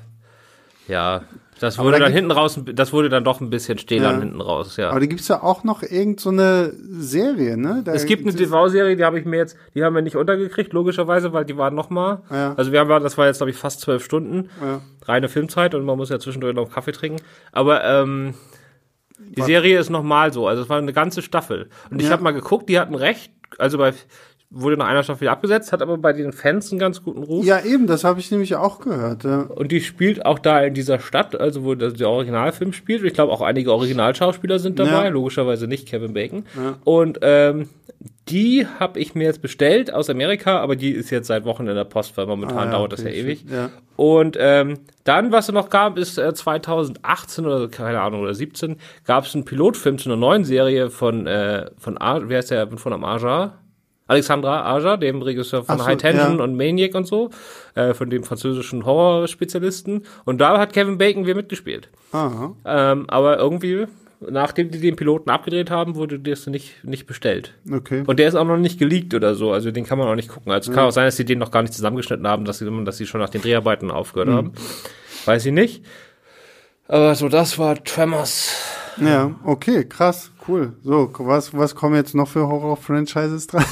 ja. 0.88 1.22
Das 1.58 1.78
wurde 1.78 1.92
da 1.92 1.98
dann 2.00 2.08
gibt- 2.08 2.16
hinten 2.16 2.30
raus, 2.32 2.60
das 2.74 2.92
wurde 2.92 3.08
dann 3.08 3.24
doch 3.24 3.40
ein 3.40 3.48
bisschen 3.48 3.78
stählern 3.78 4.16
Ja. 4.16 4.20
hinten 4.20 4.40
raus, 4.42 4.76
ja. 4.76 4.90
Aber 4.90 5.00
da 5.00 5.06
gibt's 5.06 5.26
ja 5.28 5.42
auch 5.42 5.64
noch 5.64 5.82
irgend 5.82 6.20
so 6.20 6.28
eine 6.28 6.72
Serie, 6.74 7.56
ne? 7.56 7.80
Da 7.84 7.92
Es 7.94 8.04
gibt 8.04 8.26
eine 8.26 8.34
TV-Serie, 8.36 8.94
die 8.96 9.04
habe 9.04 9.18
ich 9.18 9.24
mir 9.24 9.38
jetzt, 9.38 9.56
die 9.74 9.82
haben 9.82 9.94
wir 9.94 10.02
nicht 10.02 10.16
untergekriegt, 10.16 10.74
logischerweise, 10.74 11.32
weil 11.32 11.46
die 11.46 11.56
waren 11.56 11.74
noch 11.74 11.88
mal. 11.88 12.22
Ja. 12.30 12.52
Also 12.56 12.72
wir 12.72 12.80
haben, 12.80 12.88
das 13.02 13.16
war 13.16 13.26
jetzt 13.26 13.38
glaube 13.38 13.50
ich 13.50 13.56
fast 13.56 13.80
zwölf 13.80 14.04
Stunden, 14.04 14.50
Ja. 14.62 14.80
reine 15.06 15.28
Filmzeit 15.30 15.74
und 15.74 15.84
man 15.86 15.96
muss 15.96 16.10
ja 16.10 16.18
zwischendurch 16.18 16.54
noch 16.54 16.70
Kaffee 16.70 16.92
trinken. 16.92 17.22
Aber 17.52 17.82
ähm, 17.84 18.34
die 19.18 19.42
Serie 19.42 19.78
ist 19.78 19.88
nochmal 19.88 20.32
so, 20.34 20.46
also 20.46 20.62
es 20.62 20.68
war 20.68 20.76
eine 20.78 20.92
ganze 20.92 21.22
Staffel. 21.22 21.70
Und 21.90 22.00
ich 22.00 22.06
Ja. 22.06 22.12
habe 22.12 22.22
mal 22.22 22.32
geguckt, 22.32 22.68
die 22.68 22.78
hatten 22.78 22.94
recht, 22.94 23.32
also 23.56 23.78
bei 23.78 23.94
wurde 24.50 24.76
nach 24.76 24.86
einer 24.86 25.02
Staffel 25.02 25.22
wieder 25.22 25.32
abgesetzt, 25.32 25.72
hat 25.72 25.82
aber 25.82 25.98
bei 25.98 26.12
den 26.12 26.32
Fans 26.32 26.70
einen 26.70 26.78
ganz 26.78 27.02
guten 27.02 27.22
Ruf. 27.24 27.44
Ja, 27.44 27.64
eben, 27.64 27.86
das 27.86 28.04
habe 28.04 28.20
ich 28.20 28.30
nämlich 28.30 28.54
auch 28.56 28.78
gehört. 28.80 29.24
Ja. 29.24 29.40
Und 29.42 29.72
die 29.72 29.80
spielt 29.80 30.24
auch 30.24 30.38
da 30.38 30.60
in 30.60 30.72
dieser 30.74 31.00
Stadt, 31.00 31.38
also 31.38 31.64
wo 31.64 31.74
der 31.74 32.08
Originalfilm 32.08 32.72
spielt. 32.72 33.02
Ich 33.04 33.14
glaube, 33.14 33.32
auch 33.32 33.40
einige 33.42 33.72
Originalschauspieler 33.72 34.58
sind 34.58 34.78
dabei, 34.78 35.04
Ja. 35.04 35.08
logischerweise 35.08 35.66
nicht 35.66 35.88
Kevin 35.88 36.14
Bacon. 36.14 36.44
Und 36.84 37.18
ähm, 37.22 37.68
die 38.28 38.66
habe 38.78 38.98
ich 39.00 39.14
mir 39.14 39.24
jetzt 39.24 39.42
bestellt 39.42 39.92
aus 39.92 40.10
Amerika, 40.10 40.58
aber 40.60 40.76
die 40.76 40.90
ist 40.90 41.10
jetzt 41.10 41.26
seit 41.28 41.44
Wochen 41.44 41.66
in 41.66 41.74
der 41.74 41.84
Post, 41.84 42.16
weil 42.16 42.26
momentan 42.26 42.58
Ah, 42.58 42.64
ja, 42.66 42.70
dauert 42.70 42.92
das 42.92 43.02
ja 43.02 43.08
okay, 43.08 43.20
ewig. 43.20 43.44
ja. 43.50 43.70
Und 43.96 44.36
ähm, 44.38 44.78
dann, 45.04 45.32
was 45.32 45.50
noch 45.50 45.70
gab, 45.70 45.96
ist 45.96 46.18
äh, 46.18 46.34
2018 46.34 47.46
oder 47.46 47.68
keine 47.68 48.00
Ahnung, 48.00 48.20
oder 48.20 48.34
17, 48.34 48.76
gab 49.04 49.24
es 49.24 49.34
einen 49.34 49.44
Pilotfilm 49.44 49.98
zu 49.98 50.08
einer 50.08 50.16
neuen 50.16 50.44
Serie 50.44 50.90
von, 50.90 51.26
äh, 51.26 51.66
von 51.78 51.96
Ar 51.98 52.28
wer 52.28 52.40
ist 52.40 52.50
der 52.50 52.68
von 52.76 52.92
am 52.92 53.04
Aja? 53.04 53.54
Alexandra 54.06 54.72
Aja, 54.74 54.96
dem 54.96 55.20
Regisseur 55.22 55.64
von 55.64 55.78
so, 55.78 55.86
High 55.86 55.96
Tension 55.96 56.38
ja. 56.38 56.44
und 56.44 56.56
Maniac 56.56 56.94
und 56.94 57.06
so, 57.06 57.30
äh, 57.74 57.92
von 57.92 58.08
dem 58.08 58.22
französischen 58.22 58.84
Horrorspezialisten. 58.84 60.04
Und 60.24 60.40
da 60.40 60.58
hat 60.58 60.72
Kevin 60.72 60.98
Bacon 60.98 61.26
wieder 61.26 61.34
mitgespielt. 61.34 61.88
Aha. 62.12 62.54
Ähm, 62.64 63.04
aber 63.08 63.38
irgendwie, 63.38 63.86
nachdem 64.20 64.70
die 64.70 64.78
den 64.78 64.94
Piloten 64.94 65.28
abgedreht 65.30 65.70
haben, 65.70 65.96
wurde 65.96 66.20
das 66.20 66.46
nicht, 66.46 66.84
nicht 66.84 67.06
bestellt. 67.06 67.54
Okay. 67.70 68.04
Und 68.06 68.18
der 68.18 68.28
ist 68.28 68.36
auch 68.36 68.44
noch 68.44 68.56
nicht 68.56 68.78
geleakt 68.78 69.12
oder 69.12 69.34
so, 69.34 69.50
also 69.50 69.72
den 69.72 69.84
kann 69.84 69.98
man 69.98 70.06
auch 70.06 70.14
nicht 70.14 70.28
gucken. 70.28 70.52
Also 70.52 70.70
es 70.70 70.76
kann 70.76 70.86
auch 70.86 70.92
sein, 70.92 71.06
dass 71.06 71.16
sie 71.16 71.24
den 71.24 71.40
noch 71.40 71.50
gar 71.50 71.62
nicht 71.62 71.74
zusammengeschnitten 71.74 72.28
haben, 72.28 72.44
dass 72.44 72.58
sie, 72.58 72.84
dass 72.84 72.96
sie 72.96 73.06
schon 73.06 73.20
nach 73.20 73.30
den 73.30 73.42
Dreharbeiten 73.42 73.90
aufgehört 73.90 74.30
haben. 74.30 74.52
Weiß 75.24 75.44
ich 75.46 75.52
nicht. 75.52 75.84
Aber 76.86 77.16
so, 77.16 77.28
das 77.28 77.58
war 77.58 77.82
Tremors. 77.82 78.54
Ja, 78.98 79.34
okay, 79.44 79.84
krass, 79.84 80.30
cool. 80.48 80.74
So, 80.82 81.10
was, 81.18 81.52
was 81.52 81.74
kommen 81.74 81.96
jetzt 81.96 82.14
noch 82.14 82.28
für 82.28 82.46
Horror-Franchises 82.46 83.48
dran? 83.48 83.64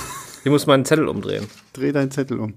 Hier 0.45 0.53
muss 0.53 0.67
man 0.67 0.75
einen 0.75 0.85
Zettel 0.85 1.09
umdrehen. 1.09 1.47
Dreh 1.73 1.91
deinen 1.91 2.13
Zettel 2.13 2.39
um. 2.39 2.55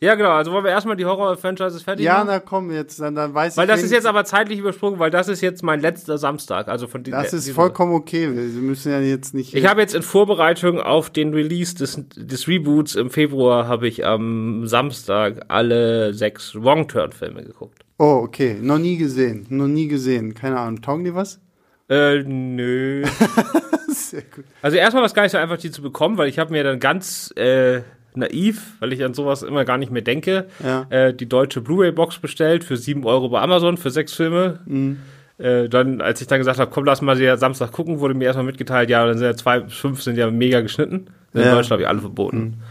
Ja, 0.00 0.14
genau. 0.16 0.32
Also 0.32 0.52
wollen 0.52 0.64
wir 0.64 0.70
erstmal 0.72 0.96
die 0.96 1.06
Horror-Franchises 1.06 1.82
fertig 1.82 2.04
Ja, 2.04 2.14
machen? 2.18 2.26
na 2.26 2.38
komm, 2.40 2.70
jetzt, 2.70 3.00
dann, 3.00 3.14
dann 3.14 3.32
weiß 3.32 3.56
Weil 3.56 3.64
ich. 3.64 3.70
das 3.74 3.82
ist 3.82 3.90
jetzt 3.92 4.06
aber 4.06 4.26
zeitlich 4.26 4.58
übersprungen, 4.58 4.98
weil 4.98 5.10
das 5.10 5.28
ist 5.28 5.40
jetzt 5.40 5.62
mein 5.62 5.80
letzter 5.80 6.18
Samstag. 6.18 6.68
Also 6.68 6.86
von 6.86 7.02
Das 7.04 7.32
ist 7.32 7.48
vollkommen 7.52 7.94
okay. 7.94 8.28
Wir 8.30 8.60
müssen 8.60 8.92
ja 8.92 9.00
jetzt 9.00 9.32
nicht. 9.32 9.54
Ich 9.54 9.66
habe 9.66 9.80
jetzt 9.80 9.94
in 9.94 10.02
Vorbereitung 10.02 10.78
auf 10.80 11.08
den 11.08 11.32
Release 11.32 11.74
des, 11.76 11.98
des 12.16 12.46
Reboots 12.46 12.94
im 12.96 13.08
Februar 13.08 13.66
habe 13.66 13.88
ich 13.88 14.04
am 14.04 14.66
Samstag 14.66 15.46
alle 15.48 16.12
sechs 16.12 16.54
Wrong-Turn-Filme 16.54 17.42
geguckt. 17.42 17.82
oh, 17.98 18.20
okay. 18.24 18.58
Noch 18.60 18.78
nie 18.78 18.98
gesehen. 18.98 19.46
Noch 19.48 19.68
nie 19.68 19.88
gesehen. 19.88 20.34
Keine 20.34 20.58
Ahnung. 20.58 20.82
Taugen 20.82 21.04
die 21.04 21.14
was? 21.14 21.40
Äh, 21.88 22.22
nö. 22.24 23.04
Sehr 23.94 24.22
gut. 24.22 24.44
Also 24.62 24.76
erstmal 24.76 25.02
war 25.02 25.06
es 25.06 25.14
gar 25.14 25.22
nicht 25.22 25.32
so 25.32 25.38
einfach, 25.38 25.56
die 25.56 25.70
zu 25.70 25.82
bekommen, 25.82 26.18
weil 26.18 26.28
ich 26.28 26.38
habe 26.38 26.52
mir 26.52 26.64
dann 26.64 26.80
ganz 26.80 27.32
äh, 27.36 27.80
naiv, 28.14 28.62
weil 28.80 28.92
ich 28.92 29.02
an 29.04 29.14
sowas 29.14 29.42
immer 29.42 29.64
gar 29.64 29.78
nicht 29.78 29.90
mehr 29.92 30.02
denke, 30.02 30.46
Ja. 30.62 30.86
äh, 30.90 31.12
die 31.14 31.28
deutsche 31.28 31.60
Blu-ray-Box 31.60 32.18
bestellt 32.18 32.64
für 32.64 32.76
7 32.76 33.04
Euro 33.04 33.28
bei 33.28 33.40
Amazon 33.40 33.76
für 33.76 33.90
sechs 33.90 34.14
Filme. 34.14 34.60
Mhm. 34.66 34.98
Äh, 35.38 35.68
dann, 35.68 36.00
als 36.00 36.20
ich 36.20 36.28
dann 36.28 36.38
gesagt 36.38 36.60
habe, 36.60 36.70
komm, 36.70 36.84
lass 36.84 37.02
mal 37.02 37.16
sie 37.16 37.24
ja 37.24 37.36
Samstag 37.36 37.72
gucken, 37.72 37.98
wurde 37.98 38.14
mir 38.14 38.24
erstmal 38.26 38.46
mitgeteilt, 38.46 38.88
ja, 38.88 39.04
dann 39.04 39.18
sind 39.18 39.26
ja 39.26 39.34
zwei 39.34 39.60
bis 39.60 39.74
fünf 39.74 40.00
sind 40.02 40.16
ja 40.16 40.30
mega 40.30 40.60
geschnitten. 40.60 41.06
In 41.32 41.40
Ja. 41.40 41.46
Mhm. 41.46 41.56
Deutschland 41.56 41.70
habe 41.72 41.82
ich 41.82 41.88
alle 41.88 42.00
verboten. 42.00 42.62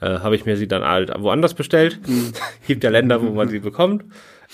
Äh, 0.00 0.18
habe 0.20 0.34
ich 0.36 0.44
mir 0.44 0.56
sie 0.56 0.66
dann 0.68 0.82
halt 0.84 1.12
woanders 1.18 1.54
bestellt. 1.54 2.00
Mhm. 2.08 2.32
Gibt 2.66 2.82
ja 2.84 2.90
Länder, 2.90 3.22
wo 3.22 3.30
man 3.30 3.48
sie 3.48 3.60
bekommt. 3.60 4.04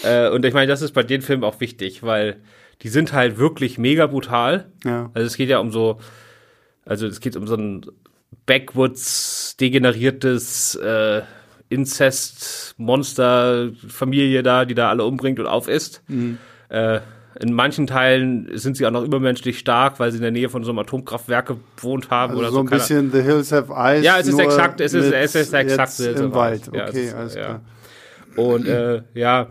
Äh, 0.03 0.29
und 0.29 0.45
ich 0.45 0.53
meine, 0.53 0.67
das 0.67 0.83
ist 0.83 0.93
bei 0.93 1.03
den 1.05 1.23
Filmen 1.23 1.45
auch 1.45 1.61
wichtig, 1.61 2.03
weil 2.03 2.37
die 2.83 2.89
sind 2.89 3.13
halt 3.13 3.39
wirklich 3.39 3.79
mega 3.79 4.07
brutal. 4.07 4.67
Ja. 4.85 5.11
Also 5.15 5.27
es 5.27 5.37
geht 5.37 5.49
ja 5.49 5.59
um 5.59 5.71
so, 5.71 5.99
also 6.85 7.07
es 7.07 7.21
geht 7.21 7.37
um 7.37 7.47
so 7.47 7.55
ein 7.57 7.87
Backwoods 8.47 9.57
degeneriertes 9.59 10.75
äh, 10.77 11.23
Inzest-Monster-Familie 13.15 14.43
da, 14.43 14.65
die 14.65 14.75
da 14.75 14.89
alle 14.91 15.05
umbringt 15.05 15.39
und 15.41 15.47
aufisst. 15.47 16.03
Mhm. 16.09 16.39
Äh, 16.69 17.01
in 17.41 17.53
manchen 17.53 17.89
Teilen 17.89 18.49
sind 18.57 18.77
sie 18.77 18.87
auch 18.87 18.93
noch 18.93 19.03
übermenschlich 19.03 19.59
stark, 19.59 19.99
weil 19.99 20.13
sie 20.13 20.19
in 20.19 20.23
der 20.23 20.31
Nähe 20.31 20.49
von 20.49 20.63
so 20.63 20.71
einem 20.71 20.79
Atomkraftwerk 20.79 21.53
gewohnt 21.77 22.09
haben 22.11 22.31
Also 22.33 22.43
oder 22.43 22.53
so 22.53 22.61
ein 22.61 22.67
keine- 22.67 22.81
bisschen 22.81 23.11
The 23.11 23.23
Hills 23.23 23.51
Have 23.51 23.73
Eyes. 23.73 24.05
Ja, 24.05 24.19
es 24.21 24.29
ist 24.29 24.35
nur 24.35 24.43
exakt, 24.45 24.81
es 24.81 24.95
ist, 24.95 25.13
es 25.13 25.35
ist 25.35 25.53
exakt 25.53 25.93
The 25.93 26.05
Hills 26.05 26.21
im 26.21 26.33
Wald. 26.35 26.69
Eyes. 26.69 26.77
Ja, 26.77 26.89
Okay, 26.89 27.05
ist, 27.07 27.15
alles 27.15 27.35
ja. 27.35 27.43
klar. 27.45 27.61
Und 28.37 28.69
äh, 28.69 29.03
ja, 29.15 29.49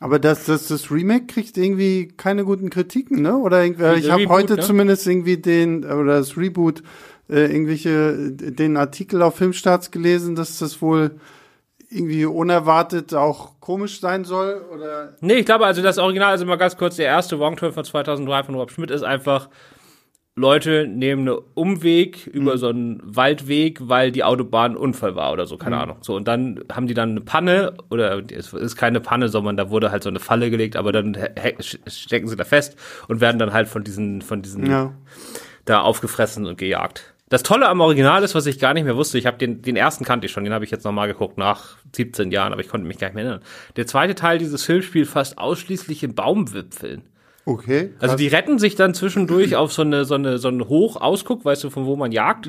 Aber 0.00 0.18
das, 0.18 0.46
das, 0.46 0.68
das 0.68 0.90
Remake 0.90 1.26
kriegt 1.26 1.58
irgendwie 1.58 2.08
keine 2.08 2.44
guten 2.44 2.70
Kritiken, 2.70 3.20
ne? 3.20 3.36
Oder 3.36 3.62
irgendwie, 3.62 4.00
ich 4.00 4.10
habe 4.10 4.28
heute 4.28 4.56
ne? 4.56 4.62
zumindest 4.62 5.06
irgendwie 5.06 5.36
den, 5.36 5.84
oder 5.84 6.18
das 6.18 6.38
Reboot, 6.38 6.82
äh, 7.28 7.52
irgendwelche, 7.52 8.32
den 8.32 8.78
Artikel 8.78 9.20
auf 9.20 9.36
Filmstarts 9.36 9.90
gelesen, 9.90 10.34
dass 10.34 10.58
das 10.58 10.80
wohl 10.80 11.20
irgendwie 11.90 12.24
unerwartet 12.24 13.14
auch 13.14 13.60
komisch 13.60 14.00
sein 14.00 14.24
soll, 14.24 14.64
oder? 14.72 15.16
Nee, 15.20 15.34
ich 15.34 15.46
glaube, 15.46 15.66
also 15.66 15.82
das 15.82 15.98
Original, 15.98 16.30
also 16.30 16.46
mal 16.46 16.56
ganz 16.56 16.78
kurz, 16.78 16.96
der 16.96 17.06
erste 17.06 17.38
Wrong 17.38 17.56
Turn 17.56 17.72
von 17.72 17.84
2003 17.84 18.44
von 18.44 18.54
Rob 18.54 18.70
Schmidt 18.70 18.90
ist 18.90 19.02
einfach, 19.02 19.48
Leute 20.36 20.86
nehmen 20.86 21.28
einen 21.28 21.38
Umweg 21.54 22.26
über 22.28 22.56
so 22.56 22.68
einen 22.68 23.02
Waldweg, 23.04 23.78
weil 23.88 24.12
die 24.12 24.22
Autobahn 24.24 24.72
ein 24.72 24.76
Unfall 24.76 25.16
war 25.16 25.32
oder 25.32 25.44
so, 25.46 25.56
keine 25.56 25.76
Ahnung. 25.78 25.96
So, 26.02 26.14
und 26.14 26.28
dann 26.28 26.60
haben 26.72 26.86
die 26.86 26.94
dann 26.94 27.10
eine 27.10 27.20
Panne, 27.20 27.74
oder 27.90 28.22
es 28.32 28.52
ist 28.52 28.76
keine 28.76 29.00
Panne, 29.00 29.28
sondern 29.28 29.56
da 29.56 29.70
wurde 29.70 29.90
halt 29.90 30.02
so 30.04 30.08
eine 30.08 30.20
Falle 30.20 30.48
gelegt, 30.50 30.76
aber 30.76 30.92
dann 30.92 31.16
stecken 31.88 32.28
sie 32.28 32.36
da 32.36 32.44
fest 32.44 32.76
und 33.08 33.20
werden 33.20 33.38
dann 33.38 33.52
halt 33.52 33.68
von 33.68 33.82
diesen, 33.84 34.22
von 34.22 34.40
diesen 34.40 34.66
Ja. 34.70 34.94
da 35.64 35.80
aufgefressen 35.80 36.46
und 36.46 36.56
gejagt. 36.58 37.12
Das 37.28 37.42
Tolle 37.42 37.68
am 37.68 37.80
Original 37.80 38.22
ist, 38.24 38.34
was 38.34 38.46
ich 38.46 38.58
gar 38.58 38.72
nicht 38.74 38.84
mehr 38.84 38.96
wusste, 38.96 39.18
ich 39.18 39.26
habe 39.26 39.36
den, 39.38 39.62
den 39.62 39.76
ersten 39.76 40.04
kannte 40.04 40.26
ich 40.26 40.32
schon, 40.32 40.42
den 40.44 40.52
habe 40.52 40.64
ich 40.64 40.70
jetzt 40.70 40.84
nochmal 40.84 41.06
geguckt 41.08 41.38
nach 41.38 41.76
17 41.94 42.30
Jahren, 42.32 42.52
aber 42.52 42.60
ich 42.62 42.68
konnte 42.68 42.86
mich 42.86 42.98
gar 42.98 43.08
nicht 43.08 43.14
mehr 43.14 43.24
erinnern. 43.24 43.42
Der 43.76 43.86
zweite 43.86 44.14
Teil 44.14 44.38
dieses 44.38 44.64
Films 44.64 44.84
spielt 44.84 45.06
fast 45.08 45.38
ausschließlich 45.38 46.02
in 46.02 46.14
Baumwipfeln. 46.14 47.02
Okay. 47.44 47.90
Also 47.98 48.16
die 48.16 48.28
retten 48.28 48.58
sich 48.58 48.74
dann 48.74 48.94
zwischendurch 48.94 49.56
auf 49.56 49.72
so 49.72 49.82
eine, 49.82 50.04
so 50.04 50.14
eine, 50.14 50.38
so 50.38 50.48
einen 50.48 50.68
Hochausguck, 50.68 51.44
weißt 51.44 51.64
du, 51.64 51.70
von 51.70 51.86
wo 51.86 51.96
man 51.96 52.12
jagt. 52.12 52.48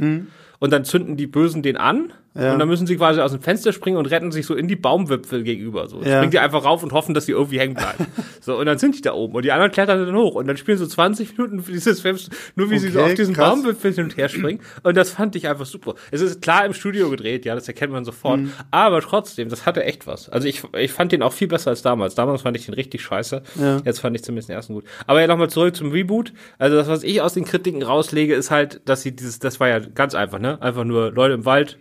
Und 0.62 0.72
dann 0.72 0.86
zünden 0.86 1.18
die 1.18 1.26
Bösen 1.26 1.64
den 1.64 1.76
an. 1.76 2.14
Ja. 2.34 2.54
Und 2.54 2.60
dann 2.60 2.70
müssen 2.70 2.88
sie 2.88 2.96
quasi 2.96 3.20
aus 3.20 3.32
dem 3.32 3.42
Fenster 3.42 3.74
springen 3.74 3.98
und 3.98 4.06
retten 4.06 4.32
sich 4.32 4.46
so 4.46 4.56
in 4.56 4.70
die 4.70 4.78
Baumwipfel 4.78 5.44
gegenüber. 5.44 5.88
So. 5.88 6.02
Ja. 6.02 6.18
Springen 6.18 6.32
die 6.32 6.40
einfach 6.40 6.64
rauf 6.64 6.82
und 6.82 6.94
hoffen, 6.94 7.14
dass 7.14 7.26
die 7.26 7.34
irgendwie 7.34 7.60
hängen 7.60 7.74
bleiben. 7.74 8.06
so, 8.40 8.58
und 8.58 8.68
dann 8.68 8.78
sind 8.78 8.96
die 8.96 9.02
da 9.02 9.14
oben. 9.14 9.36
Und 9.36 9.44
die 9.44 9.52
anderen 9.52 9.72
klettern 9.72 10.06
dann 10.06 10.16
hoch. 10.16 10.36
Und 10.36 10.48
dann 10.48 10.56
spielen 10.56 10.78
so 10.78 10.86
20 10.86 11.38
Minuten 11.38 11.62
für 11.62 11.74
dieses 11.74 12.00
Film, 12.00 12.18
nur 12.56 12.70
wie 12.70 12.80
sie 12.80 12.90
so 12.90 13.00
Okay, 13.00 13.10
auf 13.10 13.14
diesen 13.16 13.34
krass. 13.34 13.56
Baumwipfel 13.56 13.94
hin 13.94 14.04
und 14.06 14.18
her 14.18 14.30
springen. 14.30 14.62
Und 14.84 14.96
das 14.96 15.10
fand 15.10 15.36
ich 15.36 15.50
einfach 15.50 15.66
super. 15.66 15.96
Es 16.12 16.22
ist 16.22 16.42
klar 16.42 16.66
im 16.66 16.74
Studio 16.74 17.10
gedreht, 17.10 17.44
ja, 17.44 17.54
das 17.54 17.68
erkennt 17.68 17.92
man 17.92 18.06
sofort. 18.06 18.40
Mhm. 18.40 18.54
Aber 18.70 19.02
trotzdem, 19.02 19.50
das 19.50 19.66
hatte 19.66 19.84
echt 19.84 20.08
was. 20.08 20.30
Also 20.30 20.48
ich, 20.48 20.64
ich 20.78 20.94
fand 20.94 21.12
den 21.12 21.24
auch 21.24 21.34
viel 21.34 21.50
besser 21.50 21.72
als 21.72 21.82
damals. 21.82 22.16
Damals 22.16 22.44
fand 22.44 22.56
ich 22.56 22.66
den 22.66 22.76
richtig 22.76 23.02
scheiße. 23.02 23.42
Ja. 23.60 23.82
Jetzt 23.84 24.00
fand 24.00 24.16
ich 24.16 24.24
zumindest 24.24 24.48
den 24.48 24.56
ersten 24.56 24.74
gut. 24.74 24.86
Aber 25.06 25.20
ja, 25.20 25.28
nochmal 25.28 25.50
zurück 25.50 25.76
zum 25.76 25.92
Reboot. 25.92 26.32
Also 26.60 26.78
das, 26.78 26.88
was 26.88 27.04
ich 27.04 27.20
aus 27.22 27.34
den 27.34 27.44
Kritiken 27.44 27.84
rauslege, 27.84 28.36
ist 28.36 28.52
halt, 28.52 28.80
dass 28.86 29.02
sie 29.02 29.14
dieses, 29.14 29.40
das 29.40 29.60
war 29.60 29.68
ja 29.68 29.80
ganz 29.80 30.16
einfach, 30.16 30.40
ne? 30.40 30.51
Einfach 30.60 30.84
nur 30.84 31.12
Leute 31.12 31.34
im 31.36 31.46
Wald, 31.46 31.78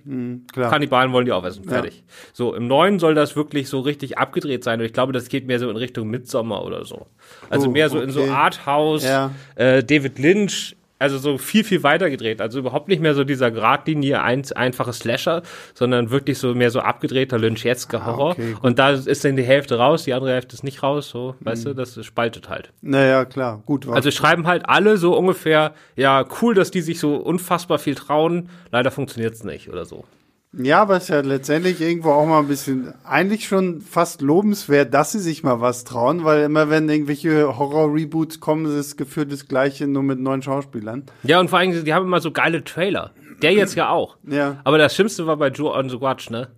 klar. 0.52 0.70
Kannibalen 0.70 1.12
wollen 1.12 1.24
die 1.26 1.32
aufessen. 1.32 1.64
Fertig. 1.64 2.04
So, 2.32 2.54
im 2.54 2.66
neuen 2.66 2.98
soll 2.98 3.14
das 3.14 3.34
wirklich 3.36 3.68
so 3.68 3.80
richtig 3.80 4.18
abgedreht 4.18 4.62
sein. 4.64 4.78
Und 4.80 4.86
ich 4.86 4.92
glaube, 4.92 5.12
das 5.12 5.28
geht 5.28 5.46
mehr 5.46 5.58
so 5.58 5.68
in 5.70 5.76
Richtung 5.76 6.08
Midsommer 6.08 6.64
oder 6.64 6.84
so. 6.84 7.06
Also 7.48 7.68
Oh, 7.68 7.70
mehr 7.72 7.88
so 7.88 8.00
in 8.00 8.10
so 8.10 8.20
okay. 8.22 8.30
Arthouse, 8.30 9.04
Ja. 9.04 9.30
äh, 9.56 9.82
David 9.82 10.18
Lynch, 10.18 10.76
also 11.00 11.18
so 11.18 11.38
viel, 11.38 11.64
viel 11.64 11.82
weiter 11.82 12.08
gedreht. 12.10 12.40
Also 12.40 12.60
überhaupt 12.60 12.86
nicht 12.88 13.00
mehr 13.02 13.14
so 13.14 13.24
dieser 13.24 13.50
Gradlinie 13.50 14.22
ein, 14.22 14.44
einfache 14.54 14.92
Slasher, 14.92 15.42
sondern 15.74 16.10
wirklich 16.10 16.38
so 16.38 16.54
mehr 16.54 16.70
so 16.70 16.80
abgedrehter 16.80 17.38
Lynchiesker 17.38 18.06
Horror. 18.06 18.28
Ah, 18.28 18.32
okay. 18.32 18.56
Und 18.62 18.78
da 18.78 18.90
ist 18.90 19.24
dann 19.24 19.36
die 19.36 19.42
Hälfte 19.42 19.78
raus, 19.78 20.04
die 20.04 20.14
andere 20.14 20.32
Hälfte 20.32 20.54
ist 20.54 20.62
nicht 20.62 20.82
raus, 20.82 21.08
so, 21.10 21.34
weißt 21.40 21.66
du, 21.66 21.74
das 21.74 21.98
spaltet 22.04 22.48
halt. 22.48 22.72
Naja, 22.82 23.24
klar, 23.24 23.62
gut. 23.66 23.86
war- 23.86 23.96
Also 23.96 24.10
schreiben 24.10 24.46
halt 24.46 24.68
alle 24.68 24.96
so 24.96 25.16
ungefähr, 25.16 25.74
ja, 25.96 26.24
cool, 26.40 26.54
dass 26.54 26.70
die 26.70 26.82
sich 26.82 27.00
so 27.00 27.16
unfassbar 27.16 27.78
viel 27.78 27.94
trauen, 27.96 28.48
leider 28.70 28.90
funktioniert's 28.90 29.42
nicht 29.42 29.68
oder 29.68 29.84
so. 29.86 30.04
Ja, 30.52 30.82
aber 30.82 30.96
es 30.96 31.04
ist 31.04 31.08
ja 31.10 31.20
letztendlich 31.20 31.80
irgendwo 31.80 32.10
auch 32.10 32.26
mal 32.26 32.40
ein 32.40 32.48
bisschen, 32.48 32.92
eigentlich 33.04 33.46
schon 33.46 33.80
fast 33.80 34.20
lobenswert, 34.20 34.92
dass 34.92 35.12
sie 35.12 35.20
sich 35.20 35.44
mal 35.44 35.60
was 35.60 35.84
trauen, 35.84 36.24
weil 36.24 36.42
immer 36.42 36.68
wenn 36.70 36.88
irgendwelche 36.88 37.56
Horror-Reboots 37.56 38.40
kommen, 38.40 38.66
ist 38.66 38.72
es 38.74 38.96
gefühlt 38.96 39.30
das 39.32 39.46
Gleiche, 39.46 39.86
nur 39.86 40.02
mit 40.02 40.18
neuen 40.18 40.42
Schauspielern. 40.42 41.04
Ja, 41.22 41.38
und 41.38 41.50
vor 41.50 41.60
allem, 41.60 41.84
die 41.84 41.94
haben 41.94 42.06
immer 42.06 42.20
so 42.20 42.32
geile 42.32 42.64
Trailer. 42.64 43.12
Der 43.42 43.52
jetzt 43.52 43.74
ja 43.76 43.90
auch. 43.90 44.16
Ja. 44.28 44.56
Aber 44.64 44.76
das 44.78 44.94
Schlimmste 44.94 45.26
war 45.26 45.36
bei 45.36 45.48
Joe 45.48 45.72
on 45.72 45.88
the 45.88 46.00
Watch, 46.00 46.30
ne? 46.30 46.48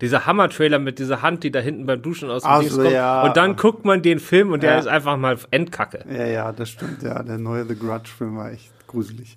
Dieser 0.00 0.26
Hammer-Trailer 0.26 0.78
mit 0.78 0.98
dieser 1.00 1.22
Hand, 1.22 1.42
die 1.42 1.50
da 1.50 1.58
hinten 1.58 1.84
beim 1.86 2.00
Duschen 2.02 2.30
aus 2.30 2.42
dem 2.42 2.50
Ach 2.50 2.60
Dings 2.60 2.76
kommt. 2.76 2.90
ja. 2.92 3.22
Und 3.24 3.36
dann 3.36 3.56
guckt 3.56 3.84
man 3.84 4.02
den 4.02 4.20
Film 4.20 4.52
und 4.52 4.62
der 4.62 4.72
Ja. 4.74 4.78
ist 4.78 4.86
einfach 4.86 5.16
mal 5.16 5.36
Endkacke. 5.50 6.04
Ja, 6.08 6.26
ja, 6.26 6.52
das 6.52 6.68
stimmt, 6.68 7.02
ja. 7.02 7.20
Der 7.22 7.38
neue 7.38 7.64
The 7.64 7.74
Grudge-Film 7.76 8.36
war 8.36 8.52
echt 8.52 8.70
gruselig. 8.86 9.36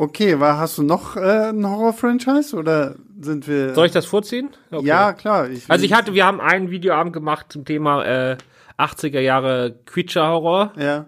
Okay, 0.00 0.40
war, 0.40 0.56
hast 0.56 0.78
du 0.78 0.82
noch 0.82 1.14
äh, 1.16 1.50
ein 1.50 1.68
Horror-Franchise 1.68 2.56
oder 2.56 2.94
sind 3.20 3.46
wir. 3.46 3.74
Soll 3.74 3.84
ich 3.84 3.92
das 3.92 4.06
vorziehen? 4.06 4.48
Okay. 4.70 4.86
Ja, 4.86 5.12
klar. 5.12 5.50
Ich, 5.50 5.70
Also 5.70 5.84
ich 5.84 5.92
hatte, 5.92 6.14
wir 6.14 6.24
haben 6.24 6.40
einen 6.40 6.70
Videoabend 6.70 7.12
gemacht 7.12 7.52
zum 7.52 7.66
Thema 7.66 8.02
äh, 8.06 8.38
80er 8.78 9.20
Jahre 9.20 9.74
Creature-Horror. 9.84 10.72
Ja. 10.78 11.04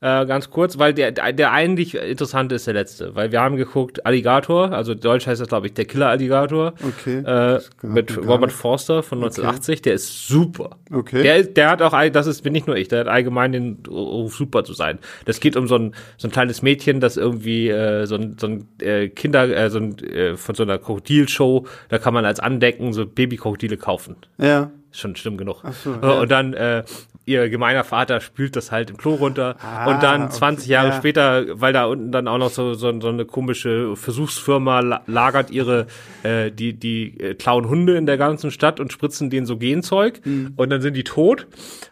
Äh, 0.00 0.26
ganz 0.26 0.50
kurz, 0.50 0.78
weil 0.78 0.94
der, 0.94 1.10
der 1.10 1.50
eigentlich 1.50 1.96
interessante 1.96 2.54
ist 2.54 2.68
der 2.68 2.74
letzte. 2.74 3.16
Weil 3.16 3.32
wir 3.32 3.40
haben 3.40 3.56
geguckt, 3.56 4.06
Alligator, 4.06 4.70
also 4.70 4.94
Deutsch 4.94 5.26
heißt 5.26 5.40
das, 5.40 5.48
glaube 5.48 5.66
ich, 5.66 5.74
der 5.74 5.86
Killer-Alligator. 5.86 6.74
Okay. 6.86 7.18
Äh, 7.18 7.60
mit 7.82 8.16
Robert. 8.16 8.52
Forster 8.52 9.02
von 9.02 9.18
1980, 9.18 9.82
der 9.82 9.94
ist 9.94 10.28
super. 10.28 10.76
Okay. 10.92 11.22
Der, 11.24 11.42
der 11.42 11.70
hat 11.70 11.82
auch, 11.82 11.96
das 12.10 12.28
ist 12.28 12.42
bin 12.42 12.52
nicht 12.52 12.68
nur 12.68 12.76
ich, 12.76 12.86
der 12.86 13.00
hat 13.00 13.08
allgemein 13.08 13.50
den 13.50 13.82
Ruf, 13.88 14.36
super 14.36 14.62
zu 14.62 14.72
sein. 14.72 15.00
Das 15.24 15.40
geht 15.40 15.56
um 15.56 15.66
so 15.66 15.74
ein, 15.74 15.94
so 16.16 16.28
ein 16.28 16.30
kleines 16.30 16.62
Mädchen, 16.62 17.00
das 17.00 17.16
irgendwie 17.16 17.68
äh, 17.68 18.06
so 18.06 18.14
ein, 18.14 18.36
so 18.38 18.46
ein 18.46 18.68
äh, 18.80 19.08
Kinder, 19.08 19.48
äh, 19.48 19.68
so 19.68 19.78
ein, 19.78 19.98
äh, 19.98 20.36
von 20.36 20.54
so 20.54 20.62
einer 20.62 20.78
Krokodilshow, 20.78 21.66
da 21.88 21.98
kann 21.98 22.14
man 22.14 22.24
als 22.24 22.38
Andecken 22.38 22.92
so 22.92 23.04
Babykrokodile 23.04 23.76
kaufen. 23.76 24.14
Ja. 24.38 24.70
schon 24.92 25.16
schlimm 25.16 25.36
genug. 25.36 25.62
so, 25.82 25.92
Äh, 25.94 25.96
ja. 26.02 26.20
Und 26.20 26.30
dann 26.30 26.54
äh, 26.54 26.84
ihr 27.28 27.48
gemeiner 27.50 27.84
Vater 27.84 28.20
spült 28.20 28.56
das 28.56 28.72
halt 28.72 28.90
im 28.90 28.96
Klo 28.96 29.14
runter 29.14 29.56
Ah, 29.60 29.90
und 29.92 30.02
dann 30.02 30.24
okay, 30.24 30.32
20 30.32 30.68
Jahre 30.68 30.88
ja. 30.88 30.96
später, 30.96 31.44
weil 31.60 31.72
da 31.72 31.84
unten 31.84 32.10
dann 32.10 32.26
auch 32.26 32.38
noch 32.38 32.50
so, 32.50 32.74
so, 32.74 33.00
so 33.00 33.08
eine 33.08 33.24
komische 33.26 33.94
Versuchsfirma 33.96 34.80
la 34.80 35.02
lagert 35.06 35.50
ihre, 35.50 35.86
äh, 36.22 36.50
die, 36.50 36.72
die 36.74 37.20
äh, 37.20 37.34
klauen 37.34 37.68
Hunde 37.68 37.96
in 37.96 38.06
der 38.06 38.16
ganzen 38.16 38.50
Stadt 38.50 38.80
und 38.80 38.92
spritzen 38.92 39.30
denen 39.30 39.46
so 39.46 39.56
Genzeug 39.58 40.20
Mhm. 40.24 40.54
und 40.56 40.70
dann 40.70 40.80
sind 40.80 40.94
die 40.96 41.04
tot 41.04 41.46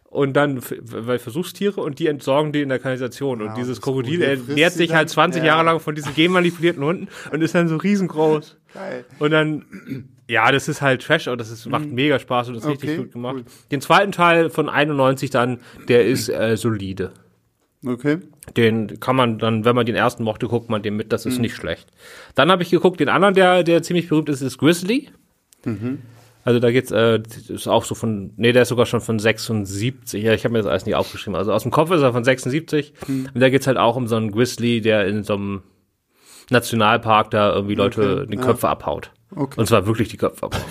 und 0.05 0.32
dann, 0.34 0.61
weil 0.82 1.18
Versuchstiere 1.18 1.80
und 1.80 1.99
die 1.99 2.07
entsorgen 2.07 2.51
die 2.53 2.62
in 2.62 2.68
der 2.70 2.78
Kanalisation 2.78 3.41
und 3.43 3.49
Ja, 3.49 3.55
dieses 3.55 3.80
Krokodil 3.82 4.22
ernährt 4.22 4.72
sie 4.72 4.78
sich 4.78 4.95
halt 4.95 5.11
20 5.11 5.43
Ja. 5.43 5.49
Jahre 5.49 5.64
lang 5.64 5.80
von 5.80 5.95
diesen 5.95 6.14
genmanipulierten 6.14 6.82
Hunden 6.82 7.09
und 7.30 7.43
ist 7.43 7.55
dann 7.55 7.68
so 7.68 7.76
riesengroß. 7.76 8.57
Geil. 8.72 9.05
Und 9.18 9.30
dann, 9.30 9.64
ja, 10.28 10.50
das 10.52 10.68
ist 10.68 10.82
halt 10.82 11.02
Trash, 11.02 11.28
aber 11.28 11.36
das 11.36 11.50
ist, 11.50 11.66
macht 11.66 11.86
mega 11.86 12.18
Spaß 12.18 12.48
und 12.48 12.56
ist 12.56 12.66
richtig 12.66 12.90
Mhm. 12.90 12.94
Okay, 12.94 13.02
gut 13.04 13.12
gemacht. 13.12 13.34
cool. 13.38 13.44
Den 13.70 13.80
zweiten 13.80 14.12
Teil 14.12 14.50
von 14.50 14.68
91 14.68 15.30
dann, 15.30 15.60
der 15.88 16.04
ist 16.06 16.28
äh, 16.28 16.56
solide. 16.56 17.12
Okay. 17.84 18.18
Den 18.56 18.98
kann 19.00 19.14
man 19.16 19.38
dann, 19.38 19.64
wenn 19.64 19.76
man 19.76 19.86
den 19.86 19.94
ersten 19.94 20.24
mochte, 20.24 20.48
guckt 20.48 20.68
man 20.70 20.82
den 20.82 20.96
mit, 20.96 21.12
das 21.12 21.24
Mhm. 21.24 21.30
ist 21.32 21.38
nicht 21.38 21.54
schlecht. 21.54 21.88
Dann 22.34 22.50
habe 22.50 22.62
ich 22.62 22.70
geguckt, 22.70 22.98
den 23.00 23.08
anderen, 23.08 23.34
der, 23.34 23.62
der 23.62 23.82
ziemlich 23.82 24.08
berühmt 24.08 24.28
ist, 24.28 24.40
ist 24.40 24.58
Grizzly. 24.58 25.10
Mhm. 25.64 25.98
Also 26.44 26.60
da 26.60 26.70
geht's, 26.70 26.90
äh, 26.92 27.20
ist 27.48 27.66
auch 27.66 27.84
so 27.84 27.94
von, 27.96 28.32
nee, 28.36 28.52
der 28.52 28.62
ist 28.62 28.68
sogar 28.68 28.86
schon 28.86 29.00
von 29.00 29.18
76. 29.18 30.22
Ja, 30.22 30.32
ich 30.32 30.44
habe 30.44 30.52
mir 30.52 30.58
das 30.58 30.66
alles 30.68 30.86
nicht 30.86 30.94
aufgeschrieben. 30.94 31.34
Also 31.36 31.52
aus 31.52 31.62
dem 31.62 31.72
Kopf 31.72 31.90
ist 31.90 32.02
er 32.02 32.12
von 32.12 32.22
76. 32.24 32.92
Mhm. 33.08 33.28
Und 33.34 33.40
da 33.40 33.48
geht's 33.50 33.66
halt 33.66 33.76
auch 33.78 33.96
um 33.96 34.06
so 34.06 34.16
einen 34.16 34.30
Grizzly, 34.30 34.80
der 34.80 35.06
in 35.06 35.22
so 35.24 35.34
einem 35.34 35.62
Nationalpark 36.51 37.30
da 37.30 37.53
irgendwie 37.55 37.74
Leute 37.74 38.20
Okay, 38.22 38.26
die 38.32 38.36
ja. 38.38 38.42
Köpfe 38.42 38.68
abhaut. 38.68 39.11
Okay. 39.34 39.59
Und 39.61 39.66
zwar 39.66 39.86
wirklich 39.86 40.09
die 40.09 40.16
Köpfe 40.16 40.44
abhaut. 40.44 40.64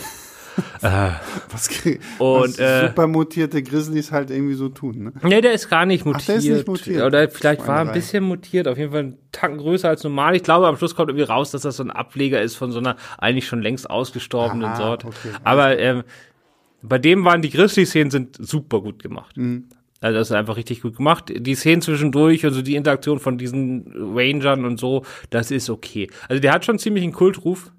Was, 0.82 1.70
krie- 1.70 2.00
Und, 2.18 2.58
was 2.58 2.60
äh, 2.60 2.88
super 2.88 3.08
mutierte 3.08 3.62
Grizzlies 3.62 4.12
halt 4.14 4.30
irgendwie 4.32 4.54
so 4.54 4.70
tun, 4.70 5.04
ne? 5.06 5.14
Nee, 5.24 5.42
der 5.42 5.52
ist 5.54 5.70
gar 5.70 5.86
nicht 5.86 6.06
mutiert. 6.06 6.28
der 6.30 6.36
ist 6.38 6.48
nicht 6.48 6.68
mutiert. 6.68 7.04
Oder 7.04 7.28
vielleicht 7.30 7.68
war 7.68 7.78
er 7.80 7.82
ein 7.88 7.92
bisschen 7.92 8.24
mutiert, 8.24 8.68
auf 8.68 8.78
jeden 8.78 8.92
Fall 8.92 9.00
einen 9.02 9.18
Tacken 9.34 9.58
größer 9.58 9.90
als 9.90 10.04
normal. 10.04 10.36
Ich 10.36 10.44
glaube, 10.44 10.68
am 10.68 10.78
Schluss 10.78 10.96
kommt 10.96 11.10
irgendwie 11.10 11.26
raus, 11.26 11.52
dass 11.52 11.64
das 11.64 11.76
so 11.78 11.84
ein 11.84 11.92
Ableger 11.92 12.42
ist 12.42 12.56
von 12.56 12.72
so 12.72 12.80
einer 12.80 12.96
eigentlich 13.18 13.48
schon 13.48 13.62
längst 13.62 13.90
ausgestorbenen 13.90 14.66
Aha, 14.70 14.76
Sorte. 14.78 15.08
okay. 15.08 15.30
Aber 15.44 15.78
ähm, 15.78 16.04
bei 16.82 17.00
dem 17.00 17.26
waren 17.26 17.42
die 17.42 17.50
Grizzly-Szenen 17.50 18.12
sind 18.12 18.38
super 18.40 18.80
gut 18.82 19.02
gemacht. 19.04 19.36
Mhm. 19.36 19.66
Also 20.02 20.18
das 20.20 20.30
ist 20.30 20.36
einfach 20.36 20.58
richtig 20.58 20.82
gut 20.82 20.98
gemacht. 20.98 21.32
Die 21.36 21.56
Szenen 21.56 21.82
zwischendurch, 21.82 22.46
also 22.46 22.62
die 22.62 22.76
Interaktion 22.76 23.20
von 23.20 23.38
diesen 23.38 23.92
Rangern 24.14 24.66
und 24.66 24.80
so, 24.80 25.04
das 25.30 25.52
ist 25.52 25.70
okay. 25.70 26.10
Also 26.28 26.42
der 26.42 26.52
hat 26.52 26.66
schon 26.66 26.80
ziemlich 26.80 27.04
einen 27.04 27.14
Kultruf. 27.14 27.72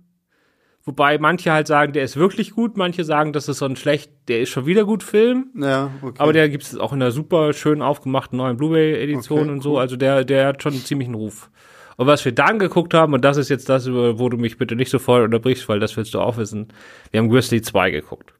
Wobei 0.85 1.19
manche 1.19 1.51
halt 1.51 1.67
sagen, 1.67 1.93
der 1.93 2.05
ist 2.05 2.17
wirklich 2.17 2.53
gut, 2.53 2.77
manche 2.77 3.03
sagen, 3.03 3.33
das 3.33 3.49
ist 3.49 3.59
so 3.59 3.65
ein 3.65 3.75
schlecht, 3.75 4.13
der 4.29 4.41
ist 4.41 4.51
schon 4.51 4.67
wieder 4.67 4.85
gut 4.85 5.03
Film. 5.03 5.51
Ja, 5.61 5.91
okay. 6.01 6.15
Aber 6.19 6.33
der 6.33 6.49
gibt 6.49 6.63
es 6.63 6.79
auch 6.79 6.93
in 6.93 7.03
einer 7.03 7.11
super 7.11 7.53
schön 7.53 7.83
aufgemachten 7.83 8.39
neuen 8.39 8.57
Blu-ray-Edition 8.57 9.41
Okay, 9.41 9.51
und 9.51 9.63
so. 9.63 9.79
Also 9.79 9.97
der, 9.97 10.25
der 10.25 10.47
hat 10.47 10.63
schon 10.63 10.75
einen 10.75 10.85
ziemlichen 10.85 11.15
Ruf. 11.15 11.51
Und 11.97 12.07
was 12.07 12.25
wir 12.25 12.33
dann 12.33 12.61
geguckt 12.61 12.95
haben, 12.95 13.15
und 13.15 13.25
das 13.25 13.37
ist 13.37 13.49
jetzt 13.49 13.69
das, 13.69 13.91
wo 13.91 14.29
du 14.29 14.37
mich 14.37 14.59
bitte 14.59 14.77
nicht 14.77 14.91
sofort 14.91 15.25
unterbrichst, 15.25 15.69
weil 15.69 15.81
das 15.81 15.97
willst 15.97 16.15
du 16.15 16.21
auch 16.21 16.37
wissen. 16.37 16.69
Wir 17.11 17.19
haben 17.19 17.31
Grizzly 17.31 17.63
2 17.63 17.91
geguckt. 17.91 18.36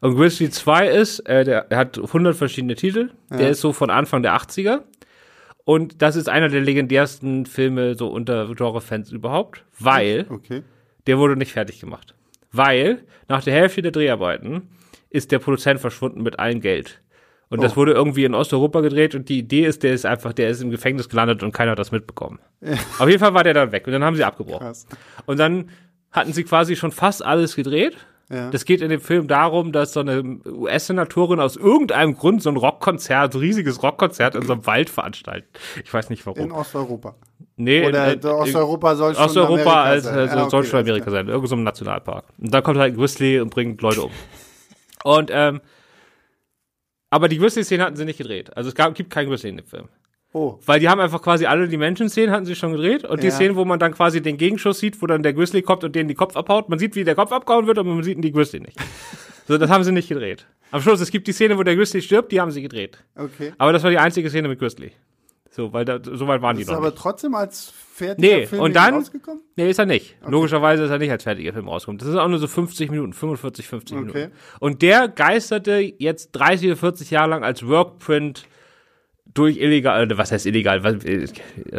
Und 0.00 0.16
Grizzly 0.16 0.50
2 0.50 0.88
ist, 0.88 1.20
äh, 1.28 1.44
der, 1.44 1.64
der 1.64 1.78
hat 1.78 1.98
100 1.98 2.36
verschiedene 2.36 2.74
Titel. 2.74 3.10
Der 3.30 3.50
ist 3.50 3.60
so 3.60 3.72
von 3.72 3.90
Anfang 3.90 4.22
der 4.22 4.34
80er. 4.36 4.82
Und 5.64 6.00
das 6.00 6.16
ist 6.16 6.28
einer 6.28 6.48
der 6.48 6.60
legendärsten 6.62 7.44
Filme 7.44 7.94
so 7.94 8.08
unter 8.08 8.54
Genre-Fans 8.54 9.12
überhaupt, 9.12 9.64
weil 9.78 10.26
okay. 10.30 10.62
der 11.06 11.18
wurde 11.18 11.36
nicht 11.36 11.52
fertig 11.52 11.78
gemacht. 11.80 12.14
Weil 12.52 13.02
nach 13.28 13.42
der 13.44 13.52
Hälfte 13.52 13.82
der 13.82 13.92
Dreharbeiten 13.92 14.68
ist 15.10 15.30
der 15.30 15.40
Produzent 15.40 15.80
verschwunden 15.80 16.22
mit 16.22 16.38
allem 16.38 16.60
Geld. 16.60 17.02
Und 17.50 17.62
das 17.62 17.72
Oh. 17.72 17.76
wurde 17.76 17.92
irgendwie 17.92 18.24
in 18.24 18.34
Osteuropa 18.34 18.80
gedreht 18.80 19.14
und 19.14 19.28
die 19.28 19.38
Idee 19.38 19.64
ist, 19.66 19.82
der 19.82 19.92
ist 19.94 20.06
einfach, 20.06 20.32
der 20.32 20.48
ist 20.50 20.62
im 20.62 20.70
Gefängnis 20.70 21.08
gelandet 21.08 21.42
und 21.42 21.52
keiner 21.52 21.72
hat 21.72 21.78
das 21.78 21.92
mitbekommen. 21.92 22.38
Auf 22.98 23.08
jeden 23.08 23.18
Fall 23.20 23.34
war 23.34 23.42
der 23.44 23.54
dann 23.54 23.72
weg 23.72 23.86
und 23.86 23.92
dann 23.92 24.04
haben 24.04 24.16
sie 24.16 24.24
abgebrochen. 24.24 24.66
Krass. 24.66 24.86
Und 25.26 25.38
dann 25.38 25.70
hatten 26.12 26.32
sie 26.32 26.44
quasi 26.44 26.76
schon 26.76 26.92
fast 26.92 27.24
alles 27.24 27.56
gedreht. 27.56 27.96
Ja. 28.30 28.50
Das 28.50 28.64
geht 28.66 28.82
in 28.82 28.90
dem 28.90 29.00
Film 29.00 29.26
darum, 29.26 29.72
dass 29.72 29.94
so 29.94 30.00
eine 30.00 30.22
US-Senatorin 30.46 31.40
aus 31.40 31.56
irgendeinem 31.56 32.14
Grund 32.14 32.42
so 32.42 32.50
ein 32.50 32.56
Rockkonzert, 32.56 33.32
so 33.32 33.38
ein 33.38 33.42
riesiges 33.42 33.82
Rockkonzert 33.82 34.34
in 34.34 34.42
so 34.42 34.52
einem 34.52 34.66
Wald 34.66 34.90
veranstaltet. 34.90 35.48
Ich 35.82 35.92
weiß 35.94 36.10
nicht 36.10 36.26
warum. 36.26 36.38
In 36.38 36.52
Osteuropa. 36.52 37.14
nee, 37.56 37.86
Oder 37.86 38.12
in- 38.12 38.20
in- 38.20 38.26
Osteuropa 38.26 38.96
soll 38.96 39.14
schon 39.14 39.24
Osteuropa 39.24 39.82
als, 39.82 40.04
sein. 40.04 40.18
als 40.18 40.32
Ja, 40.34 40.40
okay, 40.42 40.50
soll 40.50 40.64
schon 40.64 40.80
Amerika 40.80 41.10
sein, 41.10 41.28
irgend 41.28 41.48
so 41.48 41.56
ein 41.56 41.62
Nationalpark. 41.62 42.26
Und 42.36 42.52
dann 42.52 42.62
kommt 42.62 42.78
halt 42.78 42.94
Grizzly 42.96 43.40
und 43.40 43.48
bringt 43.50 43.80
Leute 43.80 44.02
um. 44.02 44.10
Und 45.04 45.30
ähm, 45.32 45.60
aber 47.10 47.28
die 47.28 47.38
Grizzly-Szene 47.38 47.82
hatten 47.84 47.96
sie 47.96 48.04
nicht 48.04 48.18
gedreht. 48.18 48.54
Also 48.56 48.68
es 48.68 48.74
gab, 48.74 48.94
gibt 48.94 49.10
kein 49.10 49.26
Grizzly 49.28 49.48
in 49.50 49.56
dem 49.56 49.66
Film. 49.66 49.88
Oh, 50.32 50.58
Weil 50.66 50.78
die 50.80 50.88
haben 50.88 51.00
einfach 51.00 51.22
quasi 51.22 51.46
alle 51.46 51.68
die 51.68 51.78
Menschen-Szenen 51.78 52.30
hatten 52.30 52.44
sie 52.44 52.54
schon 52.54 52.72
gedreht 52.72 53.02
und 53.04 53.22
die 53.22 53.28
Ja. 53.28 53.32
Szenen, 53.32 53.56
wo 53.56 53.64
man 53.64 53.78
dann 53.78 53.94
quasi 53.94 54.20
den 54.20 54.36
Gegenschuss 54.36 54.78
sieht, 54.78 55.00
wo 55.00 55.06
dann 55.06 55.22
der 55.22 55.32
Grizzly 55.32 55.62
kommt 55.62 55.84
und 55.84 55.94
denen 55.96 56.08
die 56.08 56.14
Kopf 56.14 56.36
abhaut. 56.36 56.68
Man 56.68 56.78
sieht, 56.78 56.94
wie 56.96 57.04
der 57.04 57.14
Kopf 57.14 57.32
abgehauen 57.32 57.66
wird, 57.66 57.78
aber 57.78 57.94
man 57.94 58.02
sieht 58.02 58.22
die 58.22 58.30
Grizzly 58.32 58.60
nicht. 58.60 58.76
so, 59.48 59.56
das 59.56 59.70
haben 59.70 59.84
sie 59.84 59.92
nicht 59.92 60.08
gedreht. 60.08 60.46
Am 60.70 60.82
Schluss, 60.82 61.00
es 61.00 61.10
gibt 61.10 61.26
die 61.28 61.32
Szene, 61.32 61.56
wo 61.56 61.62
der 61.62 61.76
Grizzly 61.76 62.02
stirbt, 62.02 62.30
die 62.30 62.40
haben 62.42 62.50
sie 62.50 62.60
gedreht. 62.60 63.02
okay. 63.16 63.52
Aber 63.56 63.72
das 63.72 63.82
war 63.82 63.90
die 63.90 63.96
einzige 63.98 64.28
Szene 64.28 64.48
mit 64.48 64.58
Grizzly. 64.58 64.92
So, 65.50 65.72
weil 65.72 65.86
da, 65.86 65.98
so 66.02 66.28
weit 66.28 66.42
waren 66.42 66.54
die 66.56 66.62
Ist 66.62 66.68
noch 66.68 66.76
aber 66.76 66.90
nicht. 66.90 66.98
trotzdem 66.98 67.34
als 67.34 67.72
fertiger 67.94 68.36
Nee, 68.36 68.46
Film 68.46 68.60
und 68.62 68.76
dann- 68.76 68.94
rausgekommen? 68.94 69.40
Nee, 69.56 69.70
ist 69.70 69.78
er 69.78 69.86
nicht. 69.86 70.14
Logischerweise 70.24 70.84
ist 70.84 70.90
er 70.90 70.98
nicht 70.98 71.10
als 71.10 71.22
fertiger 71.24 71.54
Film 71.54 71.68
rausgekommen. 71.68 71.98
Das 71.98 72.06
ist 72.06 72.14
auch 72.16 72.28
nur 72.28 72.38
so 72.38 72.46
50 72.46 72.90
Minuten, 72.90 73.14
45, 73.14 73.66
50 73.66 73.96
Okay. 73.96 74.06
Minuten. 74.06 74.32
Und 74.60 74.82
der 74.82 75.08
geisterte 75.08 75.78
jetzt 75.98 76.32
30 76.32 76.68
oder 76.68 76.76
40 76.76 77.10
Jahre 77.10 77.30
lang 77.30 77.44
als 77.44 77.66
Workprint 77.66 78.44
durch 79.34 79.56
illegal, 79.58 80.08
was 80.18 80.32
heißt 80.32 80.46
illegal? 80.46 80.82
Was, 80.84 81.04
äh, 81.04 81.26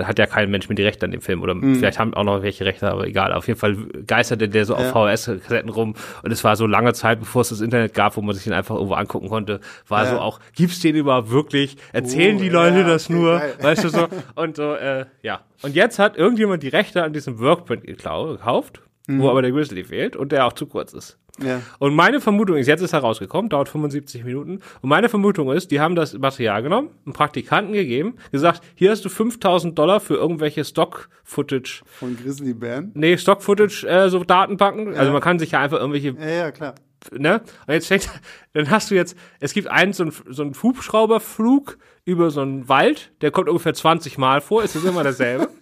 hat 0.03 0.19
ja 0.19 0.25
kein 0.27 0.49
Mensch 0.51 0.69
mehr 0.69 0.75
die 0.75 0.83
Rechte 0.83 1.05
an 1.05 1.11
dem 1.11 1.21
Film 1.21 1.41
oder 1.41 1.55
Mhm. 1.55 1.75
vielleicht 1.75 1.99
haben 1.99 2.13
auch 2.13 2.23
noch 2.23 2.41
welche 2.43 2.63
Rechte, 2.65 2.89
aber 2.89 3.07
egal. 3.07 3.33
Auf 3.33 3.47
jeden 3.47 3.59
Fall 3.59 3.75
geisterte 4.07 4.47
der 4.47 4.65
so 4.65 4.75
auf 4.75 4.81
Ja. 4.83 4.91
VHS-Kassetten 4.91 5.69
rum 5.69 5.95
und 6.23 6.31
es 6.31 6.43
war 6.43 6.55
so 6.55 6.67
lange 6.67 6.93
Zeit, 6.93 7.19
bevor 7.19 7.41
es 7.41 7.49
das 7.49 7.61
Internet 7.61 7.93
gab, 7.93 8.15
wo 8.17 8.21
man 8.21 8.35
sich 8.35 8.43
den 8.45 8.53
einfach 8.53 8.75
irgendwo 8.75 8.93
angucken 8.93 9.27
konnte, 9.29 9.59
war 9.87 10.03
Ja. 10.05 10.11
so 10.11 10.19
auch, 10.19 10.39
gibt's 10.55 10.79
den 10.79 10.95
überhaupt 10.95 11.31
wirklich? 11.31 11.77
Erzählen 11.91 12.37
Oh, 12.37 12.39
die 12.41 12.49
Leute 12.49 12.79
ja, 12.79 12.87
das 12.87 13.09
nur? 13.09 13.39
geil. 13.39 13.53
Weißt 13.61 13.83
du 13.83 13.89
so? 13.89 14.07
Und 14.35 14.55
so, 14.55 14.73
äh, 14.75 15.05
ja. 15.21 15.41
Und 15.61 15.75
jetzt 15.75 15.99
hat 15.99 16.15
irgendjemand 16.17 16.63
die 16.63 16.69
Rechte 16.69 17.03
an 17.03 17.11
diesem 17.13 17.39
Workprint 17.39 17.83
gekauft, 17.83 18.81
Mhm. 19.09 19.21
wo 19.21 19.29
aber 19.29 19.41
der 19.41 19.51
Grizzly 19.51 19.83
fehlt 19.83 20.15
und 20.15 20.31
der 20.31 20.45
auch 20.45 20.53
zu 20.53 20.67
kurz 20.67 20.93
ist. 20.93 21.17
Ja. 21.43 21.61
Und 21.79 21.95
meine 21.95 22.19
Vermutung 22.21 22.57
ist, 22.57 22.67
jetzt 22.67 22.81
ist 22.81 22.93
er 22.93 22.99
rausgekommen, 22.99 23.49
dauert 23.49 23.69
75 23.69 24.23
Minuten. 24.23 24.59
Und 24.81 24.89
meine 24.89 25.09
Vermutung 25.09 25.51
ist, 25.51 25.71
die 25.71 25.79
haben 25.79 25.95
das 25.95 26.13
Material 26.17 26.61
genommen, 26.61 26.89
einen 27.05 27.13
Praktikanten 27.13 27.73
gegeben, 27.73 28.17
gesagt, 28.31 28.61
hier 28.75 28.91
hast 28.91 29.03
du 29.05 29.09
5000 29.09 29.77
Dollar 29.79 29.99
für 29.99 30.15
irgendwelche 30.15 30.63
Stock-Footage, 30.65 31.81
Von 31.85 32.17
Grizzly 32.17 32.53
Band. 32.53 32.95
nee, 32.95 33.17
Stock-Footage, 33.17 33.85
äh, 33.87 34.09
so 34.09 34.23
Datenbanken. 34.23 34.95
Also 34.95 35.11
man 35.11 35.21
kann 35.21 35.39
sich 35.39 35.51
ja 35.51 35.59
einfach 35.61 35.79
irgendwelche 35.79 36.09
Ja, 36.19 36.29
ja, 36.29 36.51
klar. 36.51 36.75
ne? 37.11 37.41
Und 37.65 37.73
jetzt 37.73 37.87
fängt, 37.87 38.09
dann 38.53 38.69
hast 38.69 38.91
du 38.91 38.95
jetzt, 38.95 39.15
es 39.39 39.53
gibt 39.53 39.69
einen, 39.69 39.93
so 39.93 40.03
einen, 40.03 40.13
so 40.29 40.43
einen 40.43 40.53
Hubschrauberflug 40.61 41.77
über 42.05 42.31
so 42.31 42.41
einen 42.41 42.67
Wald, 42.69 43.11
der 43.21 43.31
kommt 43.31 43.47
ungefähr 43.49 43.73
20 43.73 44.17
Mal 44.17 44.41
vor, 44.41 44.61
ist 44.63 44.75
das 44.75 44.83
immer 44.83 45.03
dasselbe. 45.03 45.47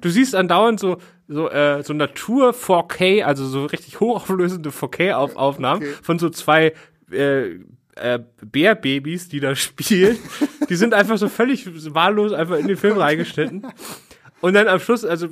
Du 0.00 0.08
siehst 0.10 0.34
andauernd 0.34 0.78
so, 0.80 0.98
so, 1.28 1.48
äh, 1.50 1.82
so 1.82 1.92
Natur 1.92 2.50
4K, 2.52 3.22
also 3.24 3.46
so 3.46 3.66
richtig 3.66 4.00
hochauflösende 4.00 4.70
4K-Aufnahmen 4.70 5.82
Okay. 5.82 5.92
von 6.02 6.18
so 6.18 6.28
zwei, 6.30 6.72
äh, 7.10 7.56
äh, 7.96 8.20
Bärbabys, 8.44 9.28
die 9.28 9.40
da 9.40 9.54
spielen. 9.56 10.18
Die 10.68 10.76
sind 10.76 10.94
einfach 10.94 11.18
so 11.18 11.28
völlig 11.28 11.66
wahllos 11.94 12.32
einfach 12.32 12.56
in 12.58 12.68
den 12.68 12.76
Film 12.76 12.96
reingeschnitten. 12.98 13.66
Und 14.40 14.54
dann 14.54 14.68
am 14.68 14.78
Schluss, 14.80 15.04
also 15.04 15.28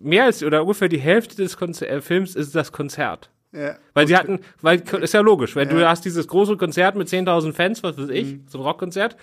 mehr 0.00 0.24
als 0.24 0.42
oder 0.42 0.62
ungefähr 0.62 0.88
die 0.88 0.98
Hälfte 0.98 1.36
des 1.36 1.56
Konzer 1.56 1.88
äh, 1.88 2.00
Films 2.00 2.34
ist 2.34 2.54
das 2.54 2.72
Konzert. 2.72 3.30
Ja. 3.52 3.76
Weil 3.94 4.06
sie 4.06 4.16
hatten, 4.16 4.40
weil 4.60 4.80
ist 5.00 5.14
ja 5.14 5.20
logisch, 5.20 5.56
wenn 5.56 5.68
du 5.68 5.76
Ja. 5.76 5.86
Mhm. 5.86 5.88
hast 5.88 6.04
dieses 6.04 6.28
große 6.28 6.56
Konzert 6.56 6.94
mit 6.96 7.08
10.000 7.08 7.52
Fans, 7.52 7.82
was 7.82 7.96
weiß 7.98 8.08
ich, 8.10 8.36
so 8.46 8.58
ein 8.58 8.64
Rockkonzert, 8.64 9.16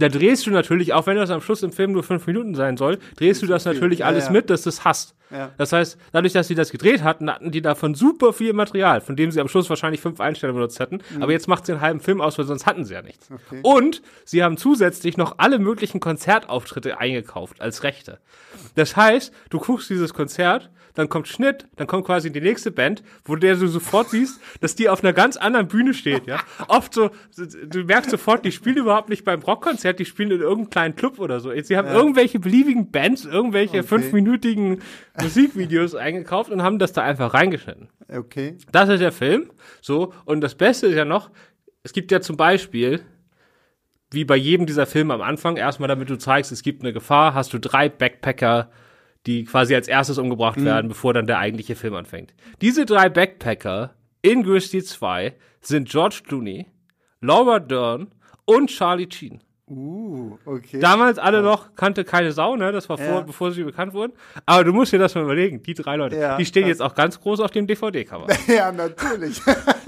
da 0.00 0.08
drehst 0.08 0.46
du 0.46 0.50
natürlich, 0.50 0.92
auch 0.92 1.06
wenn 1.06 1.16
das 1.16 1.30
am 1.30 1.40
Schluss 1.40 1.62
im 1.62 1.72
Film 1.72 1.92
nur 1.92 2.02
fünf 2.02 2.26
Minuten 2.26 2.54
sein 2.54 2.76
soll, 2.76 2.98
drehst 3.16 3.42
du 3.42 3.46
das 3.46 3.64
natürlich 3.64 4.00
Ja, 4.00 4.06
alles 4.06 4.26
ja. 4.26 4.32
mit, 4.32 4.50
dass 4.50 4.62
du 4.62 4.68
es 4.68 4.84
hast. 4.84 5.14
Ja. 5.30 5.52
Das 5.58 5.72
heißt, 5.72 5.96
dadurch, 6.12 6.32
dass 6.32 6.48
sie 6.48 6.54
das 6.54 6.70
gedreht 6.70 7.02
hatten, 7.04 7.30
hatten 7.30 7.50
die 7.52 7.62
davon 7.62 7.94
super 7.94 8.32
viel 8.32 8.52
Material, 8.52 9.00
von 9.00 9.14
dem 9.14 9.30
sie 9.30 9.40
am 9.40 9.48
Schluss 9.48 9.70
wahrscheinlich 9.70 10.00
fünf 10.00 10.20
Einstellungen 10.20 10.58
benutzt 10.58 10.80
hätten. 10.80 10.98
Aber 11.20 11.32
jetzt 11.32 11.46
macht 11.46 11.66
sie 11.66 11.72
einen 11.72 11.80
halben 11.80 12.00
Film 12.00 12.20
aus, 12.20 12.36
weil 12.38 12.46
sonst 12.46 12.66
hatten 12.66 12.84
sie 12.84 12.94
ja 12.94 13.02
nichts. 13.02 13.30
Mhm. 13.30 13.36
Okay. 13.46 13.60
Und 13.62 14.02
sie 14.24 14.42
haben 14.42 14.56
zusätzlich 14.56 15.16
noch 15.16 15.34
alle 15.38 15.58
möglichen 15.58 16.00
Konzertauftritte 16.00 16.98
eingekauft 16.98 17.60
als 17.60 17.84
Rechte. 17.84 18.18
Das 18.74 18.96
heißt, 18.96 19.32
du 19.50 19.58
guckst 19.58 19.88
dieses 19.90 20.14
Konzert, 20.14 20.70
dann 21.00 21.08
kommt 21.08 21.28
Schnitt, 21.28 21.66
dann 21.76 21.86
kommt 21.86 22.04
quasi 22.04 22.30
die 22.30 22.40
nächste 22.40 22.70
Band, 22.70 23.02
wo 23.24 23.34
der 23.36 23.56
du 23.56 23.66
sofort 23.66 24.10
siehst, 24.10 24.40
dass 24.60 24.74
die 24.74 24.88
auf 24.88 25.02
einer 25.02 25.14
ganz 25.14 25.36
anderen 25.36 25.66
Bühne 25.66 25.94
steht, 25.94 26.26
ja. 26.26 26.40
Oft 26.68 26.92
so, 26.94 27.10
du 27.36 27.84
merkst 27.84 28.10
sofort, 28.10 28.44
die 28.44 28.52
spielen 28.52 28.76
überhaupt 28.76 29.08
nicht 29.08 29.24
beim 29.24 29.40
Rockkonzert, 29.40 29.98
die 29.98 30.04
spielen 30.04 30.30
in 30.30 30.40
irgendeinem 30.40 30.70
kleinen 30.70 30.96
Club 30.96 31.18
oder 31.18 31.40
so. 31.40 31.50
Sie 31.62 31.76
haben 31.76 31.88
irgendwelche 31.88 32.38
beliebigen 32.38 32.90
Bands, 32.90 33.24
irgendwelche 33.24 33.82
fünfminütigen 33.82 34.82
Musikvideos 35.20 35.94
eingekauft 35.94 36.50
und 36.50 36.62
haben 36.62 36.78
das 36.78 36.92
da 36.92 37.02
einfach 37.02 37.32
reingeschnitten. 37.32 37.88
Okay. 38.08 38.58
Das 38.72 38.88
ist 38.88 39.00
der 39.00 39.12
Film. 39.12 39.50
So, 39.80 40.12
und 40.26 40.42
das 40.42 40.54
Beste 40.54 40.86
ist 40.88 40.96
ja 40.96 41.06
noch, 41.06 41.30
es 41.82 41.94
gibt 41.94 42.12
ja 42.12 42.20
zum 42.20 42.36
Beispiel, 42.36 43.00
wie 44.10 44.24
bei 44.24 44.36
jedem 44.36 44.66
dieser 44.66 44.86
Filme 44.86 45.14
am 45.14 45.22
Anfang, 45.22 45.56
erstmal 45.56 45.88
damit 45.88 46.10
du 46.10 46.18
zeigst, 46.18 46.52
es 46.52 46.62
gibt 46.62 46.82
eine 46.82 46.92
Gefahr, 46.92 47.32
hast 47.32 47.54
du 47.54 47.58
drei 47.58 47.88
Backpacker, 47.88 48.70
die 49.26 49.44
quasi 49.44 49.74
als 49.74 49.88
erstes 49.88 50.18
umgebracht 50.18 50.62
werden, 50.64 50.88
bevor 50.88 51.12
dann 51.12 51.26
der 51.26 51.38
eigentliche 51.38 51.76
Film 51.76 51.94
anfängt. 51.94 52.34
Diese 52.60 52.86
drei 52.86 53.08
Backpacker 53.08 53.94
in 54.22 54.42
Grizzly 54.42 54.82
2 54.82 55.34
sind 55.60 55.88
George 55.88 56.22
Clooney, 56.26 56.66
Laura 57.20 57.58
Dern 57.58 58.14
und 58.46 58.68
Charlie 58.70 59.08
Sheen. 59.10 59.40
Uh, 59.68 60.36
okay. 60.46 60.80
Damals 60.80 61.18
alle 61.18 61.42
noch 61.42 61.76
kannte 61.76 62.02
keine 62.02 62.32
Sau, 62.32 62.56
ne? 62.56 62.72
Das 62.72 62.88
war 62.88 62.98
vor, 62.98 63.06
Ja. 63.06 63.20
bevor 63.20 63.52
sie 63.52 63.62
bekannt 63.62 63.92
wurden. 63.92 64.12
Aber 64.44 64.64
du 64.64 64.72
musst 64.72 64.92
dir 64.92 64.98
das 64.98 65.14
mal 65.14 65.22
überlegen. 65.22 65.62
Die 65.62 65.74
drei 65.74 65.94
Leute, 65.94 66.16
Ja, 66.18 66.36
die 66.36 66.44
stehen 66.44 66.66
jetzt 66.66 66.82
auch 66.82 66.94
ganz 66.96 67.20
groß 67.20 67.38
auf 67.38 67.52
dem 67.52 67.68
DVD-Cover. 67.68 68.26
ja, 68.48 68.72
natürlich. 68.72 69.40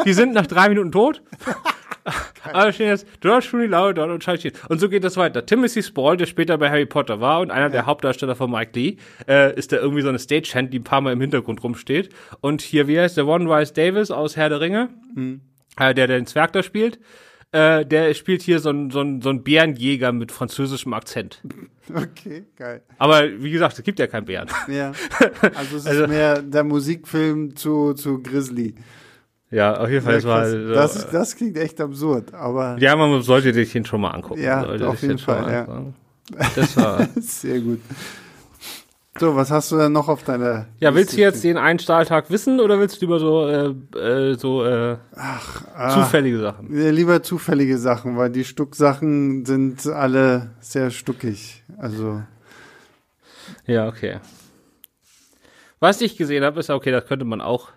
Die 0.05 0.13
sind 0.13 0.35
nach 0.35 0.47
drei 0.47 0.69
Minuten 0.69 0.93
tot. 0.93 1.21
Aber 2.05 2.65
da 2.65 2.73
stehen 2.73 2.89
jetzt 2.89 3.07
George 3.21 3.47
Clooney, 3.49 3.67
Laura 3.67 3.93
Dern 3.93 4.11
und 4.11 4.23
Charlie 4.23 4.41
Sheen. 4.41 4.53
Und 4.69 4.81
so 4.81 4.89
geht 4.89 5.05
das 5.05 5.17
weiter. 5.17 5.47
Timothy 5.47 5.83
Spall, 5.83 6.17
der 6.17 6.27
später 6.27 6.59
bei 6.59 6.69
Harry 6.69 6.87
Potter 6.87 7.21
war 7.21 7.41
und 7.41 7.51
einer 7.51 7.71
der 7.71 7.87
Hauptdarsteller 7.87 8.35
von 8.35 8.51
Mike 8.51 8.73
Lee, 8.75 8.97
äh, 9.29 9.55
ist 9.57 9.73
da 9.73 9.77
irgendwie 9.77 10.03
so 10.03 10.09
eine 10.09 10.19
Stagehand, 10.19 10.73
die 10.73 10.81
ein 10.81 10.85
paar 10.85 11.01
Mal 11.01 11.13
im 11.13 11.21
Hintergrund 11.21 11.63
rumsteht. 11.63 12.11
Und 12.41 12.61
hier, 12.63 12.89
wie 12.89 12.99
heißt 12.99 13.17
der 13.17 13.27
One 13.27 13.49
Rice 13.49 13.73
Davis 13.73 14.11
aus 14.11 14.37
Herr 14.37 14.49
der 14.49 14.61
Ringe, 14.61 14.89
äh, 15.79 15.95
der, 15.95 16.07
der 16.07 16.19
den 16.19 16.27
Zwerg 16.27 16.53
da 16.53 16.63
spielt, 16.63 16.99
äh, 17.53 17.85
der 17.85 18.15
spielt 18.15 18.41
hier 18.43 18.61
so 18.61 18.71
einen 18.71 18.91
so 18.91 19.01
einen- 19.01 19.21
so 19.21 19.29
einen 19.29 19.45
Bärenjäger 19.45 20.11
mit 20.13 20.33
französischem 20.33 20.95
Akzent. 20.95 21.43
okay, 21.95 22.45
geil. 22.57 22.83
Aber 22.99 23.25
wie 23.43 23.51
gesagt, 23.51 23.79
es 23.79 23.85
gibt 23.85 23.99
ja 23.99 24.07
keinen 24.07 24.25
Bären. 24.25 24.49
Ja. 24.69 24.93
Also 25.55 25.77
es 25.77 25.85
ist 25.85 25.87
Also- 25.87 26.07
mehr 26.07 26.41
der 26.41 26.65
Musikfilm 26.65 27.55
zu, 27.55 27.93
zu 27.93 28.23
Grizzly. 28.23 28.75
Ja, 29.53 29.77
auf 29.77 29.91
jeden 29.91 30.03
Fall. 30.03 30.21
Ja, 30.21 30.25
war, 30.25 30.75
das, 30.75 31.11
das 31.11 31.37
klingt 31.37 31.59
echt 31.59 31.79
absurd, 31.79 32.33
aber 32.33 32.79
ja, 32.81 32.97
man 32.97 33.21
sollte 33.21 33.53
sich 33.53 33.71
den 33.71 33.85
schon 33.85 34.01
mal 34.01 34.11
angucken. 34.11 34.43
Ja, 34.43 34.67
auf 34.87 35.03
jeden 35.03 35.19
Fall, 35.19 35.53
ja. 35.53 35.93
Das 36.57 36.77
war. 36.77 37.07
sehr 37.21 37.61
gut. 37.61 37.81
So, 39.19 39.37
was 39.37 39.51
hast 39.51 39.71
du 39.71 39.77
denn 39.77 39.93
noch 39.93 40.09
auf 40.09 40.25
deiner 40.25 40.69
Ja, 40.81 40.95
willst 40.95 41.13
du 41.13 41.17
Liste 41.17 41.21
jetzt 41.21 41.45
den 41.45 41.59
einen 41.59 41.79
Stahltag 41.79 42.31
wissen 42.31 42.61
oder 42.61 42.79
willst 42.79 42.97
du 42.97 43.01
lieber 43.05 43.19
so, 43.19 43.47
äh, 43.47 43.99
äh, 43.99 44.35
so 44.39 44.65
äh, 44.65 44.97
ah, 45.15 45.91
zufällige 45.91 46.41
Sachen? 46.41 46.75
Lieber 46.75 47.23
zufällige 47.23 47.77
Sachen, 47.77 48.17
weil 48.17 48.31
die 48.31 48.45
Stucksachen 48.45 49.45
sind 49.45 49.87
alle 49.87 50.53
sehr 50.61 50.91
stuckig. 50.91 51.63
Also, 51.77 52.23
Ja, 53.67 53.87
okay. 53.87 54.19
Was 55.79 56.01
ich 56.01 56.17
gesehen 56.17 56.43
habe, 56.43 56.61
ist 56.61 56.71
okay, 56.71 56.91
das 56.91 57.07
könnte 57.07 57.27
man 57.27 57.43
auch. 57.43 57.69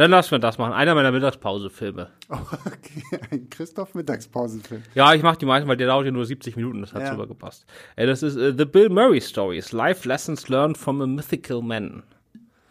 Dann 0.00 0.12
lass 0.12 0.30
wir 0.30 0.38
das 0.38 0.56
machen. 0.56 0.72
Einer 0.72 0.94
meiner 0.94 1.12
Mittagspause-Filme. 1.12 2.08
okay, 2.30 3.02
ein 3.30 3.50
Christoph 3.50 3.94
Mittagspausenfilm. 3.94 4.82
Ja, 4.94 5.12
ich 5.12 5.22
mache 5.22 5.36
die 5.36 5.44
meisten, 5.44 5.68
weil 5.68 5.76
der 5.76 5.88
dauert 5.88 6.06
ja 6.06 6.10
nur 6.10 6.24
70 6.24 6.56
Minuten, 6.56 6.80
das 6.80 6.94
hat 6.94 7.02
Ja. 7.02 7.10
super 7.10 7.26
gepasst. 7.26 7.66
Äh, 7.96 8.06
das 8.06 8.22
ist 8.22 8.34
äh, 8.36 8.54
The 8.56 8.64
Bill 8.64 8.88
Murray 8.88 9.20
Stories, 9.20 9.72
Life 9.72 10.08
Lessons 10.08 10.48
Learned 10.48 10.78
from 10.78 11.02
a 11.02 11.06
Mythical 11.06 11.60
Man. 11.60 12.02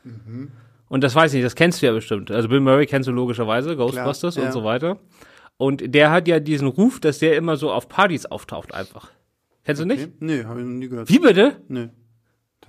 Mhm. 0.03 0.51
Und 0.87 1.03
das 1.03 1.13
weiß 1.13 1.31
ich 1.33 1.35
nicht, 1.35 1.45
das 1.45 1.53
kennst 1.53 1.83
du 1.83 1.85
ja 1.85 1.91
bestimmt. 1.91 2.31
Also 2.31 2.49
Bill 2.49 2.61
Murray 2.61 2.87
kennst 2.87 3.07
du 3.07 3.11
logischerweise, 3.11 3.75
Ghostbusters 3.75 4.33
ja. 4.33 4.45
und 4.45 4.51
so 4.51 4.63
weiter. 4.63 4.97
Und 5.57 5.93
der 5.93 6.09
hat 6.09 6.27
ja 6.27 6.39
diesen 6.39 6.67
Ruf, 6.67 6.99
dass 6.99 7.19
der 7.19 7.37
immer 7.37 7.57
so 7.57 7.71
auf 7.71 7.89
Partys 7.89 8.25
auftaucht 8.25 8.73
einfach. 8.73 9.11
Kennst 9.65 9.83
du 9.83 9.85
nicht? 9.85 10.01
Okay. 10.01 10.13
Nee, 10.19 10.45
habe 10.45 10.61
ich 10.61 10.65
noch 10.65 10.73
nie 10.73 10.89
gehört. 10.89 11.09
Wie 11.09 11.19
bitte? 11.19 11.61
Nee, 11.67 11.89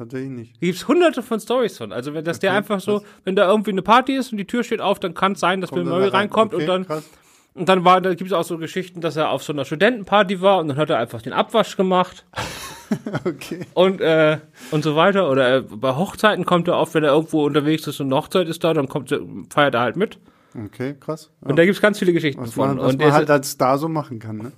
tatsächlich 0.01 0.31
nicht. 0.31 0.55
Da 0.57 0.67
gibt's 0.67 0.89
hunderte 0.89 1.23
von 1.23 1.39
Stories 1.41 1.77
von. 1.79 1.93
Also 1.93 2.13
wenn 2.15 2.25
das 2.25 2.39
der 2.41 2.51
Okay, 2.51 2.59
einfach 2.59 2.81
so, 2.81 3.03
wenn 3.25 3.37
da 3.37 3.49
irgendwie 3.49 3.71
eine 3.71 3.83
Party 3.83 4.15
ist 4.17 4.33
und 4.33 4.39
die 4.39 4.47
Tür 4.47 4.65
steht 4.65 4.81
auf, 4.81 4.99
dann 4.99 5.15
kann 5.15 5.33
es 5.33 5.41
sein, 5.41 5.61
dass 5.61 5.71
Bill 5.71 5.85
Murray 5.85 6.09
reinkommt 6.09 6.53
Okay, 6.55 6.63
und 6.63 6.69
dann 6.69 6.87
krass. 6.87 7.09
und 7.55 7.69
dann 7.69 7.85
war, 7.85 8.01
da 8.01 8.15
gibt's 8.15 8.33
auch 8.33 8.45
so 8.45 8.59
Geschichten, 8.59 9.01
dass 9.01 9.17
er 9.17 9.31
auf 9.31 9.43
so 9.43 9.53
einer 9.53 9.65
Studentenparty 9.65 10.41
war 10.41 10.59
und 10.59 10.69
dann 10.69 10.77
hat 10.77 10.91
er 10.91 10.99
einfach 10.99 11.23
den 11.23 11.33
Abwasch 11.33 11.77
gemacht 11.77 12.25
Okay. 13.25 13.61
und 13.75 14.01
äh, 14.01 14.39
und 14.73 14.83
so 14.83 14.97
weiter. 14.97 15.31
Oder 15.31 15.57
äh, 15.59 15.61
bei 15.63 15.95
Hochzeiten 15.95 16.45
kommt 16.45 16.67
er 16.69 16.77
oft, 16.77 16.95
wenn 16.95 17.05
er 17.05 17.13
irgendwo 17.13 17.45
unterwegs 17.45 17.87
ist 17.87 18.01
und 18.01 18.07
eine 18.09 18.17
Hochzeit 18.17 18.49
ist 18.49 18.65
da, 18.65 18.75
dann 18.75 18.89
kommt 18.89 19.13
er, 19.13 19.21
feiert 19.53 19.75
er 19.75 19.81
halt 19.81 19.97
mit. 19.97 20.19
Okay, 20.67 20.97
krass. 20.99 21.31
Ja. 21.43 21.49
Und 21.51 21.57
da 21.57 21.65
gibt's 21.65 21.81
ganz 21.81 22.01
viele 22.01 22.13
Geschichten 22.13 22.43
was 22.43 22.55
von. 22.55 22.69
man, 22.71 22.79
was 22.79 22.93
und 22.93 22.99
man 22.99 23.09
er 23.09 23.15
halt 23.15 23.31
als 23.31 23.51
Star 23.53 23.79
so 23.79 23.89
machen 23.89 24.19
kann, 24.19 24.39
ne? 24.39 24.53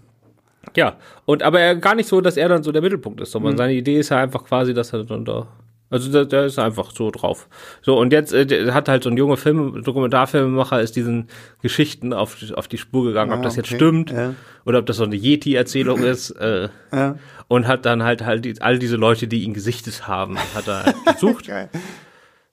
Ja, 0.77 0.97
und 1.25 1.43
aber 1.43 1.61
er, 1.61 1.77
gar 1.77 1.95
nicht 1.95 2.09
so, 2.09 2.21
dass 2.21 2.37
er 2.37 2.49
dann 2.49 2.63
so 2.63 2.73
der 2.73 2.83
Mittelpunkt 2.83 3.21
ist, 3.21 3.31
Mhm. 3.31 3.33
sondern 3.33 3.57
seine 3.57 3.75
Idee 3.75 3.99
ist 3.99 4.09
ja 4.11 4.19
einfach 4.19 4.45
quasi, 4.45 4.73
dass 4.75 4.93
er 4.93 5.05
dann 5.05 5.25
da. 5.25 5.47
Also 5.91 6.11
der, 6.11 6.25
der 6.25 6.47
ist 6.47 6.59
einfach 6.59 6.91
so 6.93 7.11
drauf. 7.11 7.49
So, 7.83 7.99
und 7.99 8.15
jetzt 8.15 8.33
äh, 8.33 8.73
hat 8.73 8.89
halt 8.89 9.03
so 9.03 9.11
ein 9.11 9.17
junger 9.19 9.37
Film, 9.37 9.83
Dokumentarfilmemacher, 9.85 10.81
ist 10.81 10.97
diesen 10.97 11.29
Geschichten 11.61 12.15
auf, 12.15 12.37
auf 12.55 12.67
die 12.67 12.79
Spur 12.79 13.05
gegangen, 13.05 13.33
ob 13.33 13.41
Ah, 13.41 13.43
das 13.43 13.57
jetzt 13.57 13.67
okay. 13.67 13.75
stimmt 13.77 14.11
Ja. 14.11 14.35
oder 14.65 14.79
ob 14.79 14.87
das 14.87 14.97
so 14.97 15.05
eine 15.05 15.17
Yeti-Erzählung 15.17 16.03
ist. 16.03 16.31
Äh, 16.31 16.71
Ja. 16.95 17.17
und 17.49 17.67
hat 17.69 17.85
dann 17.85 18.03
halt 18.05 18.25
halt 18.25 18.63
all 18.63 18.79
diese 18.79 18.97
Leute, 18.97 19.27
die 19.29 19.43
ihn 19.43 19.53
gesichtet 19.53 20.09
haben, 20.09 20.39
hat 20.55 20.67
er 20.67 20.85
halt 20.85 20.97
gesucht. 21.15 21.49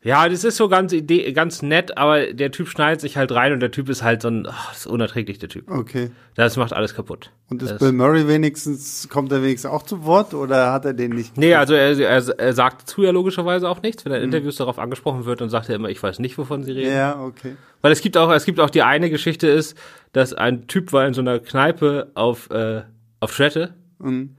Ja, 0.01 0.29
das 0.29 0.45
ist 0.45 0.55
so 0.55 0.69
ganz 0.69 0.93
Idee, 0.93 1.29
ganz 1.33 1.61
nett, 1.61 1.97
aber 1.97 2.31
der 2.31 2.51
Typ 2.51 2.69
schneidet 2.69 3.01
sich 3.01 3.17
halt 3.17 3.33
rein 3.33 3.51
und 3.51 3.59
der 3.59 3.71
Typ 3.71 3.89
ist 3.89 4.01
halt 4.01 4.21
so 4.21 4.29
ein, 4.29 4.47
ach, 4.49 4.69
das 4.69 4.79
ist 4.81 4.87
unerträglich, 4.87 5.39
der 5.39 5.49
Typ. 5.49 5.69
Okay. 5.69 6.11
Das 6.35 6.55
macht 6.55 6.71
alles 6.71 6.95
kaputt. 6.95 7.31
Und 7.49 7.61
ist 7.61 7.71
Das- 7.73 7.79
Bill 7.79 7.91
Murray 7.91 8.25
wenigstens, 8.25 9.09
kommt 9.09 9.29
er 9.33 9.43
wenigstens 9.43 9.69
auch 9.69 9.83
zu 9.83 10.05
Wort 10.05 10.33
oder 10.33 10.71
hat 10.71 10.85
er 10.85 10.93
den 10.93 11.11
nicht? 11.11 11.37
Nee, 11.37 11.53
also 11.55 11.73
er, 11.73 11.99
er, 11.99 12.39
er 12.39 12.53
sagt 12.53 12.89
zu 12.89 13.03
ja 13.03 13.11
logischerweise 13.11 13.67
auch 13.67 13.81
nichts. 13.81 14.05
Mhm. 14.05 14.09
Wenn 14.09 14.11
er 14.13 14.17
in 14.19 14.23
Interviews 14.25 14.55
darauf 14.55 14.79
angesprochen 14.79 15.25
wird, 15.25 15.41
dann 15.41 15.49
sagt 15.49 15.67
er 15.67 15.75
immer, 15.75 15.89
ich 15.89 16.01
weiß 16.01 16.19
nicht, 16.19 16.37
wovon 16.37 16.63
sie 16.63 16.71
reden. 16.71 16.93
Ja, 16.95 17.19
okay. 17.21 17.57
Weil 17.81 17.91
es 17.91 17.99
gibt 17.99 18.15
auch, 18.15 18.31
es 18.31 18.45
gibt 18.45 18.61
auch 18.61 18.69
die 18.69 18.83
eine 18.83 19.09
Geschichte 19.09 19.47
ist, 19.47 19.77
dass 20.13 20.33
ein 20.33 20.67
Typ 20.67 20.93
war 20.93 21.05
in 21.07 21.13
so 21.13 21.19
einer 21.19 21.39
Kneipe 21.39 22.09
auf, 22.13 22.49
äh, 22.51 22.83
auf 23.19 23.33
Schrette 23.33 23.73
Mhm. 23.99 24.37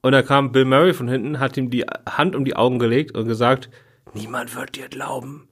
und 0.00 0.12
da 0.12 0.22
kam 0.22 0.52
Bill 0.52 0.64
Murray 0.64 0.94
von 0.94 1.06
hinten, 1.06 1.38
hat 1.38 1.58
ihm 1.58 1.68
die 1.68 1.82
Hand 2.08 2.34
um 2.34 2.46
die 2.46 2.56
Augen 2.56 2.78
gelegt 2.78 3.14
und 3.14 3.28
gesagt, 3.28 3.68
niemand 4.14 4.54
wird 4.56 4.76
dir 4.76 4.88
glauben. 4.88 5.48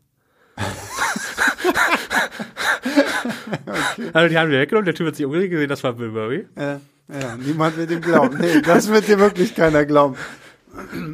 Also 4.13 4.29
die 4.29 4.39
haben 4.39 4.51
wir 4.51 4.61
weggenommen, 4.61 4.87
der 4.87 4.95
Typ 4.95 5.07
hat 5.09 5.17
sich 5.17 5.25
umgedreht 5.27 5.51
gesehen, 5.51 5.69
das 5.69 5.83
war 5.85 5.93
Bill 5.95 6.09
Murray. 6.11 6.47
Ja, 6.57 6.81
ja, 7.09 7.37
niemand 7.37 7.77
wird 7.77 7.91
ihm 7.91 8.01
glauben. 8.01 8.39
Nee, 8.41 8.61
das 8.63 8.89
wird 8.89 9.09
dir 9.09 9.19
wirklich 9.19 9.55
keiner 9.55 9.85
glauben. 9.85 10.17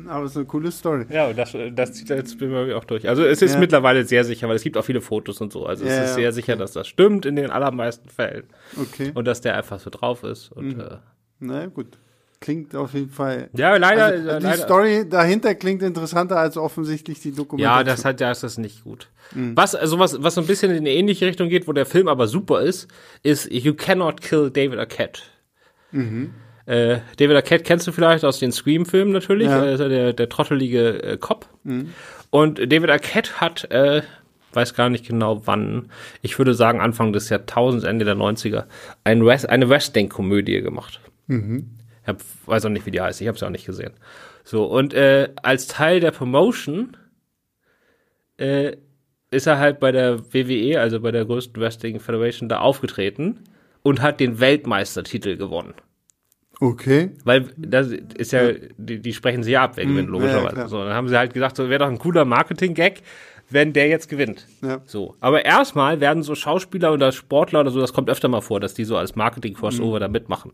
Aber 0.09 0.25
es 0.25 0.33
ist 0.33 0.37
eine 0.37 0.47
coole 0.47 0.71
Story. 0.71 1.07
Ja, 1.09 1.29
und 1.29 1.39
das, 1.39 1.57
das 1.73 1.93
zieht 1.95 2.11
jetzt 2.11 2.39
Bill 2.39 2.49
Murray 2.49 2.75
auch 2.75 2.85
durch. 2.85 3.09
Also 3.09 3.25
es 3.25 3.41
ist 3.41 3.55
Ja. 3.55 3.59
mittlerweile 3.61 4.05
sehr 4.05 4.25
sicher, 4.25 4.49
weil 4.49 4.57
es 4.57 4.63
gibt 4.63 4.77
auch 4.77 4.85
viele 4.85 5.01
Fotos 5.01 5.41
und 5.41 5.53
so. 5.53 5.65
Also 5.67 5.85
es 5.85 5.97
Ja, 5.97 6.05
ist 6.05 6.15
sehr 6.15 6.33
sicher, 6.33 6.57
dass 6.57 6.73
das 6.73 6.87
stimmt 6.87 7.25
in 7.25 7.37
den 7.37 7.51
allermeisten 7.51 8.09
Fällen. 8.11 8.45
Okay. 8.79 9.13
Und 9.15 9.25
dass 9.27 9.41
der 9.41 9.57
einfach 9.57 9.81
so 9.81 9.89
drauf 9.91 10.25
ist. 10.25 10.53
Und, 10.53 10.79
äh, 10.79 10.97
Na 11.41 11.67
gut. 11.67 11.99
Klingt 12.41 12.75
auf 12.77 12.93
jeden 12.95 13.11
Fall. 13.11 13.49
ja, 13.55 13.77
leider. 13.77 14.05
Also, 14.07 14.39
die 14.39 14.45
leider 14.45 14.63
Story 14.65 15.09
dahinter 15.09 15.55
klingt 15.55 15.83
interessanter 15.83 16.37
als 16.37 16.57
offensichtlich 16.57 17.21
die 17.21 17.33
Dokumentation. 17.33 17.79
ja, 17.79 17.85
das 17.85 18.05
hat 18.05 18.21
ja, 18.21 18.29
das 18.29 18.45
ist 18.45 18.59
nicht 18.59 18.85
gut. 18.85 19.09
Mhm. 19.35 19.57
Was, 19.57 19.75
also 19.75 19.99
was, 19.99 20.23
was 20.23 20.35
so 20.35 20.43
ein 20.43 20.47
bisschen 20.47 20.71
in 20.71 20.79
eine 20.79 20.91
ähnliche 20.91 21.27
Richtung 21.27 21.49
geht, 21.49 21.67
wo 21.67 21.73
der 21.73 21.87
Film 21.87 22.09
aber 22.09 22.27
super 22.27 22.61
ist, 22.61 22.89
ist 23.23 23.51
You 23.51 23.75
Cannot 23.75 24.21
Kill 24.21 24.51
David 24.51 24.79
Arquette. 24.79 25.23
Mhm. 25.93 26.35
Äh, 26.67 26.99
David 27.17 27.37
Arquette 27.37 27.65
kennst 27.65 27.87
du 27.87 27.93
vielleicht 27.93 28.25
aus 28.25 28.39
den 28.39 28.53
Scream-Filmen 28.53 29.13
natürlich, 29.13 29.49
Ja. 29.49 29.61
Mhm. 29.63 29.79
Ja 29.79 29.89
der, 29.89 30.13
der 30.13 30.29
trottelige 30.29 31.03
äh, 31.03 31.17
Cop. 31.17 31.49
Und 32.31 32.59
David 32.59 32.91
Arquette 32.91 33.41
hat, 33.41 33.71
äh, 33.71 34.03
weiß 34.53 34.75
gar 34.75 34.91
nicht 34.91 35.07
genau 35.07 35.43
wann, 35.47 35.91
ich 36.23 36.39
würde 36.39 36.55
sagen 36.55 36.81
Anfang 36.81 37.13
des 37.13 37.29
Jahrtausends, 37.29 37.85
Ende 37.85 38.05
der 38.05 38.17
90er, 38.17 38.65
ein 39.05 39.25
West, 39.25 39.49
eine 39.49 39.69
Wrestling-Komödie 39.69 40.61
gemacht. 40.61 41.01
Ich 42.07 42.09
hab, 42.09 42.21
weiß 42.47 42.65
auch 42.67 42.71
nicht, 42.71 42.87
wie 42.87 42.93
die 42.93 43.01
heißt, 43.01 43.21
ich 43.21 43.27
habe 43.27 43.37
sie 43.37 43.45
auch 43.45 43.51
nicht 43.51 43.67
gesehen. 43.67 43.93
So, 44.45 44.65
und 44.65 44.95
äh, 44.95 45.31
als 45.43 45.67
Teil 45.67 45.99
der 45.99 46.13
Promotion 46.13 46.97
äh, 48.37 48.77
ist 49.33 49.47
er 49.47 49.59
halt 49.59 49.81
bei 49.81 49.91
der 49.91 50.33
WWE, 50.33 50.81
also 50.81 51.01
bei 51.01 51.11
der 51.11 51.25
größten 51.25 51.61
Wrestling 51.61 51.99
Federation, 51.99 52.49
da 52.49 52.61
aufgetreten 52.61 53.41
und 53.83 54.03
hat 54.03 54.21
den 54.21 54.39
Weltmeistertitel 54.39 55.37
gewonnen. 55.37 55.75
Okay. 56.61 57.11
Weil 57.25 57.47
das 57.57 57.89
ist 57.89 58.33
ja, 58.33 58.53
die, 58.79 59.01
die 59.01 59.13
sprechen 59.13 59.43
sie 59.43 59.53
ja 59.53 59.65
ab, 59.65 59.73
wer 59.77 59.85
gewinnt, 59.85 60.09
ja, 60.09 60.15
ja, 60.15 60.21
logischerweise. 60.21 60.55
klar. 60.55 60.69
so, 60.69 60.85
dann 60.85 60.95
haben 60.95 61.09
sie 61.09 61.19
halt 61.19 61.35
gesagt, 61.35 61.57
so 61.57 61.69
wäre 61.69 61.81
doch 61.81 61.89
ein 61.89 61.99
cooler 61.99 62.25
Marketing-Gag, 62.25 63.03
wenn 63.51 63.73
der 63.73 63.89
jetzt 63.89 64.09
gewinnt. 64.09 64.47
Ja. 64.63 64.81
So. 64.87 65.17
Aber 65.21 65.45
erstmal 65.45 66.01
werden 66.01 66.23
so 66.23 66.35
Schauspieler 66.37 66.93
oder 66.93 67.11
Sportler 67.13 67.61
oder 67.61 67.71
so, 67.71 67.81
das 67.81 67.93
kommt 67.93 68.09
öfter 68.09 68.29
mal 68.29 68.41
vor, 68.41 68.61
dass 68.61 68.75
die 68.75 68.85
so 68.85 68.97
als 68.97 69.15
Mhm. 69.15 69.19
Marketing-Crossover 69.19 69.99
da 70.01 70.09
mitmachen. 70.09 70.53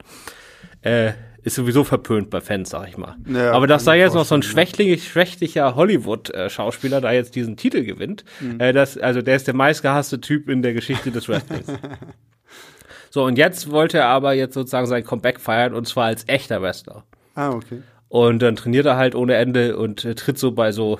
Äh, 0.80 1.12
ist 1.44 1.56
sowieso 1.56 1.82
verpönt 1.84 2.30
bei 2.30 2.40
Fans, 2.40 2.70
sag 2.70 2.88
ich 2.88 2.96
mal. 2.96 3.16
Ja, 3.26 3.52
Aber 3.52 3.66
dass 3.66 3.84
da 3.84 3.94
jetzt 3.94 4.14
noch 4.14 4.24
so 4.24 4.34
ein 4.34 4.42
schwächlich, 4.42 5.08
schwächlicher 5.08 5.74
Hollywood-Schauspieler 5.74 7.00
da 7.00 7.12
jetzt 7.12 7.34
diesen 7.34 7.56
Titel 7.56 7.82
gewinnt, 7.84 8.24
Mhm. 8.40 8.60
äh, 8.60 8.72
das, 8.72 8.96
also 8.98 9.22
der 9.22 9.36
ist 9.36 9.46
der 9.46 9.54
meistgehasste 9.54 10.20
Typ 10.20 10.48
in 10.48 10.62
der 10.62 10.72
Geschichte 10.72 11.10
des 11.10 11.28
Wrestlings. 11.28 11.66
so, 13.10 13.24
und 13.24 13.38
jetzt 13.38 13.70
wollte 13.70 13.98
er 13.98 14.06
aber 14.08 14.32
jetzt 14.34 14.54
sozusagen 14.54 14.86
sein 14.86 15.04
Comeback 15.04 15.40
feiern 15.40 15.74
und 15.74 15.86
zwar 15.88 16.04
als 16.06 16.24
echter 16.28 16.62
Wrestler. 16.62 17.04
Ah, 17.34 17.50
okay. 17.50 17.82
Und 18.08 18.40
dann 18.42 18.56
trainiert 18.56 18.86
er 18.86 18.96
halt 18.96 19.14
ohne 19.14 19.34
Ende 19.36 19.76
und 19.76 20.04
äh, 20.04 20.14
tritt 20.14 20.38
so 20.38 20.52
bei 20.52 20.70
so 20.72 20.98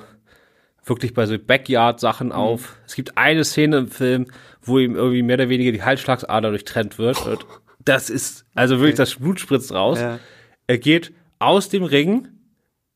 wirklich 0.85 1.13
bei 1.13 1.25
so 1.25 1.37
Backyard-Sachen 1.39 2.31
auf. 2.33 2.75
Es 2.85 2.95
gibt 2.95 3.17
eine 3.17 3.45
Szene 3.45 3.77
im 3.77 3.87
Film, 3.87 4.25
wo 4.61 4.79
ihm 4.79 4.95
irgendwie 4.95 5.21
mehr 5.23 5.35
oder 5.35 5.47
weniger 5.47 5.71
die 5.71 5.83
Halsschlagader 5.83 6.49
durchtrennt 6.49 6.97
wird. 6.97 7.25
Und 7.25 7.45
das 7.85 8.09
ist, 8.09 8.45
also 8.53 8.79
wirklich, 8.79 8.95
das 8.95 9.15
Blut 9.15 9.39
spritzt 9.39 9.71
raus. 9.73 9.99
Ja. 10.01 10.19
Er 10.67 10.77
geht 10.77 11.13
aus 11.39 11.69
dem 11.69 11.83
Ring. 11.83 12.27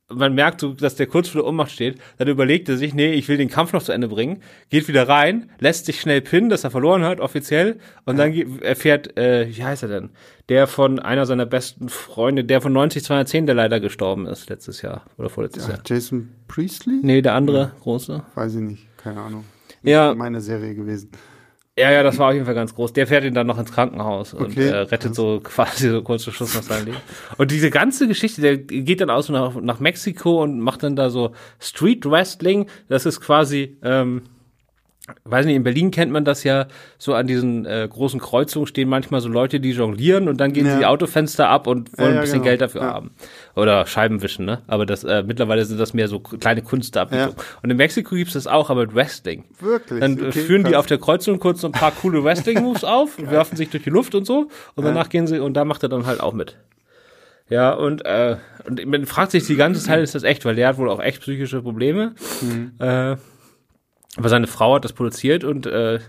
Man 0.10 0.36
merkt 0.36 0.62
so, 0.62 0.72
dass 0.72 0.96
der 0.96 1.06
kurz 1.08 1.28
vor 1.28 1.42
der 1.42 1.50
Ohnmacht 1.50 1.70
steht. 1.70 2.00
Dann 2.18 2.30
überlegt 2.30 2.70
er 2.70 2.78
sich, 2.78 2.94
nee, 2.94 3.12
ich 3.12 3.28
will 3.28 3.36
den 3.36 3.50
Kampf 3.50 3.74
noch 3.74 3.84
zu 3.84 3.92
Ende 3.92 4.08
bringen. 4.08 4.42
Geht 4.70 4.88
wieder 4.88 5.10
rein, 5.10 5.50
lässt 5.60 5.86
sich 5.86 6.00
schnell 6.00 6.22
pinnen, 6.22 6.50
dass 6.50 6.64
er 6.64 6.72
verloren 6.72 7.04
hat, 7.04 7.20
offiziell. 7.20 7.78
Und 8.06 8.16
dann 8.18 8.32
erfährt, 8.62 9.18
äh, 9.18 9.50
wie 9.54 9.66
heißt 9.66 9.84
er 9.84 9.90
denn? 9.90 10.12
Der 10.48 10.66
von 10.68 11.00
einer 11.00 11.26
seiner 11.26 11.46
besten 11.46 11.90
Freunde, 11.90 12.46
der 12.46 12.62
von 12.62 12.72
90 12.72 13.04
210, 13.04 13.48
der 13.48 13.56
leider 13.56 13.82
gestorben 13.82 14.28
ist 14.28 14.50
letztes 14.50 14.82
Jahr 14.82 15.04
oder 15.18 15.30
vorletztes 15.30 15.68
Jahr. 15.68 15.80
Jason 15.86 16.30
Priestley? 16.48 17.00
Nee, 17.02 17.22
der 17.22 17.34
andere 17.34 17.74
große. 17.82 18.24
Weiß 18.34 18.56
ich 18.56 18.62
nicht, 18.62 18.88
keine 18.96 19.20
Ahnung. 19.20 19.44
Nicht 19.82 19.92
Ja. 19.92 20.14
in 20.14 20.18
meiner 20.18 20.40
Serie 20.40 20.74
gewesen. 20.74 21.12
Ja, 21.78 21.92
ja, 21.92 22.02
das 22.02 22.18
war 22.18 22.30
auf 22.30 22.34
jeden 22.34 22.46
Fall 22.46 22.56
ganz 22.56 22.74
groß. 22.74 22.94
Der 22.94 23.06
fährt 23.06 23.24
ihn 23.24 23.36
dann 23.36 23.46
noch 23.46 23.60
ins 23.60 23.72
Krankenhaus 23.72 24.34
und 24.34 24.48
Okay. 24.48 24.68
äh, 24.70 24.76
rettet 24.78 25.14
so 25.14 25.40
quasi 25.44 25.90
so 25.90 26.02
kurz 26.02 26.24
vor 26.24 26.34
Schluss 26.34 26.56
noch 26.56 26.64
sein 26.64 26.86
Leben. 26.86 26.98
Und 27.38 27.52
diese 27.52 27.70
ganze 27.70 28.08
Geschichte, 28.08 28.42
der 28.42 28.58
geht 28.58 29.00
dann 29.00 29.12
aus 29.12 29.30
nach, 29.30 29.54
nach 29.62 29.80
Mexiko 29.80 30.42
und 30.42 30.60
macht 30.60 30.82
dann 30.82 30.96
da 30.96 31.12
so 31.12 31.34
Street 31.60 32.04
Wrestling. 32.10 32.66
Das 32.90 33.06
ist 33.06 33.22
quasi, 33.22 33.78
ähm, 33.84 34.24
weiß 35.24 35.46
nicht, 35.46 35.56
in 35.56 35.64
Berlin 35.64 35.90
kennt 35.92 36.12
man 36.12 36.26
das 36.26 36.44
ja, 36.44 36.68
so 36.98 37.14
an 37.14 37.28
diesen 37.28 37.66
äh, 37.66 37.88
großen 37.90 38.20
Kreuzungen 38.20 38.68
stehen 38.68 38.90
manchmal 38.90 39.22
so 39.22 39.30
Leute, 39.30 39.60
die 39.60 39.72
jonglieren 39.72 40.28
und 40.28 40.38
dann 40.42 40.52
gehen 40.54 40.66
Ja. 40.66 40.74
sie 40.74 40.80
die 40.80 40.86
Autofenster 40.86 41.48
ab 41.50 41.68
und 41.68 41.98
wollen 41.98 42.10
Ja, 42.10 42.14
ja, 42.16 42.20
ein 42.20 42.22
bisschen 42.22 42.34
genau. 42.40 42.46
Geld 42.46 42.62
dafür 42.62 42.82
haben. 42.84 43.12
Oder 43.56 43.86
Scheiben 43.86 44.22
wischen, 44.22 44.46
ne? 44.46 44.62
Aber 44.68 44.86
das 44.86 45.04
äh, 45.04 45.24
mittlerweile 45.24 45.64
sind 45.66 45.80
das 45.80 45.94
mehr 45.94 46.08
so 46.08 46.20
kleine 46.20 46.62
Kunstabwicklungen. 46.62 47.36
Ja. 47.38 47.44
Und 47.64 47.70
in 47.70 47.78
Mexiko 47.78 48.16
gibt's 48.16 48.34
das 48.34 48.48
auch, 48.48 48.70
aber 48.70 48.82
mit 48.82 48.96
Wrestling. 48.96 49.46
Wirklich? 49.60 50.00
Dann 50.02 50.18
äh, 50.18 50.28
Okay, 50.28 50.40
führen 50.42 50.64
die 50.64 50.72
krass. 50.72 50.80
auf 50.80 50.86
der 50.88 50.98
Kreuzung 50.98 51.40
kurz 51.40 51.62
so 51.62 51.68
ein 51.68 51.72
paar 51.74 51.92
coole 51.92 52.24
Wrestling-Moves 52.24 52.84
auf 52.84 53.18
und 53.18 53.32
werfen 53.32 53.56
sich 53.56 53.70
durch 53.70 53.84
die 53.84 53.90
Luft 53.90 54.14
und 54.16 54.26
so. 54.26 54.50
Und 54.76 54.84
danach 54.86 55.10
gehen 55.10 55.26
sie, 55.28 55.40
und 55.40 55.54
da 55.54 55.64
macht 55.66 55.84
er 55.84 55.90
dann 55.90 56.06
halt 56.06 56.20
auch 56.20 56.34
mit. 56.34 56.58
Ja, 57.50 57.72
und, 57.72 58.04
äh, 58.06 58.36
und 58.68 58.86
man 58.88 59.06
fragt 59.06 59.32
sich 59.32 59.46
die 59.48 59.56
ganze 59.56 59.82
Zeit, 59.82 60.02
ist 60.04 60.16
das 60.16 60.24
echt, 60.24 60.44
weil 60.44 60.56
der 60.56 60.68
hat 60.68 60.78
wohl 60.78 60.90
auch 60.90 61.00
echt 61.02 61.22
psychische 61.22 61.62
Probleme. 61.62 62.14
Mhm. 62.42 62.74
Äh, 62.80 63.16
aber 64.18 64.30
seine 64.30 64.48
Frau 64.48 64.76
hat 64.76 64.84
das 64.86 64.94
produziert 64.94 65.44
und 65.44 65.66
äh, 65.66 66.00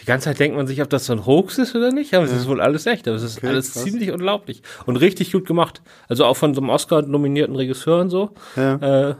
die 0.00 0.04
ganze 0.04 0.24
Zeit 0.26 0.38
denkt 0.40 0.56
man 0.56 0.66
sich, 0.66 0.82
ob 0.82 0.90
das 0.90 1.06
so 1.06 1.12
ein 1.14 1.24
Hoax 1.24 1.56
ist 1.58 1.74
oder 1.74 1.90
nicht, 1.90 2.12
aber 2.14 2.24
es 2.24 2.32
ist 2.32 2.46
wohl 2.48 2.60
alles 2.60 2.84
echt. 2.86 3.08
Aber 3.08 3.16
es 3.16 3.22
ist 3.22 3.38
Okay, 3.38 3.48
alles 3.48 3.72
krass. 3.72 3.82
ziemlich 3.84 4.10
unglaublich. 4.10 4.62
Und 4.84 4.96
richtig 4.96 5.32
gut 5.32 5.46
gemacht. 5.46 5.80
Also 6.08 6.24
auch 6.26 6.36
von 6.36 6.54
so 6.54 6.60
einem 6.60 6.68
Oscar-nominierten 6.70 7.56
Regisseur 7.56 8.00
und 8.02 8.10
so. 8.10 8.30
Ja. 8.56 9.10
Äh, 9.10 9.14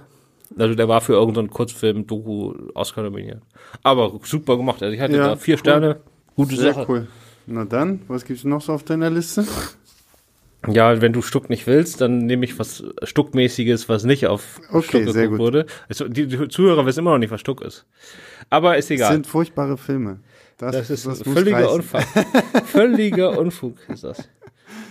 also 0.59 0.75
der 0.75 0.87
war 0.89 1.01
für 1.01 1.15
irgendeinen 1.15 1.51
Kurzfilm, 1.51 2.07
Doku, 2.07 2.55
Oscar 2.75 3.03
nominiert. 3.03 3.43
Aber 3.83 4.13
super 4.23 4.57
gemacht. 4.57 4.83
Also 4.83 4.95
ich 4.95 5.01
hatte 5.01 5.17
Ja, 5.17 5.29
da 5.29 5.37
vier 5.37 5.55
cool. 5.55 5.59
Sterne. 5.59 5.97
Gute 6.37 6.57
Sehr 6.57 6.75
Sache. 6.75 6.87
cool. 6.89 7.07
Na 7.47 7.65
dann, 7.65 8.03
was 8.09 8.25
gibt's 8.25 8.45
noch 8.45 8.61
so 8.61 8.73
auf 8.75 8.83
deiner 8.85 9.09
Liste? 9.11 9.45
Ja, 10.69 11.01
wenn 11.01 11.13
du 11.13 11.23
Stuck 11.23 11.49
nicht 11.49 11.67
willst, 11.67 12.01
dann 12.01 12.19
nehme 12.19 12.45
ich 12.45 12.59
was 12.59 12.83
Stuckmäßiges, 13.03 13.89
was 13.89 14.05
nicht 14.05 14.27
auf 14.27 14.61
Okay, 14.71 15.03
Stuck 15.03 15.15
geguckt 15.15 15.39
wurde. 15.39 15.67
Also 15.89 16.09
die, 16.09 16.27
die 16.27 16.49
Zuhörer 16.49 16.85
wissen 16.87 17.01
immer 17.01 17.13
noch 17.13 17.19
nicht, 17.19 17.31
was 17.31 17.41
Stuck 17.41 17.63
ist. 17.63 17.87
Aber 18.51 18.77
ist 18.77 18.91
Das 18.91 18.97
egal. 18.97 19.13
sind 19.13 19.27
furchtbare 19.27 19.77
Filme. 19.77 20.21
Das, 20.59 20.73
Das 20.73 20.91
ist 20.91 21.07
muss 21.07 21.23
völliger. 21.23 21.71
Unfug. 21.73 22.01
völliger 22.67 23.39
Unfug 23.39 23.77
ist 23.89 24.03
das. 24.05 24.29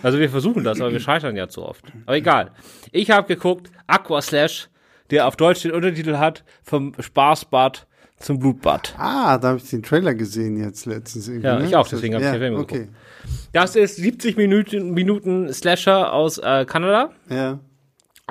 Also 0.03 0.19
wir 0.19 0.29
versuchen 0.29 0.63
das, 0.63 0.79
aber 0.79 0.91
wir 0.91 0.99
scheitern 0.99 1.35
ja 1.35 1.47
zu 1.49 1.63
oft. 1.63 1.83
Aber 2.05 2.15
egal. 2.15 2.51
Ich 2.91 3.11
habe 3.11 3.27
geguckt, 3.27 3.71
Aqua 3.87 4.21
Slash, 4.21 4.69
der 5.09 5.27
auf 5.27 5.35
Deutsch 5.35 5.63
den 5.63 5.71
Untertitel 5.71 6.17
hat, 6.17 6.43
vom 6.63 6.93
Spaßbad 6.99 7.87
zum 8.19 8.39
Blutbad. 8.39 8.95
Ah, 8.97 9.37
da 9.37 9.49
habe 9.49 9.57
ich 9.57 9.69
den 9.69 9.83
Trailer 9.83 10.13
gesehen 10.15 10.57
jetzt 10.57 10.85
letztens. 10.85 11.27
irgendwie, 11.27 11.47
Ja, 11.47 11.59
ne? 11.59 11.65
ich 11.65 11.75
auch, 11.75 11.87
deswegen 11.87 12.15
hab 12.15 12.21
ich 12.21 12.25
ja, 12.27 12.33
den 12.33 12.41
Film 12.41 12.55
okay. 12.55 12.87
Das 13.53 13.75
ist 13.75 13.97
70 13.97 14.37
Minuten, 14.37 14.91
Minuten 14.91 15.51
Slasher 15.53 16.13
aus 16.13 16.37
äh, 16.37 16.65
Kanada, 16.65 17.11
Ja, 17.29 17.59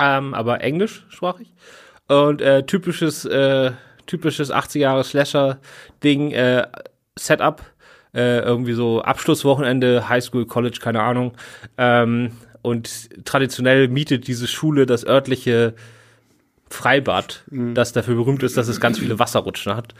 ähm, 0.00 0.34
aber 0.34 0.60
englischsprachig. 0.62 1.52
Und 2.08 2.42
äh, 2.42 2.64
typisches, 2.66 3.24
äh, 3.24 3.72
typisches 4.06 4.50
80 4.50 4.80
Jahre 4.82 5.04
Slasher-Ding, 5.04 6.32
äh, 6.32 6.66
Setup. 7.18 7.62
Äh, 8.12 8.40
irgendwie 8.40 8.74
so 8.74 9.02
Abschlusswochenende, 9.02 10.08
Highschool, 10.08 10.46
College, 10.46 10.78
keine 10.80 11.02
Ahnung. 11.02 11.32
Ähm, 11.76 12.30
und 12.62 13.10
traditionell 13.24 13.88
mietet 13.88 14.28
diese 14.28 14.46
Schule 14.46 14.86
das 14.86 15.04
örtliche 15.04 15.74
Freibad, 16.74 17.44
das 17.50 17.92
dafür 17.92 18.16
berühmt 18.16 18.42
ist, 18.42 18.56
dass 18.56 18.68
es 18.68 18.80
ganz 18.80 18.98
viele 18.98 19.18
Wasserrutschen 19.18 19.74
hat. 19.74 19.94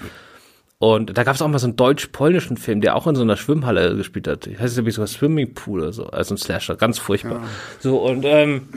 Und 0.79 1.17
da 1.17 1.23
gab 1.23 1.35
es 1.35 1.41
auch 1.41 1.49
mal 1.49 1.59
so 1.59 1.67
einen 1.67 1.77
deutsch-polnischen 1.77 2.57
Film, 2.57 2.81
der 2.81 2.97
auch 2.97 3.07
in 3.07 3.15
so 3.15 3.23
einer 3.23 3.37
Schwimmhalle 3.37 3.97
gespielt 3.97 4.29
hat. 4.29 4.47
Ich 4.47 4.59
heißt 4.59 4.77
nämlich 4.77 4.95
sogar 4.95 5.07
Swimmingpool 5.07 5.81
oder 5.81 5.93
so, 5.93 6.07
also 6.09 6.35
ein 6.35 6.39
Slasher, 6.39 6.77
ganz 6.77 6.99
furchtbar. 6.99 7.41
So, 7.81 7.99
und 7.99 8.25
ähm, 8.25 8.69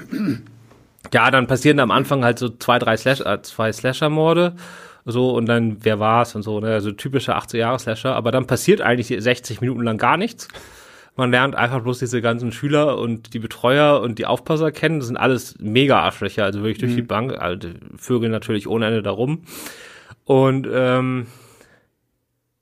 ja, 1.14 1.32
dann 1.32 1.48
passieren 1.48 1.80
am 1.80 1.92
Anfang 1.92 2.24
halt 2.24 2.40
so 2.40 2.50
zwei, 2.50 2.80
drei 2.80 2.96
Slash, 2.98 3.22
äh, 3.22 3.42
zwei 3.42 3.72
Slasher-Morde. 3.72 4.54
So, 5.06 5.32
und 5.32 5.48
dann, 5.48 5.78
wer 5.82 6.00
war's 6.00 6.36
und 6.36 6.44
so, 6.44 6.60
ne? 6.60 6.74
Also 6.74 6.92
typische 6.92 7.36
80er-Jahre-Slasher, 7.36 8.14
aber 8.14 8.32
dann 8.32 8.46
passiert 8.46 8.82
eigentlich 8.82 9.08
60 9.08 9.62
Minuten 9.62 9.82
lang 9.82 9.98
gar 9.98 10.18
nichts. 10.18 10.48
Man 11.18 11.32
lernt 11.32 11.56
einfach 11.56 11.82
bloß 11.82 12.00
diese 12.00 12.22
ganzen 12.22 12.52
Schüler 12.52 12.98
und 12.98 13.34
die 13.34 13.40
Betreuer 13.40 14.02
und 14.02 14.20
die 14.20 14.26
Aufpasser 14.28 14.72
kennen. 14.72 15.00
Das 15.00 15.08
sind 15.08 15.18
alles 15.18 15.56
mega 15.60 16.00
Arschlöcher, 16.00 16.46
also 16.46 16.60
wirklich 16.62 16.78
durch 16.78 16.96
die 16.96 17.02
Bank. 17.02 17.34
Also 17.38 17.70
Vögel 17.98 18.30
natürlich 18.30 18.68
ohne 18.68 18.86
Ende 18.86 19.02
darum. 19.02 19.42
Und 20.26 20.68
ähm, 20.72 21.26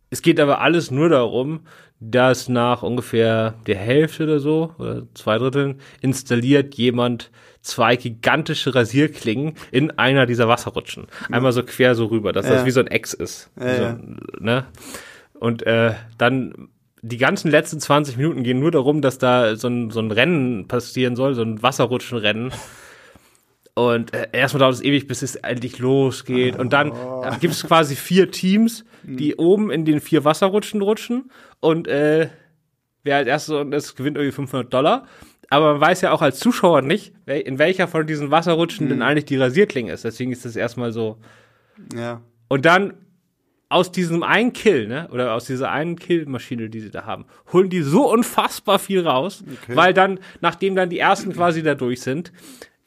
es 0.10 0.22
geht 0.22 0.40
aber 0.40 0.62
alles 0.62 0.90
nur 0.90 1.10
darum, 1.10 1.62
dass 2.00 2.50
nach 2.50 2.84
ungefähr 2.84 3.56
der 3.68 3.78
Hälfte 3.78 4.24
oder 4.24 4.40
so, 4.40 4.74
oder 4.78 5.04
zwei 5.14 5.38
Dritteln, 5.38 5.80
installiert 6.02 6.76
jemand 6.76 7.32
zwei 7.62 7.96
gigantische 7.96 8.76
Rasierklingen 8.76 9.56
in 9.72 9.92
einer 9.98 10.26
dieser 10.26 10.48
Wasserrutschen. 10.48 11.08
Einmal 11.32 11.52
so 11.52 11.64
quer 11.64 11.96
so 11.96 12.06
rüber, 12.06 12.32
dass 12.32 12.46
Ja. 12.46 12.54
das 12.56 12.66
wie 12.66 12.72
so 12.72 12.80
ein 12.80 12.88
Ex 12.88 13.14
ist. 13.14 13.50
Ja, 13.60 13.76
so, 13.76 13.84
ja. 13.84 14.00
Ne? 14.40 14.66
Und 15.34 15.64
äh, 15.64 15.94
dann 16.18 16.70
die 17.08 17.18
ganzen 17.18 17.52
letzten 17.52 17.80
20 17.80 18.18
Minuten 18.18 18.42
gehen 18.42 18.60
nur 18.60 18.72
darum, 18.72 19.02
dass 19.02 19.20
da 19.20 19.56
so 19.56 19.68
ein, 19.68 19.92
so 19.92 20.00
ein 20.00 20.10
Rennen 20.10 20.68
passieren 20.68 21.16
soll, 21.16 21.36
so 21.36 21.44
ein 21.44 21.62
Wasserrutschenrennen. 21.62 22.52
Und 23.76 24.14
äh, 24.14 24.28
erstmal 24.32 24.62
dauert 24.62 24.74
es 24.74 24.82
ewig, 24.82 25.06
bis 25.06 25.22
es 25.22 25.36
endlich 25.36 25.78
losgeht. 25.78 26.58
Und 26.58 26.74
dann 26.74 26.92
äh, 26.92 27.38
gibt 27.40 27.54
es 27.54 27.64
quasi 27.64 27.96
vier 27.96 28.32
Teams, 28.32 28.86
die 29.04 29.36
oben 29.36 29.70
in 29.70 29.86
den 29.86 30.00
vier 30.00 30.26
Wasserrutschen 30.26 30.82
rutschen. 30.82 31.30
Und 31.60 31.88
äh, 31.88 32.30
wer 33.04 33.18
als 33.18 33.28
erstes 33.28 33.54
unten 33.54 33.74
ist, 33.74 33.96
gewinnt 33.96 34.18
irgendwie 34.18 34.34
500 34.34 34.74
Dollar. 34.74 35.06
Aber 35.50 35.74
man 35.74 35.82
weiß 35.82 36.02
ja 36.02 36.12
auch 36.12 36.24
als 36.24 36.40
Zuschauer 36.40 36.82
nicht, 36.82 37.14
in 37.28 37.60
welcher 37.60 37.88
von 37.88 38.08
diesen 38.08 38.32
Wasserrutschen 38.32 38.90
denn 38.90 39.04
eigentlich 39.04 39.26
die 39.26 39.38
Rasierklinge 39.38 39.92
ist. 39.92 40.06
Deswegen 40.06 40.32
ist 40.32 40.44
das 40.44 40.56
erstmal 40.56 40.92
so. 40.92 41.18
ja. 41.96 42.22
Und 42.48 42.66
dann 42.66 42.94
aus 43.76 43.92
diesem 43.92 44.24
einen 44.24 44.54
Kill, 44.54 44.88
ne, 44.88 45.10
oder 45.12 45.34
aus 45.34 45.44
dieser 45.44 45.70
einen 45.70 45.98
Killmaschine, 46.00 46.70
die 46.70 46.80
sie 46.80 46.92
da 46.92 47.04
haben, 47.04 47.26
holen 47.52 47.70
die 47.70 47.82
so 47.82 48.10
unfassbar 48.10 48.80
viel 48.80 49.06
raus, 49.06 49.44
weil 49.68 49.94
dann, 49.94 50.20
nachdem 50.40 50.76
dann 50.76 50.90
die 50.90 51.00
ersten 51.00 51.34
quasi 51.34 51.62
da 51.62 51.76
durch 51.76 52.00
sind, 52.00 52.32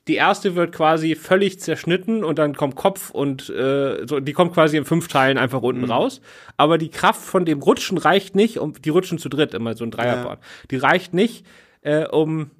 die 0.06 0.14
erste 0.14 0.54
wird 0.54 0.74
quasi 0.74 1.14
völlig 1.14 1.60
zerschnitten 1.60 2.24
und 2.24 2.38
dann 2.38 2.54
kommt 2.54 2.74
Kopf 2.74 3.10
und 3.10 3.50
äh, 3.50 4.06
so, 4.06 4.18
die 4.20 4.32
kommt 4.32 4.54
quasi 4.54 4.78
in 4.78 4.86
fünf 4.86 5.08
Teilen 5.08 5.36
einfach 5.36 5.60
unten 5.60 5.84
raus. 5.84 6.22
Aber 6.56 6.78
die 6.78 6.88
Kraft 6.88 7.20
von 7.20 7.44
dem 7.44 7.60
Rutschen 7.60 7.98
reicht 7.98 8.34
nicht, 8.34 8.58
um 8.58 8.72
die 8.72 8.88
rutschen 8.88 9.18
zu 9.18 9.28
dritt 9.28 9.52
immer 9.52 9.74
so 9.74 9.84
ein 9.84 9.90
Dreierbahn. 9.90 10.38
Die 10.70 10.78
reicht 10.78 11.12
nicht, 11.12 11.44
äh, 11.82 12.06
um 12.06 12.50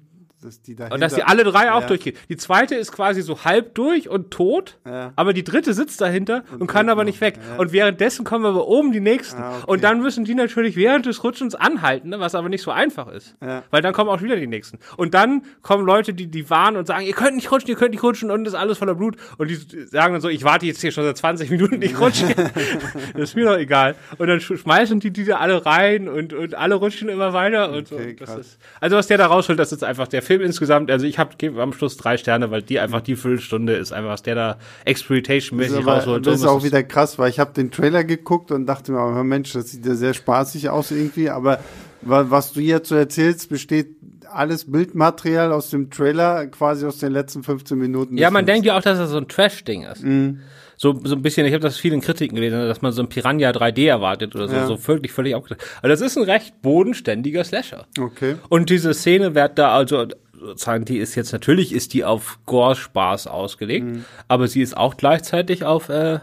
Dass 0.41 0.61
die 0.61 0.75
und 0.75 1.01
dass 1.01 1.15
die 1.15 1.23
alle 1.23 1.43
drei 1.43 1.71
auch 1.71 1.81
ja. 1.81 1.87
durchgehen. 1.87 2.15
Die 2.29 2.37
zweite 2.37 2.75
ist 2.75 2.91
quasi 2.91 3.21
so 3.21 3.43
halb 3.43 3.75
durch 3.75 4.07
und 4.07 4.31
tot, 4.31 4.77
Ja. 4.85 5.11
aber 5.17 5.33
die 5.33 5.43
dritte 5.43 5.73
sitzt 5.73 5.99
dahinter 5.99 6.43
und, 6.57 6.67
kann 6.67 6.85
dreht 6.85 6.91
aber 6.93 7.03
nicht 7.03 7.19
weg. 7.19 7.35
ja. 7.37 7.57
Und 7.57 7.73
währenddessen 7.73 8.23
kommen 8.23 8.45
aber 8.45 8.67
oben 8.67 8.91
die 8.91 9.01
nächsten. 9.01 9.41
Ah, 9.41 9.57
okay. 9.57 9.63
Und 9.67 9.83
dann 9.83 10.01
müssen 10.01 10.23
die 10.23 10.35
natürlich 10.35 10.75
während 10.77 11.05
des 11.05 11.23
Rutschens 11.23 11.55
anhalten, 11.55 12.09
ne, 12.09 12.19
was 12.19 12.35
aber 12.35 12.47
nicht 12.47 12.61
so 12.61 12.71
einfach 12.71 13.07
ist. 13.09 13.35
Weil 13.69 13.81
dann 13.81 13.93
kommen 13.93 14.09
auch 14.09 14.21
wieder 14.21 14.37
die 14.37 14.47
nächsten. 14.47 14.79
Und 14.97 15.13
dann 15.13 15.43
kommen 15.61 15.85
Leute, 15.85 16.13
die 16.13 16.27
die 16.27 16.49
warnen 16.49 16.77
und 16.77 16.87
sagen, 16.87 17.05
ihr 17.05 17.13
könnt 17.13 17.35
nicht 17.35 17.51
rutschen, 17.51 17.69
ihr 17.69 17.75
könnt 17.75 17.91
nicht 17.91 18.03
rutschen 18.03 18.31
und 18.31 18.47
ist 18.47 18.53
alles 18.53 18.77
voller 18.77 18.95
Blut. 18.95 19.17
Und 19.37 19.49
die 19.49 19.55
sagen 19.55 20.13
dann 20.13 20.21
so, 20.21 20.29
ich 20.29 20.43
warte 20.43 20.65
jetzt 20.65 20.79
hier 20.81 20.91
schon 20.91 21.03
seit 21.03 21.17
20 21.17 21.49
Minuten, 21.49 21.81
ich 21.81 21.99
rutsche. 21.99 22.25
das 23.13 23.29
ist 23.29 23.35
mir 23.35 23.45
doch 23.45 23.57
egal. 23.57 23.95
Und 24.17 24.27
dann 24.27 24.39
sch- 24.39 24.57
schmeißen 24.57 24.99
die 24.99 25.11
die 25.11 25.25
da 25.25 25.37
alle 25.37 25.65
rein 25.65 26.07
und, 26.07 26.33
und 26.33 26.55
alle 26.55 26.75
rutschen 26.75 27.09
immer 27.09 27.33
weiter 27.33 27.71
und 27.71 27.91
Okay, 27.91 28.15
so. 28.25 28.37
Ist, 28.39 28.57
also 28.79 28.95
was 28.95 29.07
der 29.07 29.17
da 29.17 29.27
rausholt, 29.27 29.59
das 29.59 29.71
ist 29.71 29.83
einfach 29.83 30.07
der 30.07 30.21
Film 30.29 30.41
insgesamt. 30.43 30.91
Also 30.91 31.07
ich 31.07 31.17
habe 31.17 31.31
am 31.59 31.73
Schluss 31.73 31.97
drei 31.97 32.15
Sterne, 32.17 32.51
weil 32.51 32.61
die 32.61 32.79
einfach 32.79 33.01
die 33.01 33.15
Viertelstunde 33.15 33.73
ist 33.73 33.91
einfach, 33.91 34.09
was 34.11 34.21
der 34.21 34.35
da 34.35 34.57
Exploitation-mäßig 34.85 35.85
rausholt. 35.87 36.25
das 36.27 36.35
ist 36.35 36.45
auch 36.45 36.63
wieder 36.63 36.83
krass, 36.83 37.17
weil 37.17 37.29
ich 37.29 37.39
habe 37.39 37.51
den 37.53 37.71
Trailer 37.71 38.03
geguckt 38.03 38.51
und 38.51 38.67
dachte 38.67 38.91
mir, 38.91 38.99
oh, 39.03 39.23
Mensch, 39.23 39.53
das 39.53 39.71
sieht 39.71 39.85
ja 39.85 39.95
sehr 39.95 40.13
spaßig 40.13 40.69
aus 40.69 40.91
irgendwie, 40.91 41.29
aber 41.31 41.59
wa- 42.01 42.25
was 42.29 42.53
du 42.53 42.59
jetzt 42.61 42.89
so 42.89 42.95
erzählst, 42.95 43.49
besteht 43.49 43.95
alles 44.31 44.71
Bildmaterial 44.71 45.51
aus 45.51 45.71
dem 45.71 45.89
Trailer 45.89 46.45
quasi 46.47 46.85
aus 46.85 46.99
den 46.99 47.11
letzten 47.11 47.41
15 47.41 47.77
Minuten. 47.77 48.15
Ja, 48.17 48.29
man 48.29 48.45
denkt 48.45 48.65
ja 48.67 48.77
auch, 48.77 48.81
dass 48.83 48.99
das 48.99 49.09
so 49.09 49.17
ein 49.17 49.27
Trash-Ding 49.27 49.83
ist. 49.83 50.03
Mhm. 50.03 50.41
So, 50.81 50.97
so 51.03 51.13
ein 51.13 51.21
bisschen, 51.21 51.45
ich 51.45 51.51
habe 51.51 51.61
das 51.61 51.77
vielen 51.77 51.99
Kritiken 51.99 52.35
gelesen, 52.35 52.57
dass 52.61 52.81
man 52.81 52.93
so 52.93 53.01
ein 53.01 53.09
Piranha 53.09 53.49
3D 53.49 53.89
erwartet 53.89 54.33
oder 54.33 54.47
so, 54.47 54.55
ja. 54.55 54.65
so 54.65 54.77
völlig, 54.77 55.11
völlig 55.11 55.35
abgeschlossen. 55.35 55.61
Aber 55.79 55.89
das 55.89 55.99
ist 55.99 56.17
ein 56.17 56.23
recht 56.23 56.61
bodenständiger 56.61 57.43
Slasher. 57.43 57.85
Okay. 57.99 58.35
Und 58.47 58.69
diese 58.69 58.93
Szene 58.93 59.35
wird 59.35 59.59
da 59.59 59.75
also, 59.75 60.07
sozusagen, 60.31 60.85
die 60.85 60.99
ist 60.99 61.15
jetzt, 61.15 61.33
natürlich 61.33 61.73
ist 61.73 61.93
die 61.93 62.05
auf 62.05 62.39
Gore-Spaß 62.45 63.27
ausgelegt, 63.27 63.87
mhm. 63.87 64.05
aber 64.29 64.47
sie 64.47 64.61
ist 64.61 64.77
auch 64.77 64.95
gleichzeitig 64.95 65.65
auf, 65.65 65.89
äh, 65.89 66.19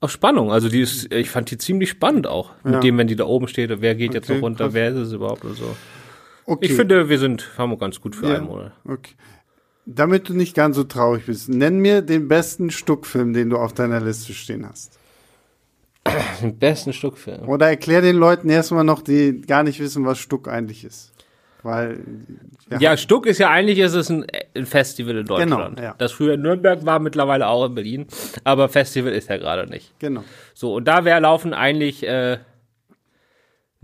auf 0.00 0.10
Spannung. 0.10 0.50
Also 0.50 0.68
die 0.68 0.80
ist, 0.80 1.12
ich 1.12 1.30
fand 1.30 1.48
die 1.52 1.56
ziemlich 1.56 1.90
spannend 1.90 2.26
auch. 2.26 2.50
Mit 2.64 2.74
ja. 2.74 2.80
dem, 2.80 2.98
wenn 2.98 3.06
die 3.06 3.14
da 3.14 3.24
oben 3.24 3.46
steht, 3.46 3.70
wer 3.80 3.94
geht 3.94 4.08
okay, 4.08 4.18
jetzt 4.18 4.30
noch 4.30 4.42
runter, 4.42 4.64
krass. 4.64 4.74
wer 4.74 4.88
ist 4.88 4.96
es 4.96 5.12
überhaupt 5.12 5.44
oder 5.44 5.54
so. 5.54 5.76
Okay. 6.46 6.66
Ich 6.66 6.72
finde, 6.72 7.08
wir 7.08 7.20
sind, 7.20 7.56
haben 7.56 7.70
wir 7.70 7.78
ganz 7.78 8.00
gut 8.00 8.16
für 8.16 8.26
ja. 8.26 8.34
einen 8.34 8.46
Monat. 8.46 8.72
Okay. 8.84 9.12
Damit 9.86 10.28
du 10.28 10.34
nicht 10.34 10.54
ganz 10.54 10.76
so 10.76 10.84
traurig 10.84 11.26
bist, 11.26 11.48
nenn 11.48 11.78
mir 11.78 12.00
den 12.00 12.28
besten 12.28 12.70
Stuckfilm, 12.70 13.32
den 13.34 13.50
du 13.50 13.58
auf 13.58 13.74
deiner 13.74 14.00
Liste 14.00 14.32
stehen 14.32 14.66
hast. 14.66 14.98
Den 16.42 16.58
besten 16.58 16.92
Stuckfilm. 16.92 17.48
Oder 17.48 17.68
erklär 17.68 18.02
den 18.02 18.16
Leuten 18.16 18.50
erstmal 18.50 18.84
noch, 18.84 19.00
die 19.00 19.40
gar 19.40 19.62
nicht 19.62 19.80
wissen, 19.80 20.04
was 20.04 20.18
Stuck 20.18 20.48
eigentlich 20.48 20.84
ist. 20.84 21.14
Weil 21.62 22.00
ja, 22.78 22.94
Stuck 22.98 23.24
ist 23.24 23.38
ja 23.38 23.48
eigentlich 23.48 23.78
ist 23.78 23.94
es 23.94 24.10
ein, 24.10 24.26
ein 24.54 24.66
Festival 24.66 25.16
in 25.16 25.26
Deutschland. 25.26 25.76
Genau, 25.76 25.88
ja. 25.88 25.94
Das 25.96 26.12
früher 26.12 26.34
in 26.34 26.42
Nürnberg 26.42 26.84
war, 26.84 26.98
mittlerweile 26.98 27.46
auch 27.46 27.64
in 27.64 27.74
Berlin, 27.74 28.06
aber 28.44 28.68
Festival 28.68 29.12
ist 29.12 29.30
ja 29.30 29.38
gerade 29.38 29.66
nicht. 29.66 29.98
Genau. 29.98 30.24
So 30.52 30.74
und 30.74 30.84
da 30.84 31.06
wäre 31.06 31.20
laufen 31.20 31.54
eigentlich 31.54 32.06
äh, 32.06 32.36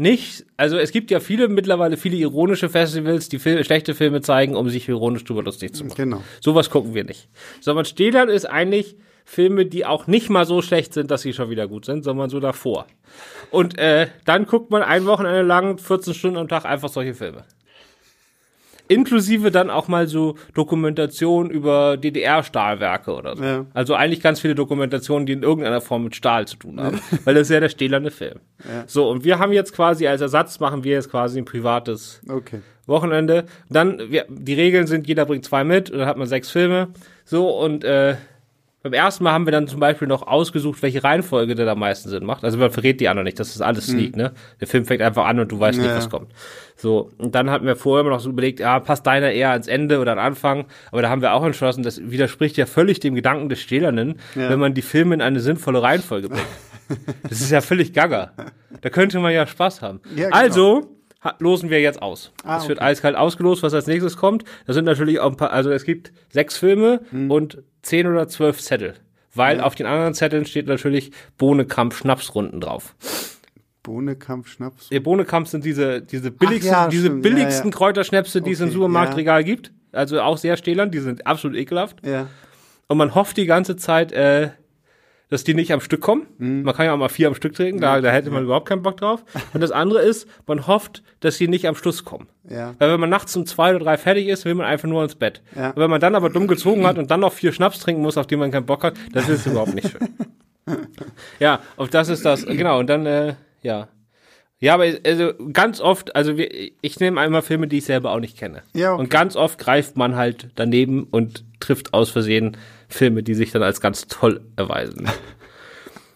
nicht, 0.01 0.47
also 0.57 0.79
es 0.79 0.93
gibt 0.93 1.11
ja 1.11 1.21
viele 1.21 1.49
mittlerweile 1.49 1.99
viele 1.99 2.17
ironische 2.17 2.71
Festivals, 2.71 3.29
die 3.29 3.39
Fil 3.39 3.63
schlechte 3.65 3.95
Filme 3.95 4.23
zeigen, 4.23 4.57
um 4.57 4.71
sich 4.71 4.89
ironisch 4.89 5.25
drüber 5.25 5.43
lustig 5.43 5.75
zu 5.75 5.85
machen. 5.85 5.97
Genau. 5.97 6.23
Sowas 6.41 6.71
gucken 6.71 6.95
wir 6.95 7.05
nicht. 7.05 7.29
Sondern 7.61 7.85
Stehlern 7.85 8.31
ist 8.31 8.47
eigentlich 8.47 8.97
Filme, 9.27 9.67
die 9.67 9.85
auch 9.85 10.07
nicht 10.07 10.31
mal 10.31 10.47
so 10.47 10.63
schlecht 10.63 10.95
sind, 10.95 11.11
dass 11.11 11.21
sie 11.21 11.35
schon 11.35 11.51
wieder 11.51 11.69
gut 11.69 11.85
sind, 11.85 12.03
sondern 12.03 12.31
so 12.31 12.41
davor. 12.41 12.87
Und 13.51 13.79
äh, 13.79 14.09
dann 14.25 14.47
guckt 14.47 14.71
man 14.71 14.83
ein 14.83 15.05
Wochenende 15.05 15.43
lang 15.43 15.77
14 15.77 16.15
Stunden 16.15 16.39
am 16.39 16.49
Tag 16.49 16.65
einfach 16.65 16.89
solche 16.89 17.13
Filme 17.13 17.45
inklusive 18.91 19.53
dann 19.53 19.71
auch 19.71 19.87
mal 19.87 20.09
so 20.09 20.35
Dokumentation 20.55 21.49
über 21.49 21.97
DDR-Stahlwerke 21.97 23.15
oder 23.15 23.37
so. 23.37 23.45
Ja. 23.45 23.67
Also 23.73 23.95
eigentlich 23.95 24.21
ganz 24.21 24.41
viele 24.41 24.57
Dokumentationen, 24.57 25.27
die 25.27 25.33
in 25.33 25.45
irgendeiner 25.45 25.81
Form 25.81 26.05
mit 26.05 26.17
Stahl 26.17 26.49
zu 26.49 26.57
tun 26.57 26.81
haben, 26.81 27.01
weil 27.25 27.35
das 27.35 27.43
ist 27.43 27.55
ja 27.55 27.61
der 27.61 27.69
stählerne 27.69 28.11
Film. 28.11 28.41
Ja. 28.65 28.85
So, 28.87 29.09
und 29.09 29.25
wir 29.25 29.39
haben 29.39 29.53
jetzt 29.53 29.73
quasi 29.75 30.09
als 30.09 30.21
Ersatz 30.21 30.59
machen 30.59 30.83
wir 30.83 30.93
jetzt 30.93 31.11
quasi 31.11 31.39
ein 31.39 31.45
privates 31.45 32.21
okay. 32.29 32.63
Wochenende. 32.87 33.45
Dann, 33.69 34.11
wir, 34.11 34.27
die 34.29 34.55
Regeln 34.55 34.89
sind, 34.89 35.07
jeder 35.07 35.25
bringt 35.25 35.45
zwei 35.45 35.63
mit, 35.63 35.91
und 35.91 36.01
dann 36.01 36.09
hat 36.09 36.17
man 36.17 36.27
sechs 36.27 36.51
Filme. 36.51 36.89
So, 37.25 37.49
und 37.49 37.85
äh, 37.85 38.17
beim 38.83 38.95
ersten 38.95 39.25
Mal 39.25 39.33
haben 39.33 39.47
wir 39.47 39.53
dann 39.53 39.69
zum 39.69 39.79
Beispiel 39.79 40.09
noch 40.09 40.27
ausgesucht, 40.27 40.83
welche 40.83 41.05
Reihenfolge 41.05 41.55
der 41.55 41.67
da 41.67 41.73
am 41.73 41.81
meisten 41.81 42.09
Sinn 42.09 42.25
macht. 42.25 42.45
Also 42.45 42.57
man 42.57 42.71
verrät 42.71 43.01
die 43.01 43.09
anderen 43.09 43.25
nicht, 43.25 43.39
das 43.39 43.51
ist 43.51 43.61
alles 43.61 43.87
Sneak, 43.87 44.17
mhm. 44.17 44.23
ne? 44.23 44.33
Der 44.61 44.67
Film 44.69 44.87
fängt 44.87 45.03
einfach 45.03 45.27
an 45.27 45.39
und 45.39 45.53
du 45.53 45.61
weißt 45.61 45.79
ja. 45.79 45.85
nicht, 45.85 45.97
was 45.97 46.09
kommt. 46.09 46.33
So, 46.77 47.11
und 47.19 47.35
dann 47.35 47.51
hatten 47.51 47.67
wir 47.67 47.77
vorher 47.77 48.01
immer 48.01 48.11
noch 48.11 48.21
so 48.21 48.31
überlegt, 48.31 48.59
ja, 48.59 48.81
passt 48.81 49.07
deiner 49.07 49.33
eher 49.33 49.51
ans 49.51 49.67
Ende 49.67 50.01
oder 50.01 50.13
an 50.13 50.19
Anfang. 50.19 50.65
Aber 50.93 51.03
da 51.03 51.11
haben 51.11 51.21
wir 51.21 51.35
auch 51.35 51.45
entschlossen, 51.45 51.83
das 51.83 52.11
widerspricht 52.11 52.57
ja 52.57 52.65
völlig 52.65 53.01
dem 53.01 53.15
Gedanken 53.15 53.51
des 53.51 53.61
Stählernen, 53.61 54.19
ja. 54.35 54.49
wenn 54.49 54.59
man 54.59 54.73
die 54.73 54.83
Filme 54.83 55.15
in 55.15 55.21
eine 55.21 55.41
sinnvolle 55.41 55.83
Reihenfolge 55.83 56.31
bringt. 56.31 56.47
das 57.29 57.43
ist 57.43 57.51
ja 57.51 57.61
völlig 57.61 57.93
gaga. 57.93 58.33
Da 58.81 58.89
könnte 58.89 59.19
man 59.19 59.33
ja 59.33 59.47
Spaß 59.47 59.83
haben. 59.83 60.01
Ja, 60.17 60.27
genau. 60.27 60.37
Also, 60.37 61.00
losen 61.39 61.71
wir 61.71 61.81
jetzt 61.81 62.01
aus. 62.01 62.33
Ah, 62.45 62.59
es 62.59 62.69
wird 62.69 62.81
eiskalt 62.81 63.17
ausgelost, 63.17 63.63
was 63.63 63.75
als 63.75 63.87
nächstes 63.87 64.17
kommt. 64.17 64.45
Da 64.67 64.73
sind 64.73 64.85
natürlich 64.85 65.21
auch 65.21 65.31
ein 65.31 65.37
paar, 65.37 65.53
also 65.53 65.71
es 65.71 65.85
gibt 65.85 66.13
sechs 66.31 66.57
Filme 66.57 67.01
hm. 67.11 67.31
und 67.31 67.63
zehn 67.83 68.07
oder 68.07 68.29
zwölf 68.29 68.61
Zettel. 68.61 68.95
Weil 69.35 69.59
ja. 69.59 69.65
auf 69.65 69.75
den 69.75 69.87
anderen 69.87 70.15
Zetteln 70.15 70.45
steht 70.45 70.67
natürlich 70.67 71.13
Bohnenkampf 71.39 71.99
Schnapsrunden 71.99 72.61
drauf. 72.61 72.97
Bohnenkampf 73.83 74.49
Schnaps? 74.49 74.89
Ja, 74.91 75.01
Bohnenkampf 75.01 75.49
sind 75.49 75.65
diese, 75.65 76.03
diese 76.03 76.31
billigsten, 76.31 76.73
ja, 76.73 76.89
diese 76.89 77.11
billigsten 77.11 77.71
Kräuterschnäpse, 77.71 78.41
die 78.41 78.51
okay, 78.51 78.53
es 78.53 78.61
im 78.61 78.71
Supermarktregal 78.71 79.45
gibt. 79.45 79.73
Also 79.93 80.21
auch 80.21 80.37
sehr 80.37 80.57
stählern, 80.57 80.91
die 80.91 80.99
sind 80.99 81.27
absolut 81.27 81.57
ekelhaft. 81.57 82.05
Ja. 82.07 82.27
Und 82.89 82.99
man 82.99 83.15
hofft 83.15 83.37
die 83.37 83.47
ganze 83.47 83.77
Zeit, 83.77 84.13
äh, 84.13 84.51
dass 85.31 85.45
die 85.45 85.55
nicht 85.55 85.73
am 85.73 85.81
Stück 85.81 86.01
kommen. 86.01 86.27
Mhm. 86.39 86.63
Man 86.65 86.75
kann 86.75 86.87
ja 86.87 86.93
auch 86.93 86.99
mal 86.99 87.09
vier 87.09 87.29
am 87.29 87.35
Stück 87.35 87.55
trinken, 87.55 87.81
da, 87.81 88.01
da 88.01 88.11
hätte 88.11 88.31
man 88.31 88.41
ja. 88.41 88.45
überhaupt 88.45 88.69
keinen 88.69 88.83
Bock 88.83 88.99
drauf. 88.99 89.25
Und 89.55 89.61
das 89.61 89.71
andere 89.71 90.03
ist, 90.03 90.29
man 90.47 90.67
hofft, 90.67 91.03
dass 91.21 91.37
sie 91.37 91.49
nicht 91.49 91.67
am 91.67 91.77
Schluss 91.77 92.05
kommen. 92.05 92.29
Ja. 92.49 92.75
Weil 92.79 92.93
wenn 92.93 93.01
man 93.01 93.11
nachts 93.11 93.35
um 93.37 93.47
zwei 93.47 93.75
oder 93.75 93.85
drei 93.85 93.97
fertig 93.97 94.27
ist, 94.27 94.45
will 94.45 94.55
man 94.55 94.67
einfach 94.67 94.89
nur 94.89 95.03
ins 95.03 95.15
Bett. 95.15 95.41
Ja. 95.57 95.71
Und 95.71 95.77
wenn 95.77 95.91
man 95.91 96.01
dann 96.01 96.17
aber 96.17 96.31
dumm 96.31 96.49
gezogen 96.49 96.87
hat 96.87 96.99
und 96.99 97.11
dann 97.11 97.21
noch 97.21 97.33
vier 97.33 97.53
Schnaps 97.53 97.79
trinken 97.79 98.03
muss, 98.03 98.19
auf 98.19 98.27
die 98.27 98.37
man 98.37 98.51
keinen 98.51 98.67
Bock 98.67 98.83
hat, 98.83 98.95
das 99.13 99.29
ist 99.29 99.47
überhaupt 99.47 99.75
nicht 99.75 99.91
schön. 99.91 100.09
ja, 101.39 101.61
auf 101.77 101.89
das 101.89 102.09
ist 102.09 102.25
das, 102.25 102.45
genau, 102.45 102.81
und 102.81 102.89
dann, 102.89 103.07
äh, 103.07 103.35
ja. 103.63 103.89
Ja, 104.63 104.75
aber 104.75 104.85
also 105.07 105.33
ganz 105.55 105.81
oft, 105.81 106.15
also 106.15 106.37
wir, 106.37 106.51
ich 106.83 107.01
nehme 107.01 107.19
einmal 107.19 107.41
Filme, 107.41 107.67
die 107.67 107.79
ich 107.79 107.85
selber 107.87 108.13
auch 108.13 108.21
nicht 108.21 108.37
kenne. 108.37 108.63
Ja, 108.75 108.93
okay. 108.93 109.01
Und 109.01 109.11
ganz 109.11 109.35
oft 109.35 109.59
greift 109.59 109.97
man 109.97 110.17
halt 110.17 110.51
daneben 110.55 111.05
und 111.05 111.45
trifft 111.61 111.95
aus 111.95 112.11
Versehen 112.11 112.59
Filme, 112.91 113.23
die 113.23 113.35
sich 113.35 113.53
dann 113.53 113.63
als 113.63 113.81
ganz 113.81 114.07
toll 114.07 114.41
erweisen. 114.57 115.09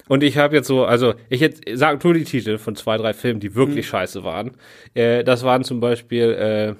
Und 0.07 0.23
ich 0.23 0.37
habe 0.37 0.57
jetzt 0.57 0.69
so, 0.69 0.85
also 0.85 1.15
ich 1.31 1.41
jetzt 1.41 1.63
sage 1.73 1.99
nur 2.03 2.15
die 2.15 2.25
Titel 2.25 2.59
von 2.59 2.77
zwei, 2.77 2.99
drei 2.99 3.15
Filmen, 3.15 3.41
die 3.41 3.55
wirklich 3.55 3.87
mhm. 3.87 3.91
scheiße 3.91 4.25
waren. 4.25 4.53
Äh, 4.93 5.25
das 5.25 5.45
waren 5.45 5.65
zum 5.65 5.81
Beispiel 5.81 6.33
äh, 6.33 6.75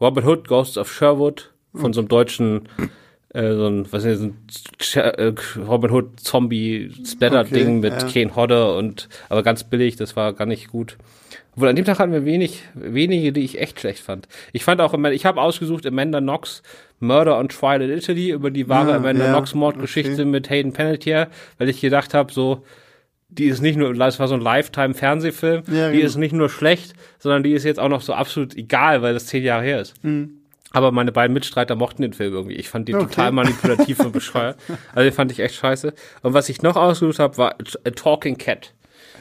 Robin 0.00 0.24
Hood, 0.24 0.46
Ghosts 0.46 0.78
of 0.78 0.92
Sherwood 0.92 1.52
von 1.74 1.92
so 1.92 2.00
einem 2.00 2.08
deutschen, 2.08 2.68
äh, 3.34 3.52
so 3.52 3.66
ein, 3.66 3.92
was 3.92 4.04
ist 4.04 4.22
das, 4.78 4.96
ein 4.96 5.18
äh, 5.18 5.34
Robin 5.66 5.90
Hood 5.90 6.20
Zombie 6.20 6.92
Splatter 7.04 7.44
Ding 7.44 7.78
okay, 7.78 7.90
mit 7.90 8.02
ja. 8.02 8.08
Kane 8.08 8.36
Hodder 8.36 8.76
und 8.76 9.08
aber 9.28 9.42
ganz 9.42 9.64
billig, 9.64 9.96
das 9.96 10.14
war 10.14 10.32
gar 10.32 10.46
nicht 10.46 10.68
gut. 10.68 10.96
Obwohl 11.54 11.68
an 11.68 11.76
dem 11.76 11.84
Tag 11.84 11.98
hatten 11.98 12.12
wir 12.12 12.24
wenig, 12.24 12.62
wenige, 12.74 13.32
die 13.32 13.40
ich 13.42 13.60
echt 13.60 13.80
schlecht 13.80 13.98
fand. 13.98 14.28
Ich 14.52 14.62
fand 14.62 14.80
auch, 14.80 14.94
ich 15.10 15.26
habe 15.26 15.40
ausgesucht 15.40 15.84
Amanda 15.86 16.20
Knox 16.20 16.62
Murder 17.00 17.38
on 17.38 17.48
Trial 17.48 17.82
in 17.82 17.90
Italy 17.90 18.30
über 18.30 18.50
die 18.50 18.68
wahre 18.68 18.90
ja, 18.90 18.96
Amanda 18.96 19.26
ja, 19.26 19.32
Knox 19.32 19.54
Mordgeschichte 19.54 20.12
okay. 20.12 20.24
mit 20.24 20.50
Hayden 20.50 20.72
Panettiere, 20.72 21.28
weil 21.58 21.68
ich 21.68 21.80
gedacht 21.80 22.14
habe, 22.14 22.32
so 22.32 22.64
die 23.28 23.44
ist 23.44 23.60
nicht 23.60 23.76
nur, 23.76 23.92
das 23.94 24.18
war 24.18 24.28
so 24.28 24.34
ein 24.34 24.40
Lifetime-Fernsehfilm, 24.40 25.64
ja, 25.70 25.90
die 25.90 25.96
genau. 25.96 26.06
ist 26.06 26.16
nicht 26.16 26.32
nur 26.32 26.48
schlecht, 26.48 26.94
sondern 27.18 27.42
die 27.42 27.52
ist 27.52 27.64
jetzt 27.64 27.78
auch 27.78 27.88
noch 27.88 28.00
so 28.00 28.14
absolut 28.14 28.56
egal, 28.56 29.02
weil 29.02 29.14
das 29.14 29.26
zehn 29.26 29.44
Jahre 29.44 29.62
her 29.62 29.80
ist. 29.80 30.02
Mhm. 30.02 30.38
Aber 30.70 30.92
meine 30.92 31.12
beiden 31.12 31.32
Mitstreiter 31.32 31.76
mochten 31.76 32.02
den 32.02 32.12
Film 32.12 32.34
irgendwie. 32.34 32.56
Ich 32.56 32.68
fand 32.68 32.88
den 32.88 32.96
okay. 32.96 33.06
total 33.06 33.32
manipulativ 33.32 34.00
und 34.00 34.12
bescheuert. 34.12 34.58
Also 34.94 35.08
den 35.08 35.12
fand 35.12 35.32
ich 35.32 35.40
echt 35.40 35.54
scheiße. 35.54 35.94
Und 36.22 36.34
was 36.34 36.48
ich 36.48 36.60
noch 36.62 36.76
ausgesucht 36.76 37.18
habe, 37.18 37.38
war 37.38 37.56
A 37.84 37.90
Talking 37.90 38.36
Cat. 38.36 38.74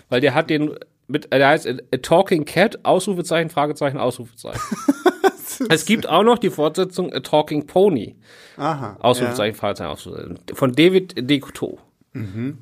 Weil 0.09 0.19
der 0.19 0.33
hat 0.33 0.49
den 0.49 0.71
mit, 1.07 1.31
der 1.31 1.47
heißt 1.47 1.67
A 1.67 1.97
Talking 1.97 2.43
Cat, 2.43 2.83
Ausrufezeichen, 2.83 3.49
Fragezeichen, 3.49 3.97
Ausrufezeichen. 3.97 4.59
es 5.69 5.85
gibt 5.85 6.07
auch 6.07 6.23
noch 6.23 6.37
die 6.37 6.49
Fortsetzung 6.49 7.13
A 7.13 7.19
Talking 7.19 7.67
Pony. 7.67 8.15
Aha. 8.57 8.97
Ausrufezeichen, 8.99 9.55
ja. 9.55 9.59
Fragezeichen, 9.59 9.89
Ausrufezeichen. 9.89 10.39
Von 10.53 10.71
David 10.73 11.29
de 11.29 11.39
Couteau. 11.39 11.79
Mhm. 12.13 12.57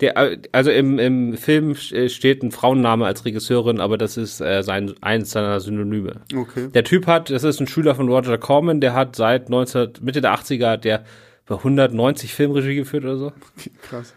Der, 0.00 0.38
also 0.50 0.70
im, 0.72 0.98
im 0.98 1.36
Film 1.36 1.76
steht 1.76 2.42
ein 2.42 2.50
Frauenname 2.50 3.06
als 3.06 3.24
Regisseurin, 3.24 3.80
aber 3.80 3.96
das 3.96 4.16
ist 4.16 4.40
äh, 4.40 4.62
sein, 4.62 4.92
eins 5.00 5.30
seiner 5.30 5.60
Synonyme. 5.60 6.22
Okay. 6.34 6.68
Der 6.74 6.82
Typ 6.82 7.06
hat, 7.06 7.30
das 7.30 7.44
ist 7.44 7.60
ein 7.60 7.68
Schüler 7.68 7.94
von 7.94 8.08
Roger 8.08 8.36
Corman, 8.36 8.80
der 8.80 8.94
hat 8.94 9.14
seit 9.14 9.50
19, 9.50 9.92
Mitte 10.00 10.20
der 10.20 10.34
80er, 10.34 10.78
der 10.78 11.04
bei 11.46 11.54
190 11.54 12.34
Filmregie 12.34 12.74
geführt 12.74 13.04
oder 13.04 13.16
so. 13.16 13.32
Okay, 13.56 13.70
krass. 13.82 14.14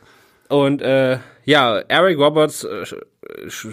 Und 0.49 0.81
äh, 0.81 1.19
ja, 1.45 1.79
Eric 1.79 2.17
Roberts 2.17 2.63
äh, 2.63 2.85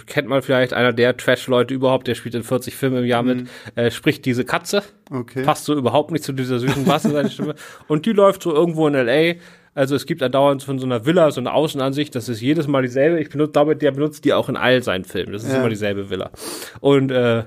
kennt 0.07 0.29
man 0.29 0.43
vielleicht, 0.43 0.73
einer 0.73 0.93
der 0.93 1.17
Trash-Leute 1.17 1.75
überhaupt, 1.75 2.07
der 2.07 2.15
spielt 2.15 2.35
in 2.35 2.43
40 2.43 2.75
Filmen 2.75 2.99
im 2.99 3.05
Jahr 3.05 3.23
mhm. 3.23 3.29
mit, 3.29 3.49
äh, 3.77 3.91
spricht 3.91 4.25
diese 4.25 4.45
Katze. 4.45 4.83
Okay. 5.11 5.43
Passt 5.43 5.65
so 5.65 5.75
überhaupt 5.75 6.11
nicht 6.11 6.25
zu 6.25 6.33
dieser 6.33 6.59
süßen 6.59 6.85
Basse, 6.85 7.11
seine 7.11 7.31
Stimme. 7.31 7.55
Und 7.89 8.07
die 8.07 8.13
läuft 8.13 8.43
so 8.43 8.55
irgendwo 8.55 8.87
in 8.87 8.95
L.A., 8.95 9.41
also 9.77 9.97
es 9.97 10.07
gibt 10.07 10.23
andauernd 10.23 10.63
von 10.63 10.79
so 10.79 10.87
einer 10.87 11.05
Villa 11.05 11.33
so 11.33 11.41
eine 11.41 11.53
Außenansicht, 11.53 12.15
das 12.15 12.29
ist 12.29 12.41
jedes 12.41 12.69
Mal 12.69 12.83
dieselbe. 12.83 13.21
Ich 13.21 13.29
benutze, 13.29 13.53
glaube, 13.53 13.75
der 13.75 13.91
benutzt 13.91 14.25
die 14.25 14.33
auch 14.33 14.49
in 14.49 14.57
all 14.57 14.85
seinen 14.85 15.05
Filmen. 15.05 15.33
Das 15.33 15.43
ist 15.43 15.51
ja. 15.51 15.59
immer 15.59 15.69
dieselbe 15.69 16.11
Villa. 16.11 16.31
Und 16.79 17.11
äh, 17.11 17.43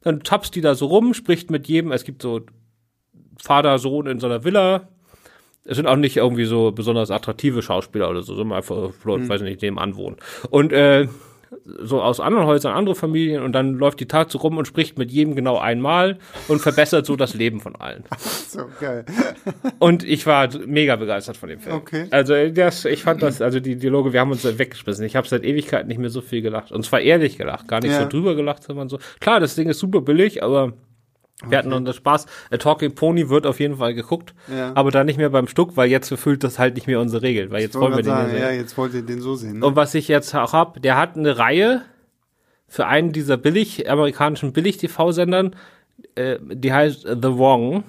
dann 0.00 0.20
tappst 0.24 0.56
die 0.56 0.60
da 0.60 0.74
so 0.74 0.86
rum, 0.86 1.14
spricht 1.14 1.52
mit 1.52 1.68
jedem. 1.68 1.92
Es 1.92 2.02
gibt 2.02 2.22
so 2.22 2.40
Vater, 3.38 3.78
Sohn 3.78 4.08
in 4.08 4.18
so 4.18 4.26
einer 4.26 4.44
Villa, 4.44 4.88
es 5.64 5.76
sind 5.76 5.86
auch 5.86 5.96
nicht 5.96 6.16
irgendwie 6.16 6.44
so 6.44 6.72
besonders 6.72 7.10
attraktive 7.10 7.62
Schauspieler 7.62 8.10
oder 8.10 8.22
so, 8.22 8.34
sondern 8.34 8.58
einfach 8.58 8.90
Leute, 9.04 9.24
mhm. 9.24 9.28
weiß 9.28 9.42
nicht, 9.42 9.62
nebenan 9.62 9.96
wohnen. 9.96 10.16
Und 10.50 10.72
äh, 10.72 11.06
so 11.64 12.02
aus 12.02 12.20
anderen 12.20 12.46
Häusern, 12.46 12.74
andere 12.74 12.94
Familien 12.94 13.42
und 13.42 13.52
dann 13.52 13.74
läuft 13.74 14.00
die 14.00 14.08
Tat 14.08 14.30
so 14.30 14.38
rum 14.38 14.56
und 14.56 14.66
spricht 14.66 14.98
mit 14.98 15.10
jedem 15.10 15.36
genau 15.36 15.58
einmal 15.58 16.18
und 16.48 16.60
verbessert 16.60 17.06
so 17.06 17.16
das 17.16 17.34
Leben 17.34 17.60
von 17.60 17.76
allen. 17.76 18.04
So 18.52 18.66
geil. 18.80 19.06
Und 19.78 20.04
ich 20.04 20.26
war 20.26 20.46
mega 20.66 20.96
begeistert 20.96 21.38
von 21.38 21.48
dem 21.48 21.58
Film. 21.58 21.74
Okay. 21.74 22.06
Also 22.10 22.50
das, 22.50 22.84
ich 22.84 23.02
fand 23.02 23.22
das, 23.22 23.40
also 23.40 23.60
die 23.60 23.76
Dialoge, 23.76 24.12
wir 24.12 24.20
haben 24.20 24.30
uns 24.30 24.44
weggeschmissen. 24.44 25.06
Ich 25.06 25.16
habe 25.16 25.26
seit 25.26 25.42
Ewigkeiten 25.42 25.88
nicht 25.88 25.96
mehr 25.96 26.10
so 26.10 26.20
viel 26.20 26.42
gelacht 26.42 26.70
und 26.70 26.84
zwar 26.84 27.00
ehrlich 27.00 27.38
gelacht, 27.38 27.66
gar 27.66 27.80
nicht 27.80 27.92
ja. 27.92 28.02
so 28.02 28.08
drüber 28.08 28.34
gelacht, 28.34 28.62
sondern 28.62 28.90
so. 28.90 28.98
Klar, 29.20 29.40
das 29.40 29.54
Ding 29.54 29.70
ist 29.70 29.78
super 29.78 30.02
billig, 30.02 30.42
aber 30.42 30.74
Wir 31.48 31.58
hatten 31.58 31.72
unseren 31.72 31.94
Spaß. 31.94 32.26
A 32.50 32.56
Talking 32.56 32.94
Pony 32.94 33.28
wird 33.28 33.46
auf 33.46 33.58
jeden 33.60 33.76
Fall 33.76 33.94
geguckt, 33.94 34.34
Ja. 34.54 34.72
aber 34.74 34.90
dann 34.90 35.06
nicht 35.06 35.16
mehr 35.18 35.30
beim 35.30 35.48
Stuck, 35.48 35.76
weil 35.76 35.88
jetzt 35.90 36.10
erfüllt 36.10 36.44
das 36.44 36.58
halt 36.58 36.74
nicht 36.76 36.86
mehr 36.86 37.00
unsere 37.00 37.22
Regel, 37.22 37.50
weil 37.50 37.62
jetzt 37.62 37.74
wollen 37.74 37.92
wir 37.92 38.02
den 38.02 38.04
sagen, 38.06 38.32
ja 38.32 38.38
ja, 38.38 38.48
sehen. 38.50 38.58
jetzt 38.60 38.78
wollt 38.78 38.94
ihr 38.94 39.02
den 39.02 39.20
so 39.20 39.34
sehen. 39.34 39.58
Ne? 39.58 39.66
Und 39.66 39.74
was 39.76 39.94
ich 39.94 40.08
jetzt 40.08 40.34
auch 40.34 40.52
hab, 40.52 40.80
der 40.82 40.96
hat 40.96 41.16
eine 41.16 41.38
Reihe 41.38 41.82
für 42.68 42.86
einen 42.86 43.12
dieser 43.12 43.36
billig 43.36 43.90
amerikanischen 43.90 44.52
Billig-TV-Sendern, 44.52 45.56
äh, 46.14 46.38
die 46.42 46.72
heißt 46.72 47.02
The 47.02 47.36
Wong. 47.36 47.84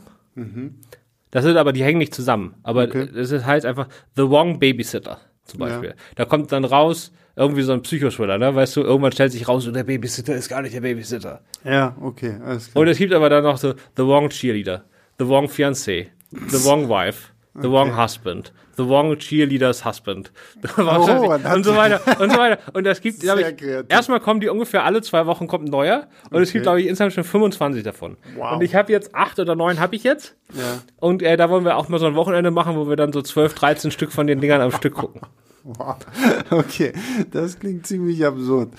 Das 1.31 1.43
sind 1.43 1.57
aber, 1.57 1.73
die 1.73 1.83
hängen 1.83 1.99
nicht 1.99 2.13
zusammen. 2.13 2.55
Aber 2.63 2.83
Mhm. 2.87 2.89
Okay. 2.89 3.09
das 3.13 3.45
halt 3.45 3.65
einfach 3.65 3.87
The 4.15 4.29
Wong 4.29 4.59
Babysitter 4.59 5.19
zum 5.45 5.59
Ja. 5.61 5.67
Beispiel. 5.67 5.95
Da 6.15 6.25
kommt 6.25 6.51
dann 6.51 6.65
raus 6.65 7.11
irgendwie 7.35 7.63
so 7.63 7.73
ein 7.73 7.81
Psychothriller, 7.81 8.37
ne? 8.37 8.53
Weißt 8.53 8.75
du, 8.75 8.81
irgendwann 8.81 9.11
stellt 9.11 9.31
sich 9.31 9.47
raus, 9.47 9.63
so 9.63 9.71
der 9.71 9.83
Babysitter 9.83 10.35
ist 10.35 10.49
gar 10.49 10.61
nicht 10.61 10.75
der 10.75 10.81
Babysitter. 10.81 11.41
ja, 11.63 11.95
okay, 12.01 12.37
alles 12.45 12.71
klar. 12.71 12.81
Und 12.81 12.87
es 12.87 12.97
gibt 12.97 13.13
aber 13.13 13.29
dann 13.29 13.43
noch 13.43 13.57
so 13.57 13.73
The 13.97 14.03
Wrong 14.03 14.29
Cheerleader, 14.29 14.83
The 15.19 15.27
Wrong 15.27 15.47
Fiancé, 15.47 16.07
The 16.31 16.65
Wrong 16.65 16.89
Wife, 16.89 17.29
The 17.59 17.69
Wrong 17.69 17.95
Husband, 17.97 18.51
The 18.77 18.87
Wrong 18.87 19.15
Cheerleader's 19.17 19.85
Husband. 19.85 20.31
Oh, 20.77 20.81
und 20.81 21.05
so 21.63 21.75
weiter 21.75 22.19
und 22.19 22.31
so 22.31 22.37
weiter. 22.37 22.57
Und 22.73 22.83
das 22.85 23.01
gibt, 23.01 23.19
glaube 23.21 23.41
ich, 23.41 23.57
kreativ. 23.57 23.85
erstmal 23.89 24.19
kommen 24.19 24.39
die 24.39 24.49
ungefähr 24.49 24.83
alle 24.83 25.01
zwei 25.01 25.25
Wochen 25.27 25.47
kommt 25.47 25.67
ein 25.67 25.71
neuer. 25.71 26.07
Und 26.31 26.41
es 26.41 26.51
gibt, 26.51 26.63
glaube 26.63 26.81
ich, 26.81 26.87
insgesamt 26.87 27.13
schon 27.13 27.23
25 27.23 27.83
davon. 27.83 28.17
Wow. 28.35 28.53
Und 28.53 28.63
ich 28.63 28.73
habe 28.73 28.91
jetzt 28.91 29.13
acht 29.13 29.37
oder 29.39 29.55
neun 29.55 29.79
habe 29.79 29.95
ich 29.95 30.03
jetzt. 30.03 30.35
Ja. 30.53 30.79
Und 30.97 31.21
äh, 31.21 31.37
da 31.37 31.49
wollen 31.49 31.65
wir 31.65 31.77
auch 31.77 31.89
mal 31.89 31.99
so 31.99 32.07
ein 32.07 32.15
Wochenende 32.15 32.49
machen, 32.49 32.75
wo 32.75 32.89
wir 32.89 32.95
dann 32.95 33.13
so 33.13 33.21
12, 33.21 33.53
13 33.53 33.91
Stück 33.91 34.11
von 34.11 34.25
den 34.25 34.41
Dingern 34.41 34.61
am 34.61 34.71
Stück 34.71 34.95
gucken. 34.95 35.21
Wow. 35.63 35.97
Okay, 36.49 36.93
das 37.31 37.57
klingt 37.59 37.87
ziemlich 37.87 38.25
absurd. 38.25 38.73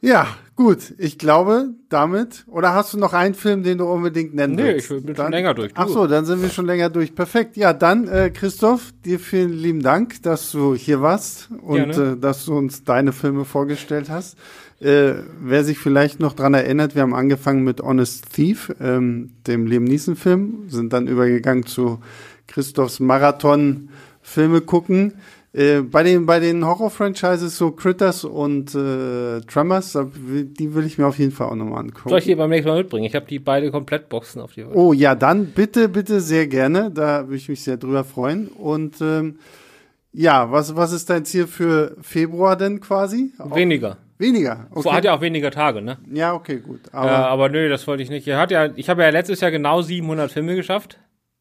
Ja, 0.00 0.26
gut. 0.56 0.94
Ich 0.98 1.16
glaube, 1.16 1.74
damit. 1.88 2.44
Oder 2.48 2.74
hast 2.74 2.92
du 2.92 2.98
noch 2.98 3.12
einen 3.12 3.34
Film, 3.34 3.62
den 3.62 3.78
du 3.78 3.84
unbedingt 3.84 4.34
nennen 4.34 4.56
Nee, 4.56 4.64
willst? 4.64 4.90
ich 4.90 5.04
bin 5.04 5.14
schon 5.14 5.30
länger 5.30 5.54
durch. 5.54 5.72
Du. 5.72 5.80
Ach 5.80 5.86
so, 5.88 6.06
dann 6.08 6.24
sind 6.24 6.42
wir 6.42 6.48
schon 6.50 6.66
länger 6.66 6.90
durch. 6.90 7.14
Perfekt. 7.14 7.56
Ja, 7.56 7.72
dann, 7.72 8.08
äh, 8.08 8.30
Christoph, 8.30 8.92
dir 9.04 9.20
vielen 9.20 9.52
lieben 9.52 9.80
Dank, 9.80 10.20
dass 10.24 10.50
du 10.50 10.74
hier 10.74 11.02
warst 11.02 11.50
und 11.62 11.92
Gerne. 11.92 12.12
äh, 12.12 12.16
dass 12.18 12.44
du 12.46 12.54
uns 12.58 12.82
deine 12.82 13.12
Filme 13.12 13.44
vorgestellt 13.44 14.10
hast. 14.10 14.36
Äh, 14.80 15.12
wer 15.40 15.62
sich 15.62 15.78
vielleicht 15.78 16.18
noch 16.18 16.32
dran 16.32 16.54
erinnert, 16.54 16.96
wir 16.96 17.02
haben 17.02 17.14
angefangen 17.14 17.62
mit 17.62 17.80
Honest 17.80 18.32
Thief, 18.34 18.72
ähm, 18.80 19.30
dem 19.46 19.66
Liam 19.66 19.84
Neeson-Film, 19.84 20.64
sind 20.68 20.92
dann 20.92 21.06
übergegangen 21.06 21.64
zu 21.66 22.00
Christophs 22.48 22.98
Marathon 22.98 23.90
Filme 24.20 24.60
gucken. 24.62 25.12
Äh, 25.54 25.82
bei 25.82 26.02
den, 26.02 26.24
bei 26.24 26.40
den 26.40 26.64
Horror-Franchises, 26.64 27.58
so 27.58 27.72
Critters 27.72 28.24
und 28.24 28.74
äh, 28.74 29.40
Tremors, 29.42 29.98
die 30.16 30.74
will 30.74 30.86
ich 30.86 30.96
mir 30.96 31.06
auf 31.06 31.18
jeden 31.18 31.32
Fall 31.32 31.48
auch 31.48 31.54
nochmal 31.54 31.80
angucken. 31.80 32.08
Soll 32.08 32.20
ich 32.20 32.24
die 32.24 32.34
beim 32.34 32.48
nächsten 32.48 32.70
Mal 32.70 32.78
mitbringen? 32.78 33.04
Ich 33.04 33.14
habe 33.14 33.26
die 33.26 33.38
beide 33.38 33.70
Komplettboxen 33.70 34.40
auf 34.40 34.54
die 34.54 34.64
Oh 34.64 34.94
ja, 34.94 35.14
dann 35.14 35.46
bitte, 35.46 35.90
bitte 35.90 36.20
sehr 36.22 36.46
gerne. 36.46 36.90
Da 36.90 37.24
würde 37.26 37.36
ich 37.36 37.48
mich 37.50 37.62
sehr 37.62 37.76
drüber 37.76 38.02
freuen. 38.04 38.48
Und 38.48 39.02
ähm, 39.02 39.38
ja, 40.14 40.50
was, 40.50 40.74
was 40.74 40.92
ist 40.92 41.10
dein 41.10 41.26
Ziel 41.26 41.46
für 41.46 41.96
Februar 42.00 42.56
denn 42.56 42.80
quasi? 42.80 43.32
Weniger. 43.38 43.98
weniger. 44.16 44.68
Okay. 44.70 44.90
Hat 44.90 45.04
ja 45.04 45.14
auch 45.14 45.20
weniger 45.20 45.50
Tage, 45.50 45.82
ne? 45.82 45.98
Ja, 46.10 46.32
okay, 46.32 46.60
gut. 46.60 46.80
Aber, 46.92 47.10
Aber 47.10 47.24
äh, 47.24 47.28
aber 47.28 47.48
nö, 47.50 47.68
das 47.68 47.86
wollte 47.86 48.02
ich 48.02 48.08
nicht. 48.10 48.26
Er 48.26 48.38
hat 48.38 48.50
ja, 48.50 48.70
ich 48.74 48.88
habe 48.88 49.02
ja 49.02 49.10
letztes 49.10 49.40
Jahr 49.40 49.50
genau 49.50 49.82
700 49.82 50.32
Filme 50.32 50.54
geschafft. 50.56 50.98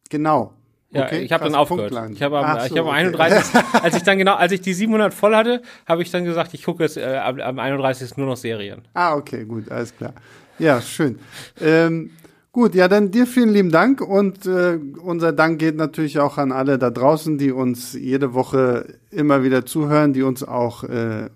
genau. 0.10 0.54
Ja, 0.92 1.06
Okay, 1.06 1.22
ich 1.22 1.32
habe 1.32 1.46
dann 1.46 1.56
aufgehört. 1.56 1.92
Punktland. 1.92 2.16
Ich 2.16 2.22
habe 2.22 2.40
am, 2.40 2.58
ich 2.58 2.70
so, 2.70 2.78
habe 2.78 2.90
am 2.90 2.96
okay. 2.96 3.32
31. 3.32 3.64
als 3.82 3.96
ich 3.96 4.04
dann 4.04 4.18
genau, 4.18 4.36
als 4.36 4.52
ich 4.52 4.62
die 4.62 4.74
700 4.74 5.14
voll 5.14 5.36
hatte, 5.36 5.62
habe 5.88 6.02
ich 6.02 6.12
dann 6.12 6.26
gesagt, 6.26 6.54
ich 6.54 6.64
gucke 6.64 6.84
jetzt 6.84 6.98
äh, 6.98 7.18
am, 7.18 7.40
am 7.40 7.60
31. 7.60 8.18
nur 8.18 8.28
noch 8.28 8.38
Serien. 8.38 8.82
Ah, 8.94 9.16
okay, 9.16 9.46
gut, 9.46 9.72
alles 9.72 9.96
klar. 9.96 10.14
Ja, 10.60 10.82
schön. 10.82 11.18
Ähm, 11.62 12.12
gut, 12.52 12.76
ja, 12.76 12.90
dann 12.90 13.10
dir 13.10 13.26
vielen 13.26 13.50
lieben 13.50 13.72
Dank 13.72 14.02
und 14.02 14.46
äh, 14.46 14.80
unser 15.02 15.32
Dank 15.32 15.60
geht 15.60 15.78
natürlich 15.78 16.20
auch 16.20 16.38
an 16.38 16.52
alle 16.52 16.78
da 16.78 16.90
draußen, 16.90 17.38
die 17.38 17.52
uns 17.52 17.94
jede 17.94 18.34
Woche 18.34 19.00
immer 19.12 19.44
wieder 19.44 19.66
zuhören, 19.66 20.12
die 20.12 20.24
uns 20.24 20.44
auch 20.44 20.84
äh, 20.84 21.30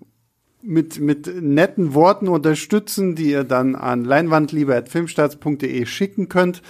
mit, 0.62 1.00
mit 1.00 1.42
netten 1.42 1.94
Worten 1.94 2.28
unterstützen, 2.28 3.14
die 3.14 3.30
ihr 3.30 3.44
dann 3.44 3.74
an 3.74 4.04
leinwandliebe.filmstarts.de 4.04 5.86
schicken 5.86 6.28
könnt. 6.28 6.60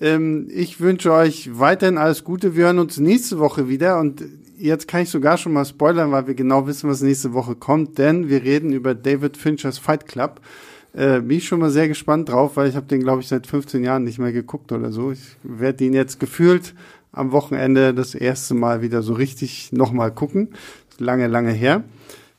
Ähm, 0.00 0.48
ich 0.50 0.80
wünsche 0.80 1.12
euch 1.12 1.58
weiterhin 1.58 1.98
alles 1.98 2.24
Gute. 2.24 2.56
Wir 2.56 2.66
hören 2.66 2.78
uns 2.78 2.98
nächste 2.98 3.38
Woche 3.38 3.68
wieder 3.68 3.98
und 3.98 4.22
jetzt 4.58 4.88
kann 4.88 5.02
ich 5.02 5.10
sogar 5.10 5.38
schon 5.38 5.52
mal 5.52 5.64
spoilern, 5.64 6.12
weil 6.12 6.26
wir 6.26 6.34
genau 6.34 6.66
wissen, 6.66 6.88
was 6.88 7.02
nächste 7.02 7.32
Woche 7.32 7.54
kommt, 7.54 7.98
denn 7.98 8.28
wir 8.28 8.42
reden 8.42 8.72
über 8.72 8.94
David 8.94 9.36
Finchers 9.36 9.78
Fight 9.78 10.06
Club. 10.06 10.40
Äh, 10.92 11.20
bin 11.20 11.38
ich 11.38 11.46
schon 11.46 11.60
mal 11.60 11.70
sehr 11.70 11.88
gespannt 11.88 12.28
drauf, 12.28 12.56
weil 12.56 12.68
ich 12.68 12.76
habe 12.76 12.86
den, 12.86 13.00
glaube 13.00 13.20
ich, 13.20 13.28
seit 13.28 13.46
15 13.46 13.84
Jahren 13.84 14.04
nicht 14.04 14.18
mehr 14.18 14.32
geguckt 14.32 14.72
oder 14.72 14.92
so. 14.92 15.12
Ich 15.12 15.36
werde 15.42 15.84
ihn 15.84 15.92
jetzt 15.92 16.20
gefühlt 16.20 16.74
am 17.12 17.32
Wochenende 17.32 17.94
das 17.94 18.14
erste 18.14 18.54
Mal 18.54 18.82
wieder 18.82 19.02
so 19.02 19.14
richtig 19.14 19.72
nochmal 19.72 20.12
gucken. 20.12 20.50
Lange, 20.98 21.26
lange 21.26 21.52
her. 21.52 21.84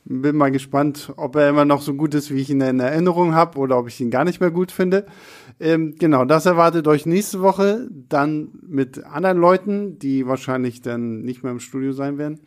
Bin 0.04 0.36
mal 0.36 0.50
gespannt, 0.50 1.12
ob 1.16 1.36
er 1.36 1.50
immer 1.50 1.64
noch 1.64 1.82
so 1.82 1.94
gut 1.94 2.14
ist, 2.14 2.32
wie 2.32 2.40
ich 2.40 2.50
ihn 2.50 2.60
in 2.60 2.80
Erinnerung 2.80 3.34
habe, 3.34 3.58
oder 3.58 3.78
ob 3.78 3.88
ich 3.88 4.00
ihn 4.00 4.10
gar 4.10 4.24
nicht 4.24 4.40
mehr 4.40 4.50
gut 4.50 4.72
finde. 4.72 5.06
Ähm, 5.60 5.96
genau, 5.98 6.24
das 6.24 6.46
erwartet 6.46 6.86
euch 6.86 7.06
nächste 7.06 7.40
Woche. 7.40 7.88
Dann 8.08 8.50
mit 8.66 9.04
anderen 9.04 9.38
Leuten, 9.38 9.98
die 9.98 10.26
wahrscheinlich 10.26 10.82
dann 10.82 11.22
nicht 11.22 11.42
mehr 11.42 11.52
im 11.52 11.60
Studio 11.60 11.92
sein 11.92 12.18
werden. 12.18 12.40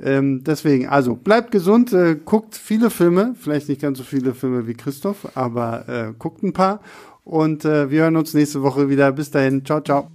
Ähm, 0.00 0.42
deswegen, 0.44 0.88
also 0.88 1.14
bleibt 1.14 1.52
gesund, 1.52 1.92
äh, 1.92 2.16
guckt 2.16 2.56
viele 2.56 2.90
Filme, 2.90 3.34
vielleicht 3.38 3.68
nicht 3.68 3.80
ganz 3.80 3.98
so 3.98 4.04
viele 4.04 4.34
Filme 4.34 4.66
wie 4.66 4.74
Christoph, 4.74 5.36
aber 5.36 5.88
äh, 5.88 6.12
guckt 6.18 6.42
ein 6.42 6.52
paar. 6.52 6.80
Und 7.24 7.64
äh, 7.64 7.88
wir 7.90 8.02
hören 8.02 8.16
uns 8.16 8.34
nächste 8.34 8.62
Woche 8.62 8.88
wieder. 8.88 9.12
Bis 9.12 9.30
dahin, 9.30 9.64
ciao, 9.64 9.80
ciao. 9.80 10.10